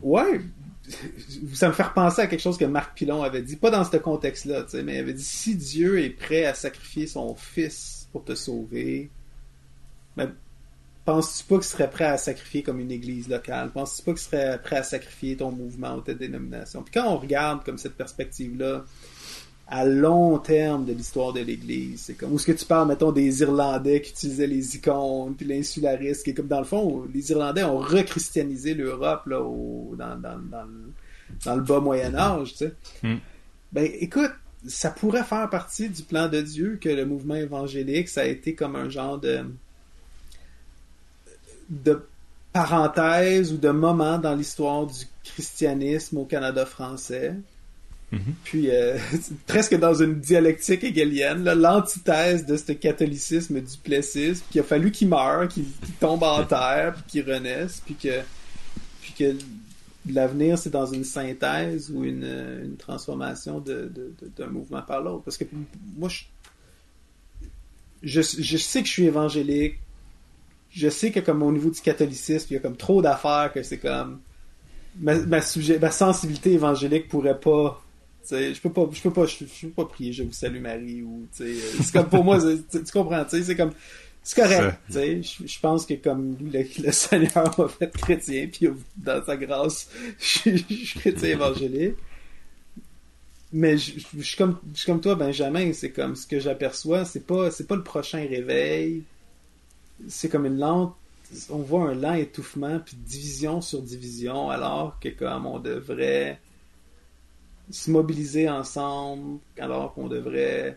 [0.02, 0.40] ouais,
[1.54, 3.96] ça me fait repenser à quelque chose que Marc Pilon avait dit, pas dans ce
[3.96, 8.34] contexte-là, mais il avait dit si Dieu est prêt à sacrifier son fils pour te
[8.34, 9.10] sauver,
[10.16, 10.32] ben,
[11.04, 13.70] penses-tu pas qu'il serait prêt à sacrifier comme une église locale?
[13.72, 16.82] Penses-tu pas qu'il serait prêt à sacrifier ton mouvement ou ta dénomination?
[16.82, 18.84] Puis quand on regarde comme cette perspective-là,
[19.74, 22.02] à long terme de l'histoire de l'Église.
[22.02, 25.46] C'est comme où est-ce que tu parles, mettons, des Irlandais qui utilisaient les icônes, puis
[25.46, 30.14] l'insularisme, qui est comme dans le fond, les Irlandais ont rechristianisé l'Europe là, au, dans,
[30.14, 30.92] dans, dans, le,
[31.44, 32.72] dans le bas Moyen Âge, tu sais.
[33.02, 33.16] Mm.
[33.72, 34.30] Ben écoute,
[34.64, 38.54] ça pourrait faire partie du plan de Dieu que le mouvement évangélique, ça a été
[38.54, 39.44] comme un genre de
[41.68, 42.00] de
[42.52, 47.34] parenthèse ou de moment dans l'histoire du christianisme au Canada français.
[48.14, 48.34] Mm-hmm.
[48.44, 48.96] Puis euh,
[49.46, 55.08] presque dans une dialectique hegelienne, l'antithèse de ce catholicisme duplessiste, puis il a fallu qu'il
[55.08, 55.66] meure, qu'il
[56.00, 58.20] tombe en terre, puis qu'il renaisse, puis que
[59.00, 59.36] puis que
[60.10, 62.24] l'avenir c'est dans une synthèse ou une,
[62.64, 63.90] une transformation de,
[64.36, 65.24] d'un mouvement par l'autre.
[65.24, 65.44] Parce que
[65.96, 66.24] moi je,
[68.02, 69.78] je, je sais que je suis évangélique,
[70.70, 73.62] je sais que comme au niveau du catholicisme, il y a comme trop d'affaires que
[73.62, 74.20] c'est comme
[75.00, 75.40] ma, ma,
[75.80, 77.83] ma sensibilité évangélique pourrait pas
[78.30, 81.26] je peux pas je peux pas je, peux pas prier je vous salue Marie ou
[81.32, 81.54] c'est
[81.92, 83.72] comme pour moi tu comprends c'est comme
[84.22, 89.24] c'est correct je, je pense que comme le, le Seigneur m'a fait chrétien puis dans
[89.24, 89.88] sa grâce
[90.18, 91.96] je, suis chrétien évangélique.
[93.52, 97.26] Mais je, suis comme je suis comme toi Benjamin c'est comme ce que j'aperçois c'est
[97.26, 99.04] pas c'est pas le prochain réveil.
[100.08, 100.94] C'est comme une lente
[101.50, 106.38] on voit un lent étouffement puis division sur division alors que comme on devrait
[107.70, 110.76] se mobiliser ensemble alors qu'on devrait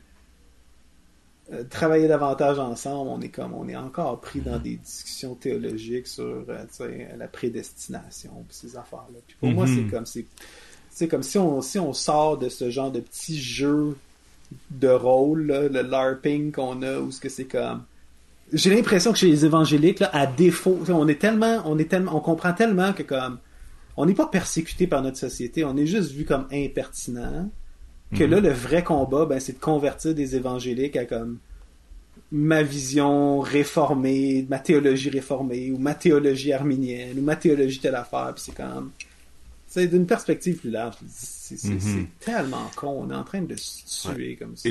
[1.52, 6.08] euh, travailler davantage ensemble on est comme on est encore pris dans des discussions théologiques
[6.08, 9.90] sur euh, la prédestination ces affaires là puis pour moi c'est mm-hmm.
[9.90, 10.06] comme
[10.90, 13.98] c'est comme si on si on sort de ce genre de petits jeux
[14.72, 17.84] de rôle le larping qu'on a où ce que c'est comme
[18.54, 22.16] j'ai l'impression que chez les évangéliques, là, à défaut, on est tellement, on est tellement,
[22.16, 23.40] on comprend tellement que comme,
[23.98, 27.50] on n'est pas persécuté par notre société, on est juste vu comme impertinent.
[28.16, 28.32] Que mhm.
[28.32, 31.40] là, le vrai combat, ben, c'est de convertir des évangéliques à comme
[32.32, 38.34] ma vision réformée, ma théologie réformée, ou ma théologie arminienne, ou ma théologie telle affaire,
[38.36, 38.92] puis c'est comme,
[39.68, 40.96] c'est d'une perspective plus large.
[41.10, 42.08] C'est mhm.
[42.20, 44.70] tellement con, on est en train de se tuer comme ça.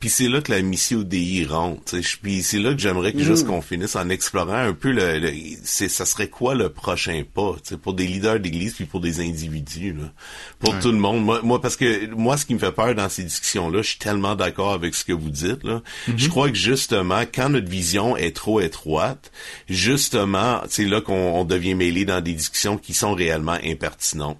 [0.00, 1.96] Puis c'est là que la mission DI rentre.
[2.22, 3.48] Puis c'est là que j'aimerais que juste mm.
[3.48, 5.32] qu'on finisse en explorant un peu le,
[5.64, 9.92] c'est ça serait quoi le prochain pas pour des leaders d'église puis pour des individus
[9.92, 10.12] là.
[10.60, 11.24] pour tout le monde.
[11.24, 13.88] Moi, moi parce que moi ce qui me fait peur dans ces discussions là, je
[13.88, 15.82] suis tellement d'accord avec ce que vous dites là.
[16.08, 16.18] Mm-hmm.
[16.18, 19.32] Je crois que justement quand notre vision est trop étroite,
[19.68, 24.38] justement c'est là qu'on devient mêlé dans des discussions qui sont réellement impertinentes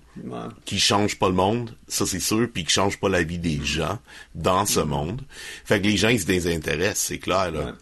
[0.65, 3.61] qui change pas le monde, ça c'est sûr, puis qui change pas la vie des
[3.65, 3.99] gens
[4.35, 5.23] dans ce monde.
[5.65, 7.75] Fait que les gens ils se désintéressent, c'est clair là.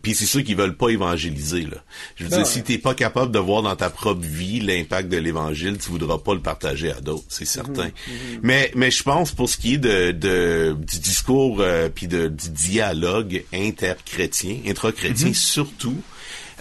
[0.00, 1.76] Puis c'est ceux qui veulent pas évangéliser là.
[2.16, 5.10] Je veux ben dire, si t'es pas capable de voir dans ta propre vie l'impact
[5.10, 7.84] de l'évangile, tu voudras pas le partager à d'autres, c'est certain.
[7.84, 8.40] Mhm, mhm.
[8.42, 12.28] Mais mais je pense pour ce qui est de, de du discours euh, puis de
[12.28, 16.00] du dialogue interchrétien, intrachrétien surtout,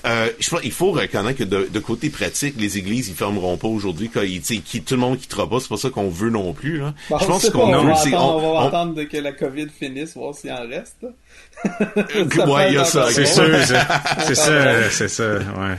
[0.06, 3.68] euh, je pense, il faut reconnaître que de, côté pratique, les églises ils fermeront pas
[3.68, 4.10] aujourd'hui.
[4.10, 6.80] Quand ils, qui, tout le monde quittera pas, c'est pas ça qu'on veut non plus.
[6.80, 6.94] Là.
[7.10, 10.68] je pense qu'on veut, c'est on, va attendre que la COVID finisse, voir s'il en
[10.68, 10.98] reste.
[11.04, 13.08] Euh, ouais, il y a ça.
[13.12, 13.46] C'est sûr,
[14.26, 15.78] c'est ça, c'est ça, ouais.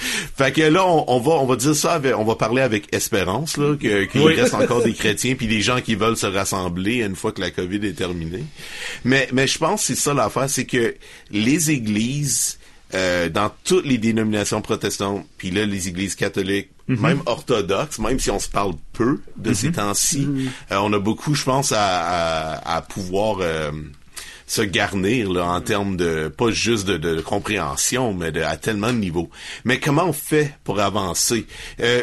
[0.00, 3.56] Fait que là, on, va on va dire ça, avec, on va parler avec espérance
[3.56, 7.16] là, que qu'il reste encore des chrétiens puis des gens qui veulent se rassembler une
[7.16, 8.44] fois que la COVID est terminée.
[9.04, 10.94] Mais mais je pense que c'est ça l'affaire, c'est que
[11.32, 12.57] les églises
[12.94, 17.00] euh, dans toutes les dénominations protestantes, puis là, les églises catholiques, mhm.
[17.00, 19.74] même orthodoxes, même si on se parle peu de ces mhm.
[19.74, 20.50] temps-ci, mhm.
[20.72, 23.70] euh, on a beaucoup, je pense, à, à, pouvoir euh,
[24.48, 28.92] se garnir là, en termes de pas juste de, de compréhension, mais de, à tellement
[28.92, 29.30] de niveaux.
[29.64, 31.46] Mais comment on fait pour avancer?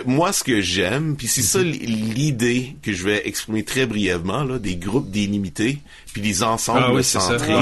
[0.05, 4.59] Moi, ce que j'aime, puis c'est ça l'idée que je vais exprimer très brièvement, là,
[4.59, 5.80] des groupes délimités,
[6.13, 7.53] puis des ensembles ah centrés.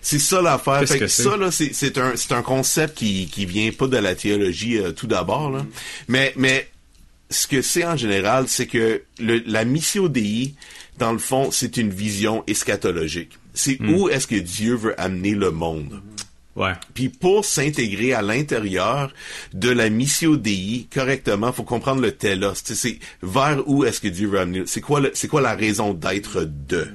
[0.00, 0.86] C'est ça l'affaire.
[0.86, 4.14] Fait que, ça là, c'est un c'est un concept qui qui vient pas de la
[4.14, 5.64] théologie euh, tout d'abord là,
[6.08, 6.68] mais mais
[7.30, 10.54] ce que c'est en général, c'est que le, la mission Dei,
[10.98, 13.38] dans le fond, c'est une vision eschatologique.
[13.54, 13.94] C'est hmm.
[13.94, 16.02] où est-ce que Dieu veut amener le monde.
[16.54, 16.72] Ouais.
[16.92, 19.12] Puis pour s'intégrer à l'intérieur
[19.54, 22.54] de la mission Dei correctement, faut comprendre le telos.
[22.64, 24.64] C'est vers où est-ce que Dieu veut amener.
[24.66, 26.88] C'est quoi c'est quoi la raison d'être de?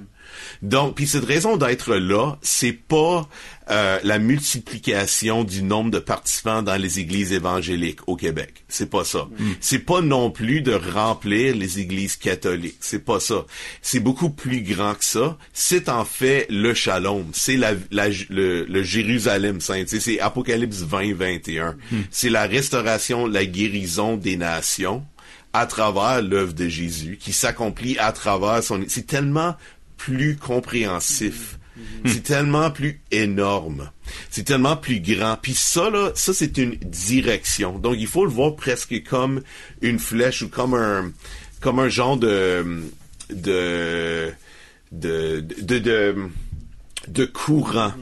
[0.62, 3.28] Donc, puis cette raison d'être là, c'est pas
[3.70, 8.64] euh, la multiplication du nombre de participants dans les églises évangéliques au Québec.
[8.70, 9.28] C'est pas ça.
[9.38, 9.52] Mm.
[9.60, 12.78] C'est pas non plus de remplir les églises catholiques.
[12.80, 13.46] C'est pas ça.
[13.82, 15.38] C'est beaucoup plus grand que ça.
[15.54, 17.26] C'est en fait le shalom.
[17.34, 17.74] C'est la,
[18.30, 19.84] le, Jérusalem saint.
[19.86, 21.72] C'est Apocalypse 20, 21.
[21.72, 21.98] Mm.
[22.10, 25.04] C'est la restauration, la guérison des nations
[25.54, 28.84] à travers l'œuvre de Jésus qui s'accomplit à travers son...
[28.88, 29.56] C'est tellement
[29.98, 31.58] plus compréhensif.
[32.06, 33.92] C'est tellement plus énorme.
[34.30, 35.38] C'est tellement plus grand.
[35.42, 37.80] Puis ça, là, ça, c'est une direction.
[37.80, 39.42] Donc, il faut le voir presque comme
[39.82, 41.12] une flèche ou comme un,
[41.62, 42.84] comme un genre de,
[43.30, 44.32] de,
[44.92, 46.16] de, de, de,
[47.08, 47.94] de courant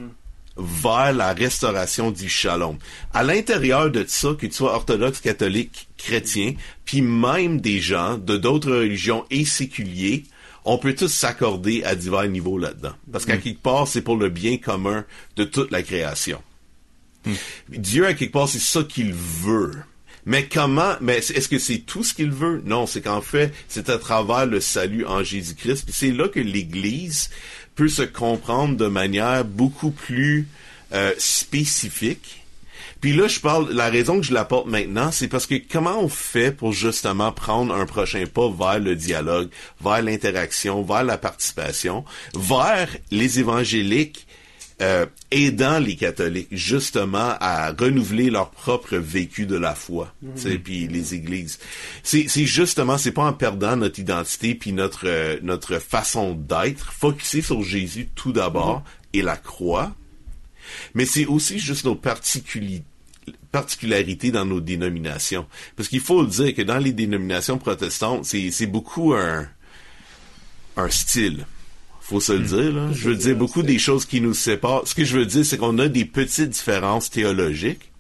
[0.58, 2.78] vers la restauration du shalom.
[3.14, 6.54] À l'intérieur de ça, que tu sois orthodoxe, catholique, chrétien,
[6.86, 10.24] puis même des gens de d'autres religions et séculiers,
[10.66, 12.94] on peut tous s'accorder à divers niveaux là-dedans.
[13.12, 15.06] Parce qu'à quelque part, c'est pour le bien commun
[15.36, 16.42] de toute la création.
[17.70, 19.74] Dieu, à quelque part, c'est ça qu'il veut.
[20.26, 22.62] Mais comment, mais est-ce que c'est tout ce qu'il veut?
[22.66, 25.88] Non, c'est qu'en fait, c'est à travers le salut en Jésus-Christ.
[25.92, 27.30] C'est là que l'Église
[27.76, 30.48] peut se comprendre de manière beaucoup plus
[30.94, 32.45] euh, spécifique.
[33.02, 36.10] Puis là, je parle, la raison que je l'apporte maintenant, c'est parce que comment on
[36.10, 39.50] fait pour justement prendre un prochain pas vers le dialogue,
[39.82, 44.28] vers l'interaction, vers la participation, vers les évangéliques
[44.82, 50.88] euh, aidant les catholiques justement à renouveler leur propre vécu de la foi, mm puis
[50.88, 51.60] les églises.
[52.04, 57.42] C'est justement c'est pas en perdant notre identité puis notre euh, notre façon d'être, focusé
[57.42, 58.84] sur Jésus tout d'abord
[59.14, 59.96] et la croix,
[60.94, 62.00] mais c'est aussi juste nos
[63.52, 65.46] particularités dans nos dénominations.
[65.76, 69.48] Parce qu'il faut le dire que dans les dénominations protestantes, c'est, c'est beaucoup un,
[70.78, 71.46] un style
[72.06, 72.72] faut se le dire.
[72.72, 72.90] Là.
[72.94, 74.84] Je veux dire, beaucoup des choses qui nous séparent.
[74.86, 77.92] Ce que je veux dire, c'est qu'on a des petites différences théologiques,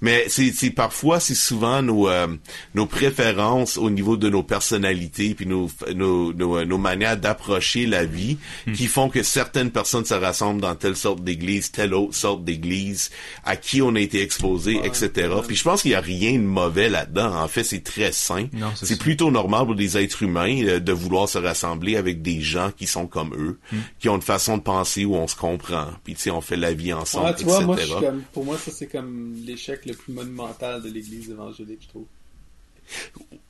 [0.00, 2.28] mais c'est parfois, c'est souvent nos, euh,
[2.74, 8.04] nos préférences au niveau de nos personnalités, puis nos, nos, nos, nos manières d'approcher la
[8.04, 8.72] vie, hmm.
[8.72, 13.10] qui font que certaines personnes se rassemblent dans telle sorte d'église, telle autre sorte d'église,
[13.44, 15.28] à qui on a été exposé, etc.
[15.46, 17.34] Puis je pense qu'il y a rien de mauvais là-dedans.
[17.34, 18.48] En fait, c'est très sain.
[18.74, 22.70] C'est plutôt normal pour des êtres humains euh, de vouloir se rassembler avec des gens
[22.76, 23.78] qui sont comme eux, hmm.
[23.98, 25.86] qui ont une façon de penser où on se comprend.
[26.04, 28.70] Puis tu sais, on fait la vie ensemble, tu Vois, moi, comme, pour moi, ça
[28.70, 32.06] c'est comme les le plus monumental de l'Église évangélique, je trouve.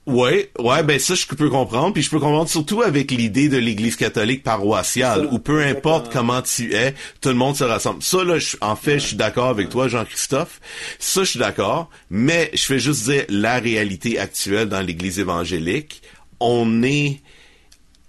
[0.06, 3.58] Ouais, ouais, ben ça je peux comprendre, puis je peux comprendre surtout avec l'idée de
[3.58, 8.02] l'Église catholique paroissiale, où peu importe comment tu es, tout le monde se rassemble.
[8.02, 10.60] Ça là, en fait, je suis d'accord avec toi, Jean-Christophe.
[10.98, 16.02] Ça, je suis d'accord, mais je fais juste dire la réalité actuelle dans l'Église évangélique.
[16.40, 17.20] On est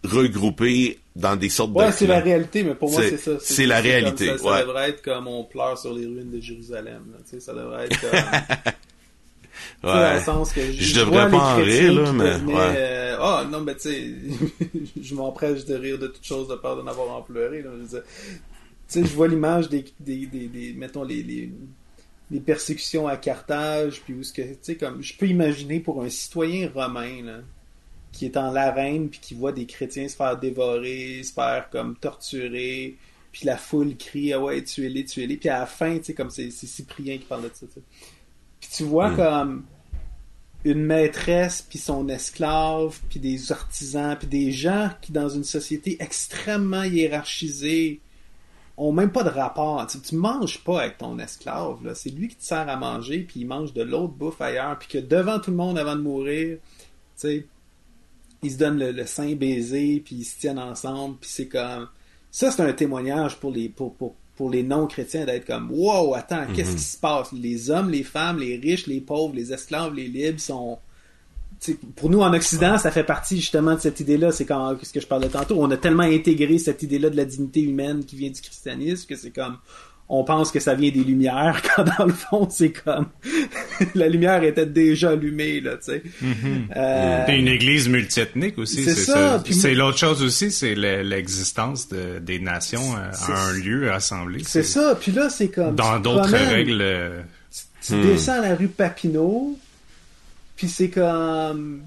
[0.03, 1.77] regroupé dans des sortes de.
[1.77, 3.31] Ouais, c'est la réalité, mais pour moi, c'est ça.
[3.39, 4.37] C'est la réalité.
[4.37, 4.61] ça, ouais.
[4.61, 7.03] devrait être comme on pleure sur les ruines de Jérusalem.
[7.11, 8.19] Là, ça devrait être comme.
[9.83, 9.99] ouais.
[9.99, 12.35] Dans le sens que je, je devrais pas en rire, là, mais.
[12.51, 12.73] Ouais.
[12.77, 14.13] Euh, ah, non, mais tu sais,
[15.01, 17.63] je m'empresse de rire de toutes choses de peur d'en avoir en pleuré.
[17.63, 17.97] Tu
[18.87, 21.51] sais, je vois l'image des, des, des, des, mettons, les, les,
[22.31, 26.01] les persécutions à Carthage, puis où ce que, tu sais, comme, je peux imaginer pour
[26.03, 27.39] un citoyen romain, là,
[28.11, 31.95] qui est en l'arène puis qui voit des chrétiens se faire dévorer, se faire comme
[31.95, 32.97] torturer,
[33.31, 36.29] puis la foule crie ah ouais tuez-les, tuez-les, puis à la fin tu sais comme
[36.29, 37.65] c'est Cyprien qui parle de ça.
[38.59, 39.15] Puis tu vois mm.
[39.15, 39.65] comme
[40.63, 45.97] une maîtresse puis son esclave puis des artisans puis des gens qui dans une société
[45.99, 48.01] extrêmement hiérarchisée
[48.77, 49.85] ont même pas de rapport.
[49.87, 53.21] Tu, tu manges pas avec ton esclave là, c'est lui qui te sert à manger
[53.21, 56.01] puis il mange de l'autre bouffe ailleurs puis que devant tout le monde avant de
[56.01, 57.45] mourir, tu sais
[58.43, 61.87] ils se donnent le, le saint baiser, puis ils se tiennent ensemble, puis c'est comme...
[62.31, 66.45] Ça, c'est un témoignage pour les, pour, pour, pour les non-chrétiens d'être comme «Wow, attends,
[66.55, 66.75] qu'est-ce mhm.
[66.77, 67.31] qui se passe?
[67.33, 70.79] Les hommes, les femmes, les riches, les pauvres, les esclaves, les libres sont...»
[71.95, 74.31] pour nous en Occident, ça fait partie justement de cette idée-là.
[74.31, 75.57] C'est quand ce que je parlais tantôt.
[75.59, 79.15] On a tellement intégré cette idée-là de la dignité humaine qui vient du christianisme que
[79.15, 79.57] c'est comme
[80.13, 83.07] on pense que ça vient des lumières, quand dans le fond, c'est comme
[83.95, 86.03] la lumière était déjà allumée, là, tu sais.
[86.21, 86.67] Mm-hmm.
[86.75, 88.83] Euh, une église multiethnique aussi.
[88.83, 89.41] C'est ça.
[89.49, 94.43] C'est l'autre chose aussi, c'est l'existence de, des nations à un lieu assemblé.
[94.45, 94.97] C'est ça.
[94.99, 95.75] Puis là, c'est comme...
[95.75, 96.81] Dans d'autres règles...
[96.81, 97.21] Euh,
[97.81, 98.01] tu, hmm.
[98.01, 99.57] descends la rue Papineau,
[100.57, 101.83] puis c'est comme...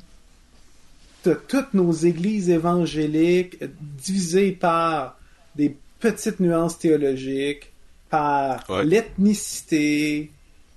[1.23, 5.19] T'as toutes nos églises évangéliques divisées par
[5.57, 7.74] des petites nuances théologiques,
[8.15, 10.31] par l'ethnicité,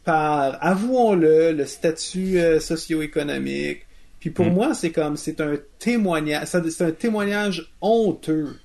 [0.04, 3.86] par, avouons-le, le statut euh, socio-économique.
[4.20, 4.54] Puis pour mm.
[4.54, 8.60] moi, c'est comme, c'est un témoignage, c'est un témoignage honteux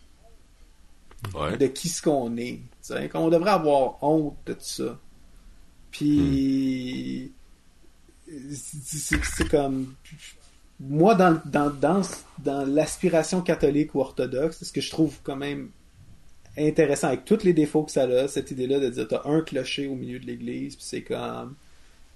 [1.61, 2.61] de qui ce qu'on est.
[3.13, 4.99] On devrait avoir honte de tout ça.
[5.91, 7.31] Puis,
[8.51, 9.95] c'est comme,
[10.81, 12.01] moi, dans, dans, dans,
[12.39, 15.69] dans l'aspiration catholique ou orthodoxe, ce que je trouve quand même
[16.59, 19.87] intéressant avec tous les défauts que ça a, cette idée-là de dire t'as un clocher
[19.87, 21.57] au milieu de l'église, puis c'est comme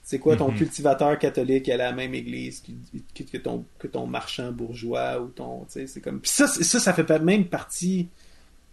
[0.02, 0.58] c'est quoi ton mhm.
[0.58, 5.64] cultivateur catholique à la même église que, que, ton que ton marchand bourgeois ou ton
[5.68, 8.08] c'est comme ça, ça ça fait même partie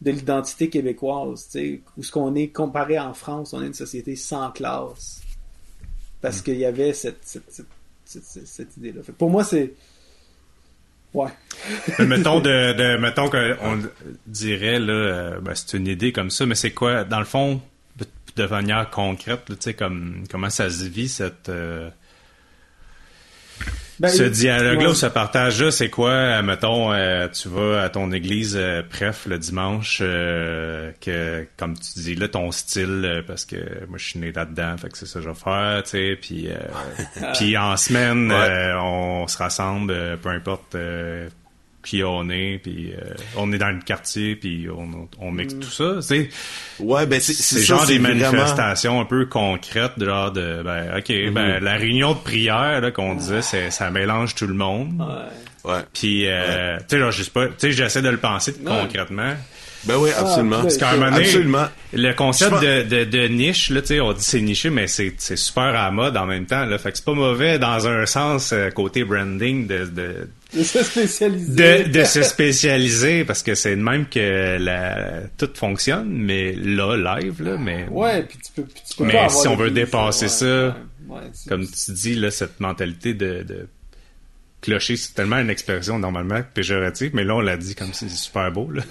[0.01, 4.15] de l'identité québécoise, tu où ce qu'on est comparé en France, on est une société
[4.15, 5.21] sans classe
[6.21, 6.43] parce mhm.
[6.43, 7.65] qu'il y avait cette, cette,
[8.05, 9.01] cette, cette idée-là.
[9.17, 9.73] Pour moi, c'est
[11.13, 11.29] Ouais.
[11.99, 13.79] mettons de, de mettons qu'on
[14.25, 17.61] dirait là, euh, ben, c'est une idée comme ça, mais c'est quoi, dans le fond,
[18.35, 21.89] de, manière concrète, sais, comme comment ça se vit cette euh,
[23.99, 24.91] Ben, ce dialogue-là ouais.
[24.91, 29.25] ou ce partage-là, c'est quoi, euh, mettons, euh, tu vas à ton église, euh, bref,
[29.27, 33.55] le dimanche, euh, que, comme tu dis, là, ton style, euh, parce que
[33.87, 36.17] moi, je suis né là-dedans, fait que c'est ça que je vais faire, tu sais,
[36.19, 36.55] puis, euh,
[37.35, 38.37] puis en semaine, Ouais.
[38.37, 41.29] euh, on se rassemble, euh, peu importe euh,
[41.83, 45.69] qui on est, puis euh, on est dans le quartier, puis on, on mixe tout
[45.69, 46.29] ça, tu sais.
[46.79, 50.05] Ouais, ben c'est C'est c'est ça, genre des c'est vraiment- manifestations un peu concrètes, de
[50.05, 54.35] genre de, ben, ok, ben, la réunion de prière, là, qu'on disait, c'est, ça mélange
[54.35, 54.93] tout le monde.
[54.99, 55.71] Ouais.
[55.71, 55.79] Ouais.
[55.93, 58.71] Puis, euh, tu sais, genre, je sais pas, tu sais, j'essaie de le penser Ouais.
[58.81, 59.33] concrètement.
[59.85, 60.57] Ben oui, absolument.
[60.59, 61.65] Ah, Parce qu'à un moment donné, Absolument.
[61.91, 65.13] le concept de, de, de niche, là, tu sais, on dit c'est niché, mais c'est,
[65.17, 66.77] c'est super à la mode en même temps, là.
[66.77, 70.83] Fait que c'est pas mauvais dans un sens, euh, côté branding, de, de, De se
[70.83, 71.83] spécialiser.
[71.83, 76.95] de, de se spécialiser, parce que c'est de même que la, tout fonctionne, mais là,
[76.95, 79.55] live, là, mais Ouais, puis tu peux, puis tu peux Mais pas avoir si on
[79.55, 80.77] veut dépasser ça,
[81.07, 83.67] ouais, comme tu dis, là, cette mentalité de, de
[84.63, 88.15] clocher, c'est tellement une expression normalement péjorative, mais là, on l'a dit comme si c'est
[88.15, 88.81] super beau, là.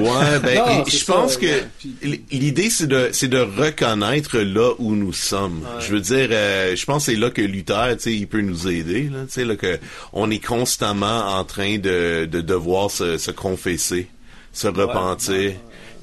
[0.00, 2.20] Ouais, ben, Non, je ça, pense que ouais.
[2.30, 5.66] L'idée c'est de c'est de reconnaître là où nous sommes.
[5.80, 8.40] Je veux dire, euh, je pense que c'est là que Luther, tu sais, il peut
[8.40, 9.04] nous aider.
[9.04, 9.78] Là, tu sais, là que
[10.12, 14.08] on est constamment en train de de devoir se, se confesser,
[14.52, 15.52] se repentir.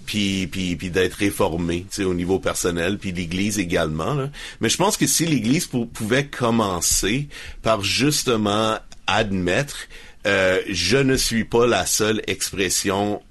[0.05, 4.13] Puis, puis, puis d'être réformé, tu sais, au niveau personnel, puis l'Église également.
[4.13, 4.29] Là.
[4.61, 7.27] Mais je pense que si l'Église pou- pouvait commencer
[7.61, 8.77] par justement
[9.07, 9.77] admettre,
[10.27, 13.21] euh, je ne suis pas la seule expression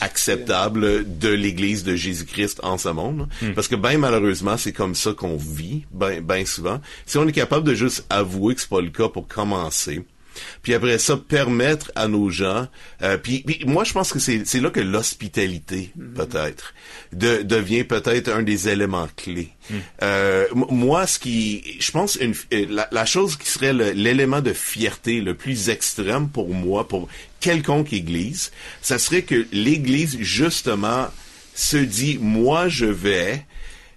[0.00, 3.28] acceptable de l'Église de Jésus-Christ en ce monde.
[3.54, 6.80] Parce que ben malheureusement, c'est comme ça qu'on vit, ben, ben souvent.
[7.06, 10.04] Si on est capable de juste avouer que c'est pas le cas pour commencer,
[10.62, 12.68] puis après ça, permettre à nos gens,
[13.02, 16.74] euh, puis, puis moi je pense que c'est c'est là que l'hospitalité, peut-être,
[17.12, 19.50] de, devient peut-être un des éléments clés.
[20.02, 24.40] Euh, m- moi, ce qui, je pense, une, euh, la, la chose qui serait l'élément
[24.40, 27.08] de fierté le plus extrême pour moi, pour
[27.40, 28.52] quelconque église,
[28.82, 31.08] ça serait que l'église, justement,
[31.54, 33.44] se dit, moi, je vais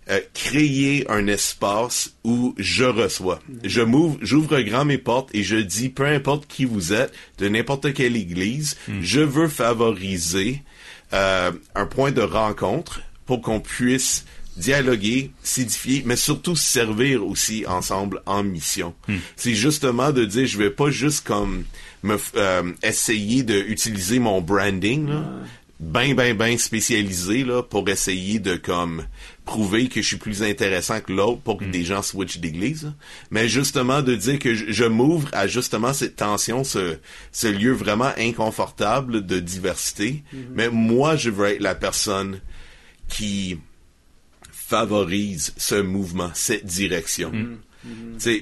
[0.10, 3.40] euh, créer un espace où je reçois.
[3.64, 7.48] Je m'ouvre, j'ouvre grand mes portes et je dis, peu importe qui vous êtes, de
[7.50, 10.62] n'importe quelle église, je veux favoriser
[11.14, 14.26] euh, un point de rencontre pour qu'on puisse
[14.58, 18.94] dialoguer, s'édifier, mais surtout servir aussi ensemble en mission.
[19.36, 21.64] C'est justement de dire, je vais pas juste comme
[22.04, 25.24] me euh, essayer de utiliser mon branding, là,
[25.80, 29.04] ben ben ben spécialisé là pour essayer de comme
[29.48, 32.94] prouver que je suis plus intéressant que l'autre pour que des gens switchent d'église
[33.32, 36.98] mais justement de dire que je, je m'ouvre à justement cette tension ce
[37.32, 42.40] ce lieu vraiment inconfortable de diversité mais moi je veux être la personne
[43.08, 43.58] qui
[44.52, 47.32] favorise ce mouvement cette direction.
[47.32, 47.67] T'sais,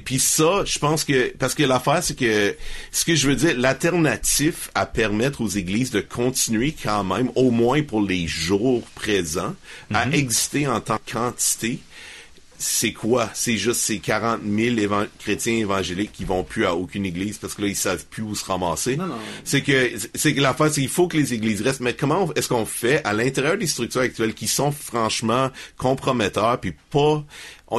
[0.06, 2.56] Puis ça, je pense que parce que l'affaire c'est que
[2.92, 7.52] ce que je veux dire, l'alternative à permettre aux églises de continuer quand même, au
[7.52, 9.56] moins pour les jours présents,
[9.94, 11.80] à exister en tant que quantité,
[12.58, 13.30] c'est quoi?
[13.34, 17.54] C'est juste ces 40 000 évan- chrétiens évangéliques qui vont plus à aucune église parce
[17.54, 18.96] que là, ils savent plus où se ramasser.
[18.96, 19.16] Non, non.
[19.44, 21.82] C'est que, c'est que l'affaire, c'est qu'il faut que les églises restent.
[21.82, 26.74] Mais comment est-ce qu'on fait à l'intérieur des structures actuelles qui sont franchement comprometteurs puis
[26.92, 27.26] pas,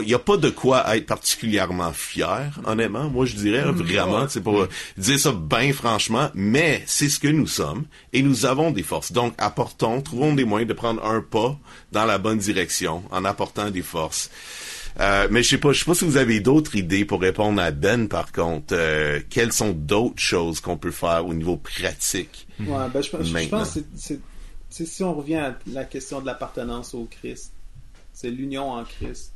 [0.01, 3.09] il n'y a pas de quoi être particulièrement fier, honnêtement.
[3.09, 4.67] Moi, je dirais là, vraiment, c'est pour
[4.99, 9.13] dire ça bien franchement, mais c'est ce que nous sommes et nous avons des forces.
[9.13, 11.57] Donc, apportons, trouvons des moyens de prendre un pas
[11.93, 14.31] dans la bonne direction en apportant des forces.
[14.99, 17.61] Euh, mais je sais pas, je sais pas si vous avez d'autres idées pour répondre
[17.61, 18.09] à Ben.
[18.09, 23.03] Par contre, Euh, quelles sont d'autres choses qu'on peut faire au niveau pratique Ouais, ben,
[23.03, 23.59] je, pense- je Maintenant?
[23.59, 23.81] pense que
[24.71, 27.53] c'est- si on revient à la question de l'appartenance au Christ,
[28.13, 29.33] c'est l'union en Christ.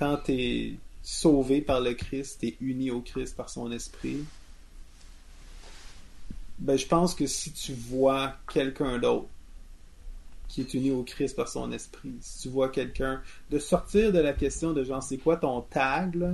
[0.00, 4.24] Quand tu es sauvé par le Christ, tu es uni au Christ par son esprit.
[6.58, 9.28] Ben, je pense que si tu vois quelqu'un d'autre
[10.48, 14.18] qui est uni au Christ par son esprit, si tu vois quelqu'un, de sortir de
[14.18, 16.32] la question de genre, c'est quoi ton tag, là?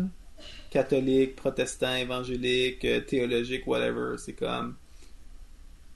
[0.71, 4.77] catholique, protestant, évangélique, euh, théologique, whatever, c'est comme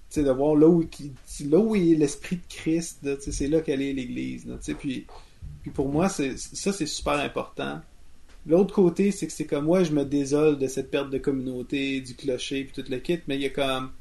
[0.08, 4.42] tu sais, de voir là où, est l'esprit de Christ, c'est là qu'elle est l'Église.
[4.42, 5.06] tu sais, Puis,
[5.62, 7.80] puis pour moi, c'est, ça, c'est super important.
[8.46, 12.00] L'autre côté, c'est que c'est comme, ouais, je me désole de cette perte de communauté,
[12.00, 13.92] du clocher, puis tout le kit, mais il y a comme,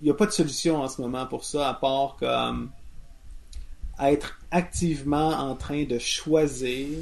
[0.00, 2.70] il n'y a pas de solution en ce moment pour ça, à part comme
[4.00, 6.98] être activement en train de choisir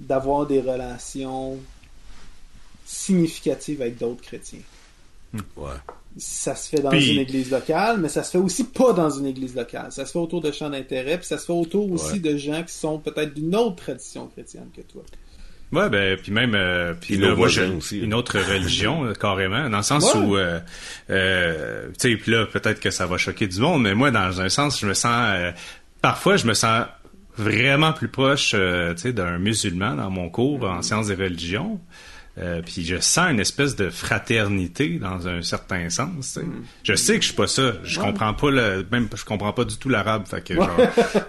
[0.00, 1.58] d'avoir des relations
[2.84, 4.62] significatives avec d'autres chrétiens.
[5.56, 5.76] Ouais.
[6.16, 9.10] Ça se fait dans Puis- une église locale, mais ça se fait aussi pas dans
[9.10, 9.92] une église locale.
[9.92, 12.18] Ça se fait autour de champs d'intérêt, puis ça se fait autour aussi Ouais.
[12.18, 15.02] de gens qui sont peut-être d'une autre tradition chrétienne que toi.
[15.72, 19.76] Ouais, ben, puis même, euh, puis là, moi, j'ai aussi, une autre religion, carrément, dans
[19.76, 20.20] le sens Ouais.
[20.20, 20.58] où, euh,
[21.10, 24.40] euh, tu sais, puis là, peut-être que ça va choquer du monde, mais moi, dans
[24.40, 25.52] un sens, je me sens, euh,
[26.02, 26.86] parfois, je me sens
[27.36, 31.80] vraiment plus proche, euh, tu sais, d'un musulman dans mon cours en sciences des religions.
[32.40, 36.24] Euh, puis je sens une espèce de fraternité dans un certain sens.
[36.26, 36.40] sais.
[36.82, 37.72] Je sais que je suis pas ça.
[37.84, 40.26] Je comprends pas le, même je comprends pas du tout l'arabe.
[40.26, 40.70] Fait que genre,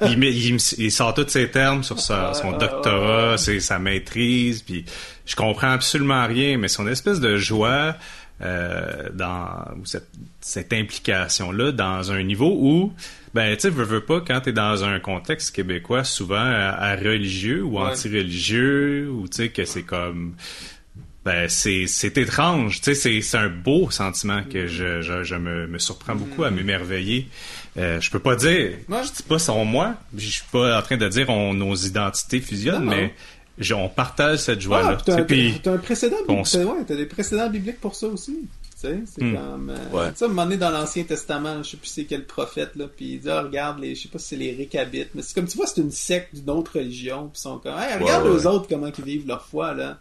[0.03, 4.61] il, il, il sort tous ses termes sur sa- son doctorat, c'est sa maîtrise.
[4.61, 4.85] Puis
[5.25, 7.95] je comprends absolument rien, mais son espèce de joie
[8.41, 10.09] euh, dans ou cette,
[10.39, 12.91] cette implication là dans un niveau où
[13.35, 16.95] ben tu sais veux, veux pas quand t'es dans un contexte québécois souvent à, à
[16.95, 17.89] religieux ou Ouais.
[17.91, 20.33] anti-religieux ou tu sais que c'est comme
[21.23, 25.35] ben c'est c'est étrange tu sais c'est c'est un beau sentiment que je je, je
[25.35, 27.27] me, me surprends beaucoup à m'émerveiller
[27.77, 29.03] euh, je peux pas dire Ouais.
[29.03, 32.39] je dis pas sont moi je suis pas en train de dire on nos identités
[32.41, 32.98] fusionnent Non, non.
[32.98, 33.14] mais
[33.60, 36.43] je- on partage cette joie Ah, puis t'as un, puis t'as un précédent Ouais,
[36.88, 38.39] t'as des précédents bibliques pour ça aussi.
[38.81, 39.35] Tu sais, c'est Hmm.
[39.35, 39.69] comme.
[39.69, 40.11] euh, Ouais.
[40.14, 42.72] Tu sais, à un moment donné, dans l'Ancien Testament, je sais plus c'est quel prophète,
[42.76, 45.22] là, puis il dit, ah, regarde, les, je sais pas si c'est les Récabites, mais
[45.22, 47.99] c'est comme tu vois, c'est une secte d'une autre religion, puis ils sont comme, hey,
[48.02, 49.99] regarde Ouais, les autres comment ils vivent leur foi, là.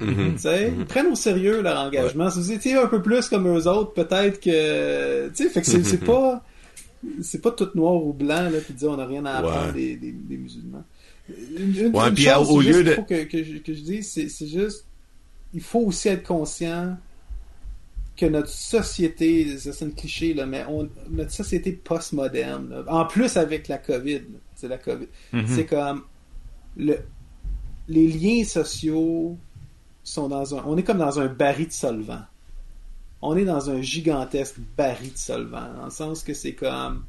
[0.00, 2.30] Tu sais, ils prennent au sérieux leur engagement.
[2.30, 5.28] Si vous étiez un peu plus comme eux autres, peut-être que.
[5.28, 6.42] Tu sais, fait que c'est c'est pas.
[7.22, 9.72] C'est pas tout noir ou blanc, là, puis dire on n'a rien à apprendre Ouais.
[9.72, 10.84] des, des, des musulmans.
[11.28, 13.80] Une, une- Ouais, une puis chose, au lieu de- faut que, que, je, que je
[13.80, 14.84] dise, c'est juste.
[15.54, 16.96] Il faut aussi être conscient
[18.16, 23.36] que notre société, ça c'est un cliché, là, mais on, notre société postmoderne, en plus
[23.38, 24.20] avec la COVID,
[24.54, 25.46] c'est la COVID, Mhm.
[25.46, 26.02] c'est comme
[26.76, 26.96] le,
[27.88, 29.38] les liens sociaux
[30.10, 32.22] sont dans un, on est comme dans un baril de solvant.
[33.22, 37.04] On est dans un gigantesque baril de solvant, dans le sens que c'est comme,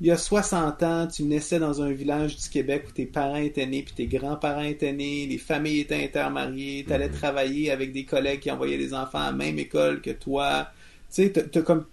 [0.00, 3.36] il y a 60 ans, tu naissais dans un village du Québec où tes parents
[3.36, 7.92] étaient nés, puis tes grands-parents étaient nés, les familles étaient intermariées, tu allais travailler avec
[7.92, 10.68] des collègues qui envoyaient des enfants à la même école que toi.
[11.14, 11.84] Tu sais, t'as- t'as comme...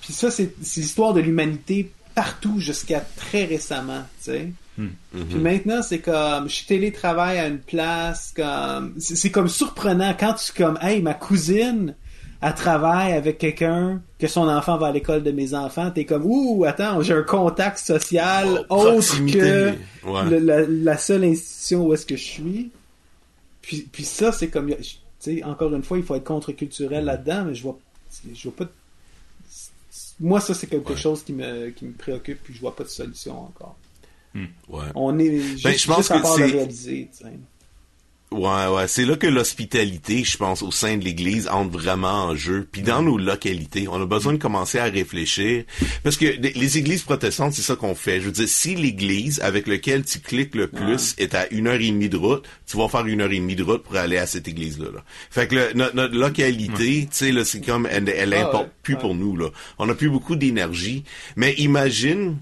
[0.00, 4.52] Puis ça, c'est c'est l'histoire de l'humanité partout jusqu'à très récemment, tu sais.
[4.76, 10.52] Puis maintenant, c'est comme, je télétravaille à une place, comme, c'est comme surprenant quand tu,
[10.52, 11.94] comme, hey, ma cousine,
[12.40, 16.22] elle travaille avec quelqu'un, que son enfant va à l'école de mes enfants, t'es comme,
[16.26, 19.70] ouh, attends, j'ai un contact social Oh, autre que
[20.06, 20.24] Ouais.
[20.30, 22.70] le- la, la seule institution où est-ce que je suis.
[23.62, 24.84] Puis, puis ça, c'est comme, tu
[25.20, 27.78] sais, encore une fois, il faut être contre-culturel là-dedans, mais je vois,
[28.34, 28.70] je vois pas de-
[30.20, 30.96] moi, ça, c'est quelque Ouais.
[30.98, 33.76] chose qui me, qui me préoccupe, puis je vois pas de solution encore.
[34.68, 34.82] Ouais.
[34.94, 37.08] On est juste, Ben, je pense juste que part de c'est- réaliser.
[38.32, 42.34] Ouais, ouais, c'est là que l'hospitalité, je pense, au sein de l'Église entre vraiment en
[42.34, 42.66] jeu.
[42.72, 45.62] Puis dans nos localités, on a besoin de commencer à réfléchir.
[46.02, 48.20] Parce que les- églises protestantes, c'est ça qu'on fait.
[48.20, 51.80] Je veux dire, si l'Église avec laquelle tu cliques le plus est à une heure
[51.80, 54.16] et demie de route, tu vas faire une heure et demie de route pour aller
[54.18, 54.86] à cette église-là.
[54.92, 55.04] là.
[55.30, 58.64] Fait que le- notre, notre localité, tu sais, là, c'est comme, elle, elle Ah, importe
[58.64, 59.00] ouais, plus ouais.
[59.00, 59.50] pour nous, là.
[59.78, 61.04] On a plus beaucoup d'énergie.
[61.36, 62.38] Mais imagine,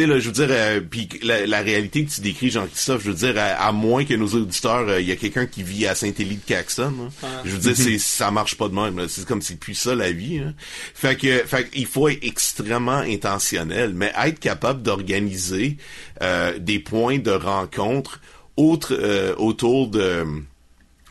[0.00, 3.10] sais, là, je veux dire, euh, puis la, la réalité que tu décris, Jean-Christophe, je
[3.10, 5.86] veux dire, à, à moins que nos auditeurs, euh, il y a quelqu'un qui vit
[5.86, 6.92] à Saint-Élie de Caxton,
[7.22, 7.28] hein.
[7.44, 8.98] Je veux dire, c'est ça marche pas de même.
[8.98, 9.04] là.
[9.08, 10.38] C'est comme c'est plus ça la vie.
[10.38, 10.54] hein.
[10.94, 15.76] Fait que, fait il faut être extrêmement intentionnel, mais être capable d'organiser
[16.22, 18.20] euh, des points de rencontre
[18.58, 20.24] euh, autour de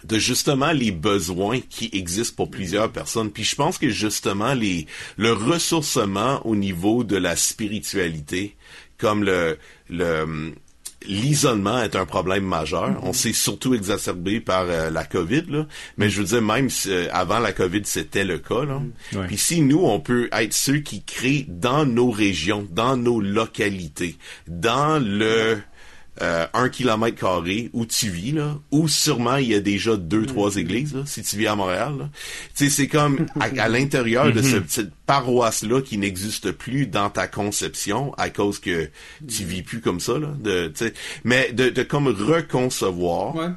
[0.03, 3.31] de justement les besoins qui existent pour plusieurs personnes.
[3.31, 4.85] Puis je pense que justement les
[5.17, 8.55] le ressourcement au niveau de la spiritualité,
[8.97, 9.57] comme le
[9.89, 10.53] le
[11.07, 12.99] l'isolement est un problème majeur.
[13.03, 15.67] On s'est surtout exacerbé par euh, la COVID, là.
[15.97, 18.65] mais je veux dire même si, euh, avant la COVID c'était le cas.
[18.65, 18.81] Là.
[19.13, 19.27] Ouais.
[19.27, 24.17] Puis si nous on peut être ceux qui créent dans nos régions, dans nos localités,
[24.47, 25.57] dans le
[26.21, 30.25] euh, un kilomètre carré où tu vis là, où sûrement il y a déjà deux
[30.25, 32.09] trois églises là, si tu vis à Montréal.
[32.55, 36.87] Tu sais, c'est comme à, à l'intérieur de ce- cette paroisse là qui n'existe plus
[36.87, 38.89] dans ta conception à cause que
[39.27, 40.29] tu vis plus comme ça là.
[40.39, 40.71] De,
[41.23, 43.49] mais de, de comme reconcevoir Ouais.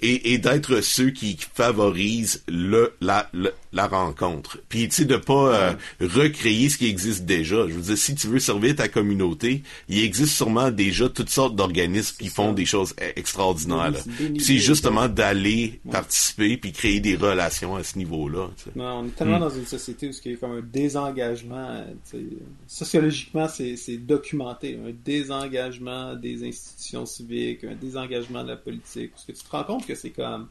[0.00, 4.58] Et, et d'être ceux qui favorisent le la, le- la rencontre.
[4.70, 7.66] Puis tu sais de pas euh, recréer ce qui existe déjà.
[7.68, 11.54] Je veux dire si tu veux servir ta communauté, il existe sûrement déjà toutes sortes
[11.54, 12.54] d'organismes qui font ça.
[12.54, 13.92] des choses e- extraordinaires.
[14.38, 18.48] c'est justement d'aller participer puis créer des relations à ce niveau-là.
[18.56, 18.70] tu sais.
[18.74, 21.56] Non, on est tellement dans une société où il y a comme un désengagement.
[21.70, 22.24] euh, tu sais,
[22.66, 24.78] Sociologiquement, c'est c'est documenté.
[24.82, 29.10] Un désengagement des institutions civiques, un désengagement de la politique.
[29.12, 30.48] Parce que tu te rends compte que c'est comme.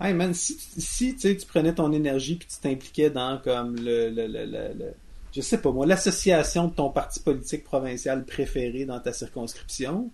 [0.00, 4.26] Hey man, si, si tu prenais ton énergie puis tu t'impliquais dans comme le, le,
[4.26, 4.94] le, le,
[5.32, 10.10] je sais pas moi, l'association de ton parti politique provincial préféré dans ta circonscription,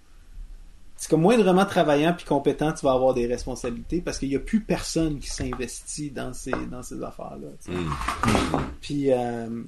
[0.97, 4.41] c'est comme moindrement travaillant puis compétent, tu vas avoir des responsabilités parce qu'il n'y a
[4.41, 7.49] plus personne qui s'investit dans ces, dans ces affaires-là.
[7.69, 8.61] Mm.
[8.83, 9.63] Puis, euh,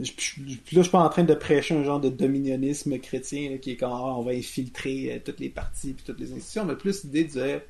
[0.00, 3.58] je, je, là, je suis pas en train de prêcher un genre de dominionnisme chrétien
[3.58, 6.64] qui est comme ah, on va infiltrer euh, toutes les parties puis toutes les institutions,
[6.64, 7.60] mais plus l'idée de dire,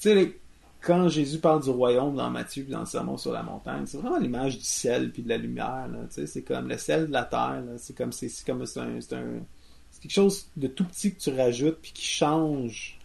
[0.00, 0.40] tu sais,
[0.80, 3.98] quand Jésus parle du royaume dans Matthieu puis dans le sermon sur la montagne, c'est
[3.98, 5.88] vraiment l'image du ciel puis de la lumière.
[6.08, 7.62] C'est comme le ciel de la terre.
[7.76, 11.78] C'est comme c'est comme c'est un, c'est quelque chose de tout petit que tu rajoutes
[11.82, 12.98] puis qui change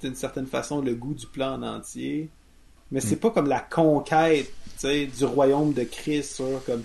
[0.00, 2.28] d'une certaine façon le goût du plan en entier.
[2.92, 3.20] Mais c'est mm.
[3.20, 4.52] pas comme la conquête
[4.82, 6.42] du royaume de Christ.
[6.64, 6.84] comme,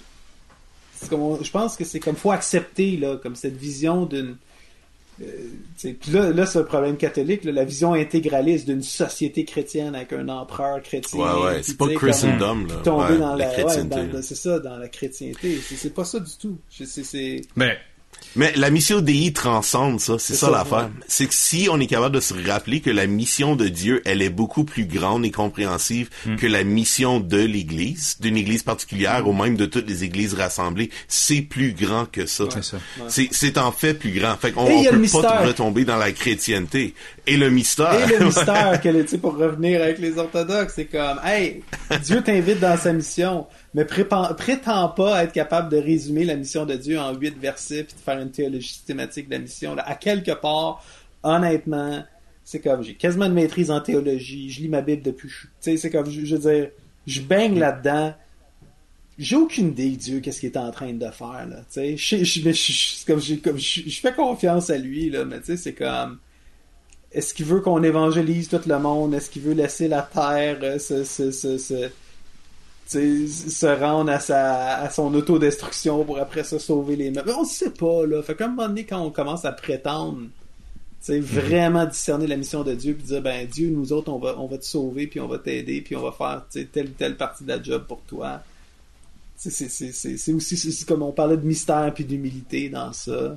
[1.07, 4.37] comme je pense que c'est comme faut accepter là, comme cette vision d'une
[5.21, 10.27] euh, là, là c'est le problème catholique, la vision intégraliste d'une société chrétienne avec un
[10.27, 11.19] empereur chrétien.
[11.19, 12.75] Ouais, ouais, c'est pas Christendom, là.
[12.83, 15.57] Tomber dans la, ouais, c'est ça, dans la chrétienté.
[15.61, 16.57] C'est pas ça du tout.
[16.69, 17.77] C'est, Mais,
[18.35, 20.89] mais la mission d'I transcende ça, c'est ça, l'affaire.
[21.07, 24.21] C'est que si on est capable de se rappeler que la mission de Dieu, elle
[24.21, 26.35] est beaucoup plus grande et compréhensive hmm.
[26.35, 30.89] que la mission de l'Église, d'une Église particulière ou même de toutes les Églises rassemblées,
[31.07, 32.45] c'est plus grand que ça.
[33.07, 34.35] C'est C'est en fait plus grand.
[34.35, 36.93] Fait qu'on peut pas retomber dans la chrétienté.
[37.27, 38.09] Et le mystère.
[38.09, 41.63] Et le mystère, que, pour revenir avec les orthodoxes, c'est comme, hey,
[42.03, 46.75] Dieu t'invite dans sa mission mais prétend pas être capable de résumer la mission de
[46.75, 49.75] Dieu en huit versets puis de faire une théologie systématique de la mission.
[49.75, 49.83] Là.
[49.85, 50.81] À quelque part,
[51.23, 52.01] honnêtement,
[52.45, 55.29] c'est comme j'ai quasiment une maîtrise en théologie, je lis ma Bible depuis.
[55.59, 56.69] Sais, c'est comme je, veux dire,
[57.05, 58.13] je baigne là-dedans.
[59.17, 61.57] J'ai aucune idée, Dieu, qu'est-ce qu'il est en train de faire là.
[61.69, 65.57] Tu sais, je, je, je, comme, je, fais confiance à lui là, mais tu sais,
[65.57, 66.19] c'est comme
[67.11, 69.13] est-ce qu'il veut qu'on évangélise tout le monde?
[69.15, 71.89] Est-ce qu'il veut laisser la terre euh, se,
[72.87, 77.25] se rendre à sa à son autodestruction pour après ça sauver les mecs.
[77.27, 78.21] On sait pas, là.
[78.21, 80.19] Fait qu'à un moment donné, quand on commence à prétendre
[81.05, 81.23] c'est mhm.
[81.23, 84.47] vraiment discerner la mission de Dieu puis dire ben Dieu nous autres on va on
[84.47, 87.49] va te sauver puis on va t'aider puis on va faire telle telle partie de
[87.49, 88.41] la job pour toi
[89.37, 93.35] c'est aussi c'est comme on parlait de mystère puis d'humilité dans ça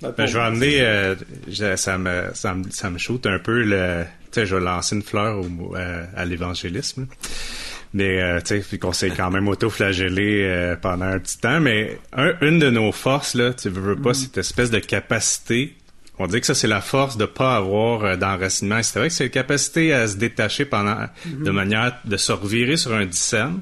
[0.00, 1.14] ben, ben je vais amener euh,
[1.76, 4.96] ça me ça me ça me shoot un peu le tu sais je vais lancer
[4.96, 7.06] une fleur au, euh, à l'évangélisme
[7.94, 11.60] mais euh, tu sais, qu'on s'est quand même auto-flagellé euh, pendant un petit temps.
[11.60, 11.98] Mais
[12.40, 14.14] une de nos forces là, tu veux, pas mm.
[14.14, 15.74] cette espèce de capacité.
[16.18, 18.82] On dit que ça c'est la force de pas avoir euh, d'enracinement.
[18.82, 21.44] C'est vrai que c'est la capacité à se détacher pendant mm-hmm.
[21.44, 23.52] de manière de se revirer sur un dissent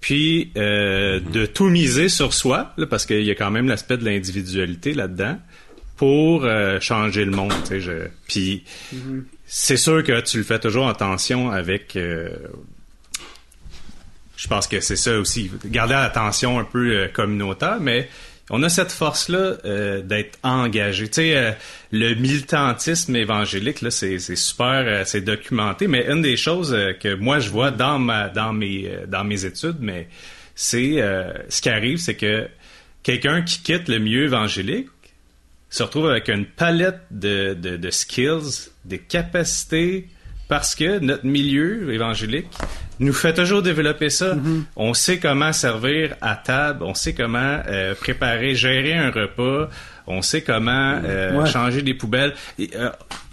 [0.00, 1.30] puis mm-hmm.
[1.30, 4.92] de tout miser sur soi, là, parce qu'il y a quand même l'aspect de l'individualité
[4.92, 5.38] là-dedans,
[5.96, 6.46] pour
[6.80, 7.52] changer le monde.
[7.70, 8.06] Je...
[8.28, 8.62] Puis
[8.94, 9.22] mm-hmm.
[9.46, 11.98] c'est sûr que tu le fais toujours en tension avec
[14.36, 15.50] je pense que c'est ça aussi.
[15.64, 18.08] Garder l'attention un peu euh, communautaire, mais
[18.50, 21.08] on a cette force-là euh, d'être engagé.
[21.08, 21.52] Tu sais, euh,
[21.90, 27.50] le militantisme évangélique, là, c'est, super, c'est documenté, mais une des choses que moi je
[27.50, 30.08] vois dans ma, dans mes, dans mes études, mais
[30.54, 31.02] c'est
[31.48, 32.48] ce qui arrive, c'est que
[33.02, 34.88] quelqu'un qui quitte le milieu évangélique
[35.70, 40.08] se retrouve avec une palette de, de, de skills, des capacités,
[40.48, 42.46] parce que notre milieu évangélique
[42.98, 44.34] nous fait toujours développer ça.
[44.34, 44.62] Mm-hmm.
[44.76, 49.68] On sait comment servir à table, on sait comment euh, préparer, gérer un repas,
[50.06, 52.34] on sait comment euh, changer des poubelles.
[52.60, 52.90] Euh,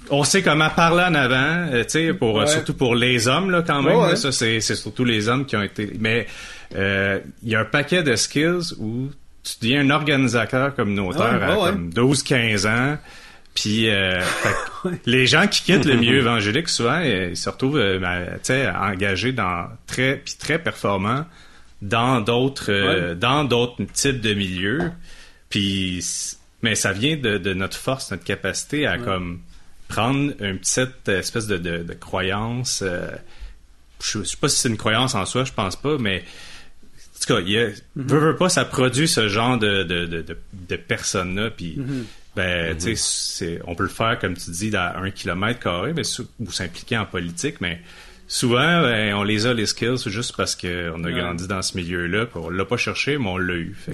[0.10, 3.81] on sait comment parler en avant, tu sais, pour surtout pour les hommes là quand
[3.81, 4.15] même.
[4.18, 5.94] ça c'est surtout les hommes qui ont été.
[5.99, 6.27] Mais
[6.76, 9.10] il y a un paquet de skills où
[9.44, 12.98] tu deviens un organisateur communautaire à comme 12-15 ans.
[13.53, 14.21] Puis euh,
[15.05, 18.39] les gens qui quittent le milieu évangélique souvent euh, ils se retrouvent euh, ben,
[18.75, 21.25] engagés dans très puis très performants
[21.81, 24.91] dans d'autres dans d'autres types de milieux.
[25.49, 26.03] Puis
[26.61, 29.41] mais ça vient de, de, notre force, notre capacité à comme
[29.89, 32.81] prendre une petite espèce de, de, de croyance.
[34.01, 37.34] je sais pas si c'est une croyance en soi, je pense pas, mais en tout
[37.34, 37.67] cas, il y a,
[37.97, 38.38] mm-hmm.
[38.38, 41.51] pas, ça produit ce genre de, de, de, de personnes-là.
[41.51, 42.03] Puis mm-hmm.
[42.35, 46.01] Ben, tu sais, on peut le faire, comme tu dis, à un kilomètre carré, mais
[46.39, 47.80] ou s'impliquer en politique, mais
[48.27, 52.26] souvent, ben, on les a, les skills, juste parce qu'on a grandi dans ce milieu-là,
[52.35, 53.77] on l'a pas cherché, mais on l'a eu.
[53.85, 53.91] c'est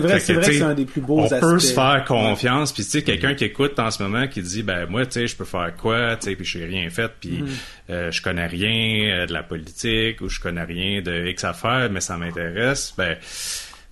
[0.00, 2.84] vrai, c'est vrai que c'est un des plus beaux on peut se faire confiance, puis
[2.84, 5.34] tu sais, quelqu'un qui écoute en ce moment qui dit, ben moi, tu sais, je
[5.34, 7.90] peux faire quoi, tu sais, puis j'ai rien fait, puis mm-hmm.
[7.90, 11.88] euh, je connais rien euh, de la politique ou je connais rien de X affaires,
[11.90, 13.16] mais ça m'intéresse, ben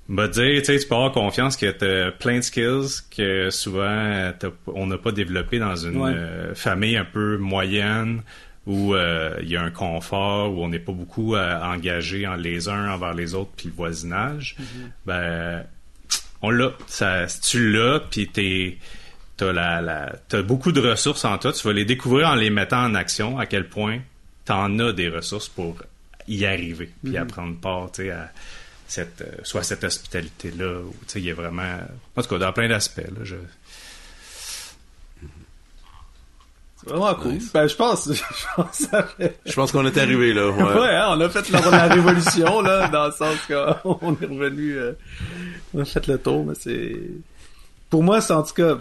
[0.08, 4.32] m'a dire, tu peux avoir confiance que tu as plein de skills que souvent
[4.66, 8.22] on n'a pas développé dans une euh, famille un peu moyenne
[8.66, 12.36] où euh, il y a un confort, où on n'est pas beaucoup euh, engagé en
[12.36, 14.56] les uns envers les autres, puis le voisinage,
[15.06, 15.64] ben
[16.42, 16.72] on l'a.
[16.86, 18.76] Ça, tu l'as, puis t'es
[19.38, 21.52] t'as la, la t'as beaucoup de ressources en toi.
[21.52, 23.38] Tu vas les découvrir en les mettant en action.
[23.38, 24.00] À quel point
[24.44, 25.76] t'en as des ressources pour
[26.26, 28.30] y arriver, puis à prendre part, tu sais, à
[28.88, 31.78] cette, euh, soit cette hospitalité là, ou tu sais, il y a vraiment,
[32.16, 33.22] en tout cas, dans plein d'aspects là.
[33.24, 33.36] Je,
[36.80, 37.38] C'est vraiment cool.
[37.52, 38.22] Ben, je pense, je
[38.56, 40.48] pense, ça fait- Je pense qu'on est arrivé là.
[40.50, 40.94] Ouais, Ouais.
[40.94, 44.92] hein, on a fait la, la révolution, là, dans le sens qu'on est revenu, euh,
[45.74, 46.96] on a fait le tour, mais c'est,
[47.90, 48.78] pour moi, c'est en tout cas,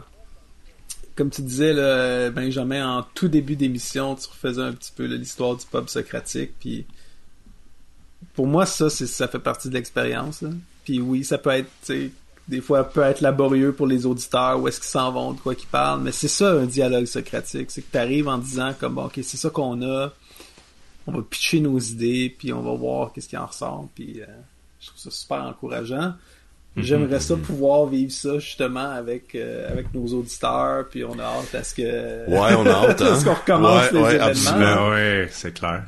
[1.16, 5.56] comme tu disais, là, Benjamin, en tout début d'émission, tu refaisais un petit peu l'histoire
[5.56, 6.86] du pub socratique, puis
[8.36, 10.50] pour moi, ça, c'est, ça fait partie de l'expérience, là.
[10.86, 12.12] Puis oui, ça peut être, tu sais,
[12.48, 15.54] des fois, peut être laborieux pour les auditeurs, où est-ce qu'ils s'en vont, de quoi
[15.54, 18.96] qu'ils parlent, mais c'est ça, un dialogue socratique, c'est que tu arrives en disant, comme,
[18.96, 20.14] bon, ok, c'est ça qu'on a,
[21.08, 24.26] on va pitcher nos idées, puis on va voir qu'est-ce qui en ressort, puis euh,
[24.80, 26.14] je trouve ça super encourageant.
[26.78, 31.56] J'aimerais ça pouvoir vivre ça justement avec euh, avec nos auditeurs, puis on a hâte
[31.56, 31.82] à ce que
[32.30, 33.06] Ouais, on a hâte, hein.
[33.14, 34.28] à ce qu'on recommence Ouais, les ouais, événements.
[34.30, 34.90] absolument.
[34.90, 35.84] ouais, c'est clair.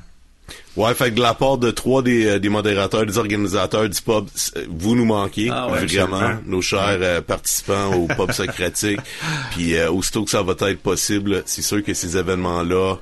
[0.77, 4.01] Ouais, fait que de la part de trois des, euh, des modérateurs, des organisateurs du
[4.01, 6.41] pub, euh, vous nous manquez Ah ouais, vraiment, absolument.
[6.45, 8.99] nos chers euh, participants au pub socratique.
[9.51, 12.95] Puis euh, aussitôt que ça va être possible, c'est sûr que ces événements-là,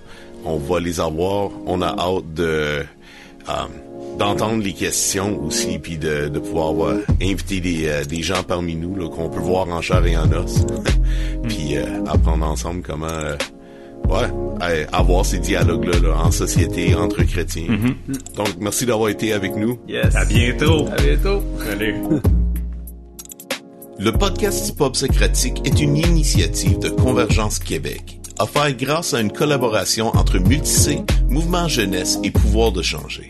[0.45, 1.49] on va les avoir.
[1.65, 2.44] On a hâte de
[3.49, 3.65] euh,
[4.18, 8.76] d'entendre les questions aussi, puis de, de pouvoir euh, inviter des, euh, des gens parmi
[8.76, 10.65] nous qu'on peut voir en chair et en os,
[11.48, 13.36] puis euh, apprendre ensemble comment euh,
[14.10, 17.68] ouais, avoir ces dialogues-là là, en société entre chrétiens.
[18.36, 19.80] Donc, merci d'avoir été avec nous.
[19.88, 20.16] Yes.
[20.16, 20.88] À bientôt.
[20.88, 21.44] À bientôt.
[21.64, 21.96] Salut.
[24.00, 29.32] Le podcast du Pub Socratique est une initiative de Convergence Québec, offert grâce à une
[29.32, 33.28] collaboration entre Multicé, Mouvement Jeunesse et Pouvoir de changer.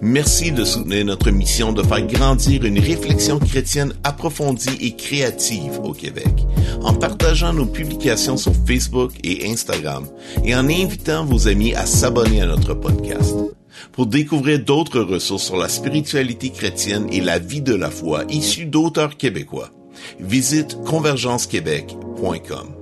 [0.00, 5.92] Merci de soutenir notre mission de faire grandir une réflexion chrétienne approfondie et créative au
[5.92, 6.46] Québec,
[6.82, 10.06] en partageant nos publications sur Facebook et Instagram
[10.44, 13.34] et en invitant vos amis à s'abonner à notre podcast.
[13.92, 18.66] Pour découvrir d'autres ressources sur la spiritualité chrétienne et la vie de la foi issues
[18.66, 19.70] d'auteurs québécois,
[20.20, 22.77] visite convergencequebec.com.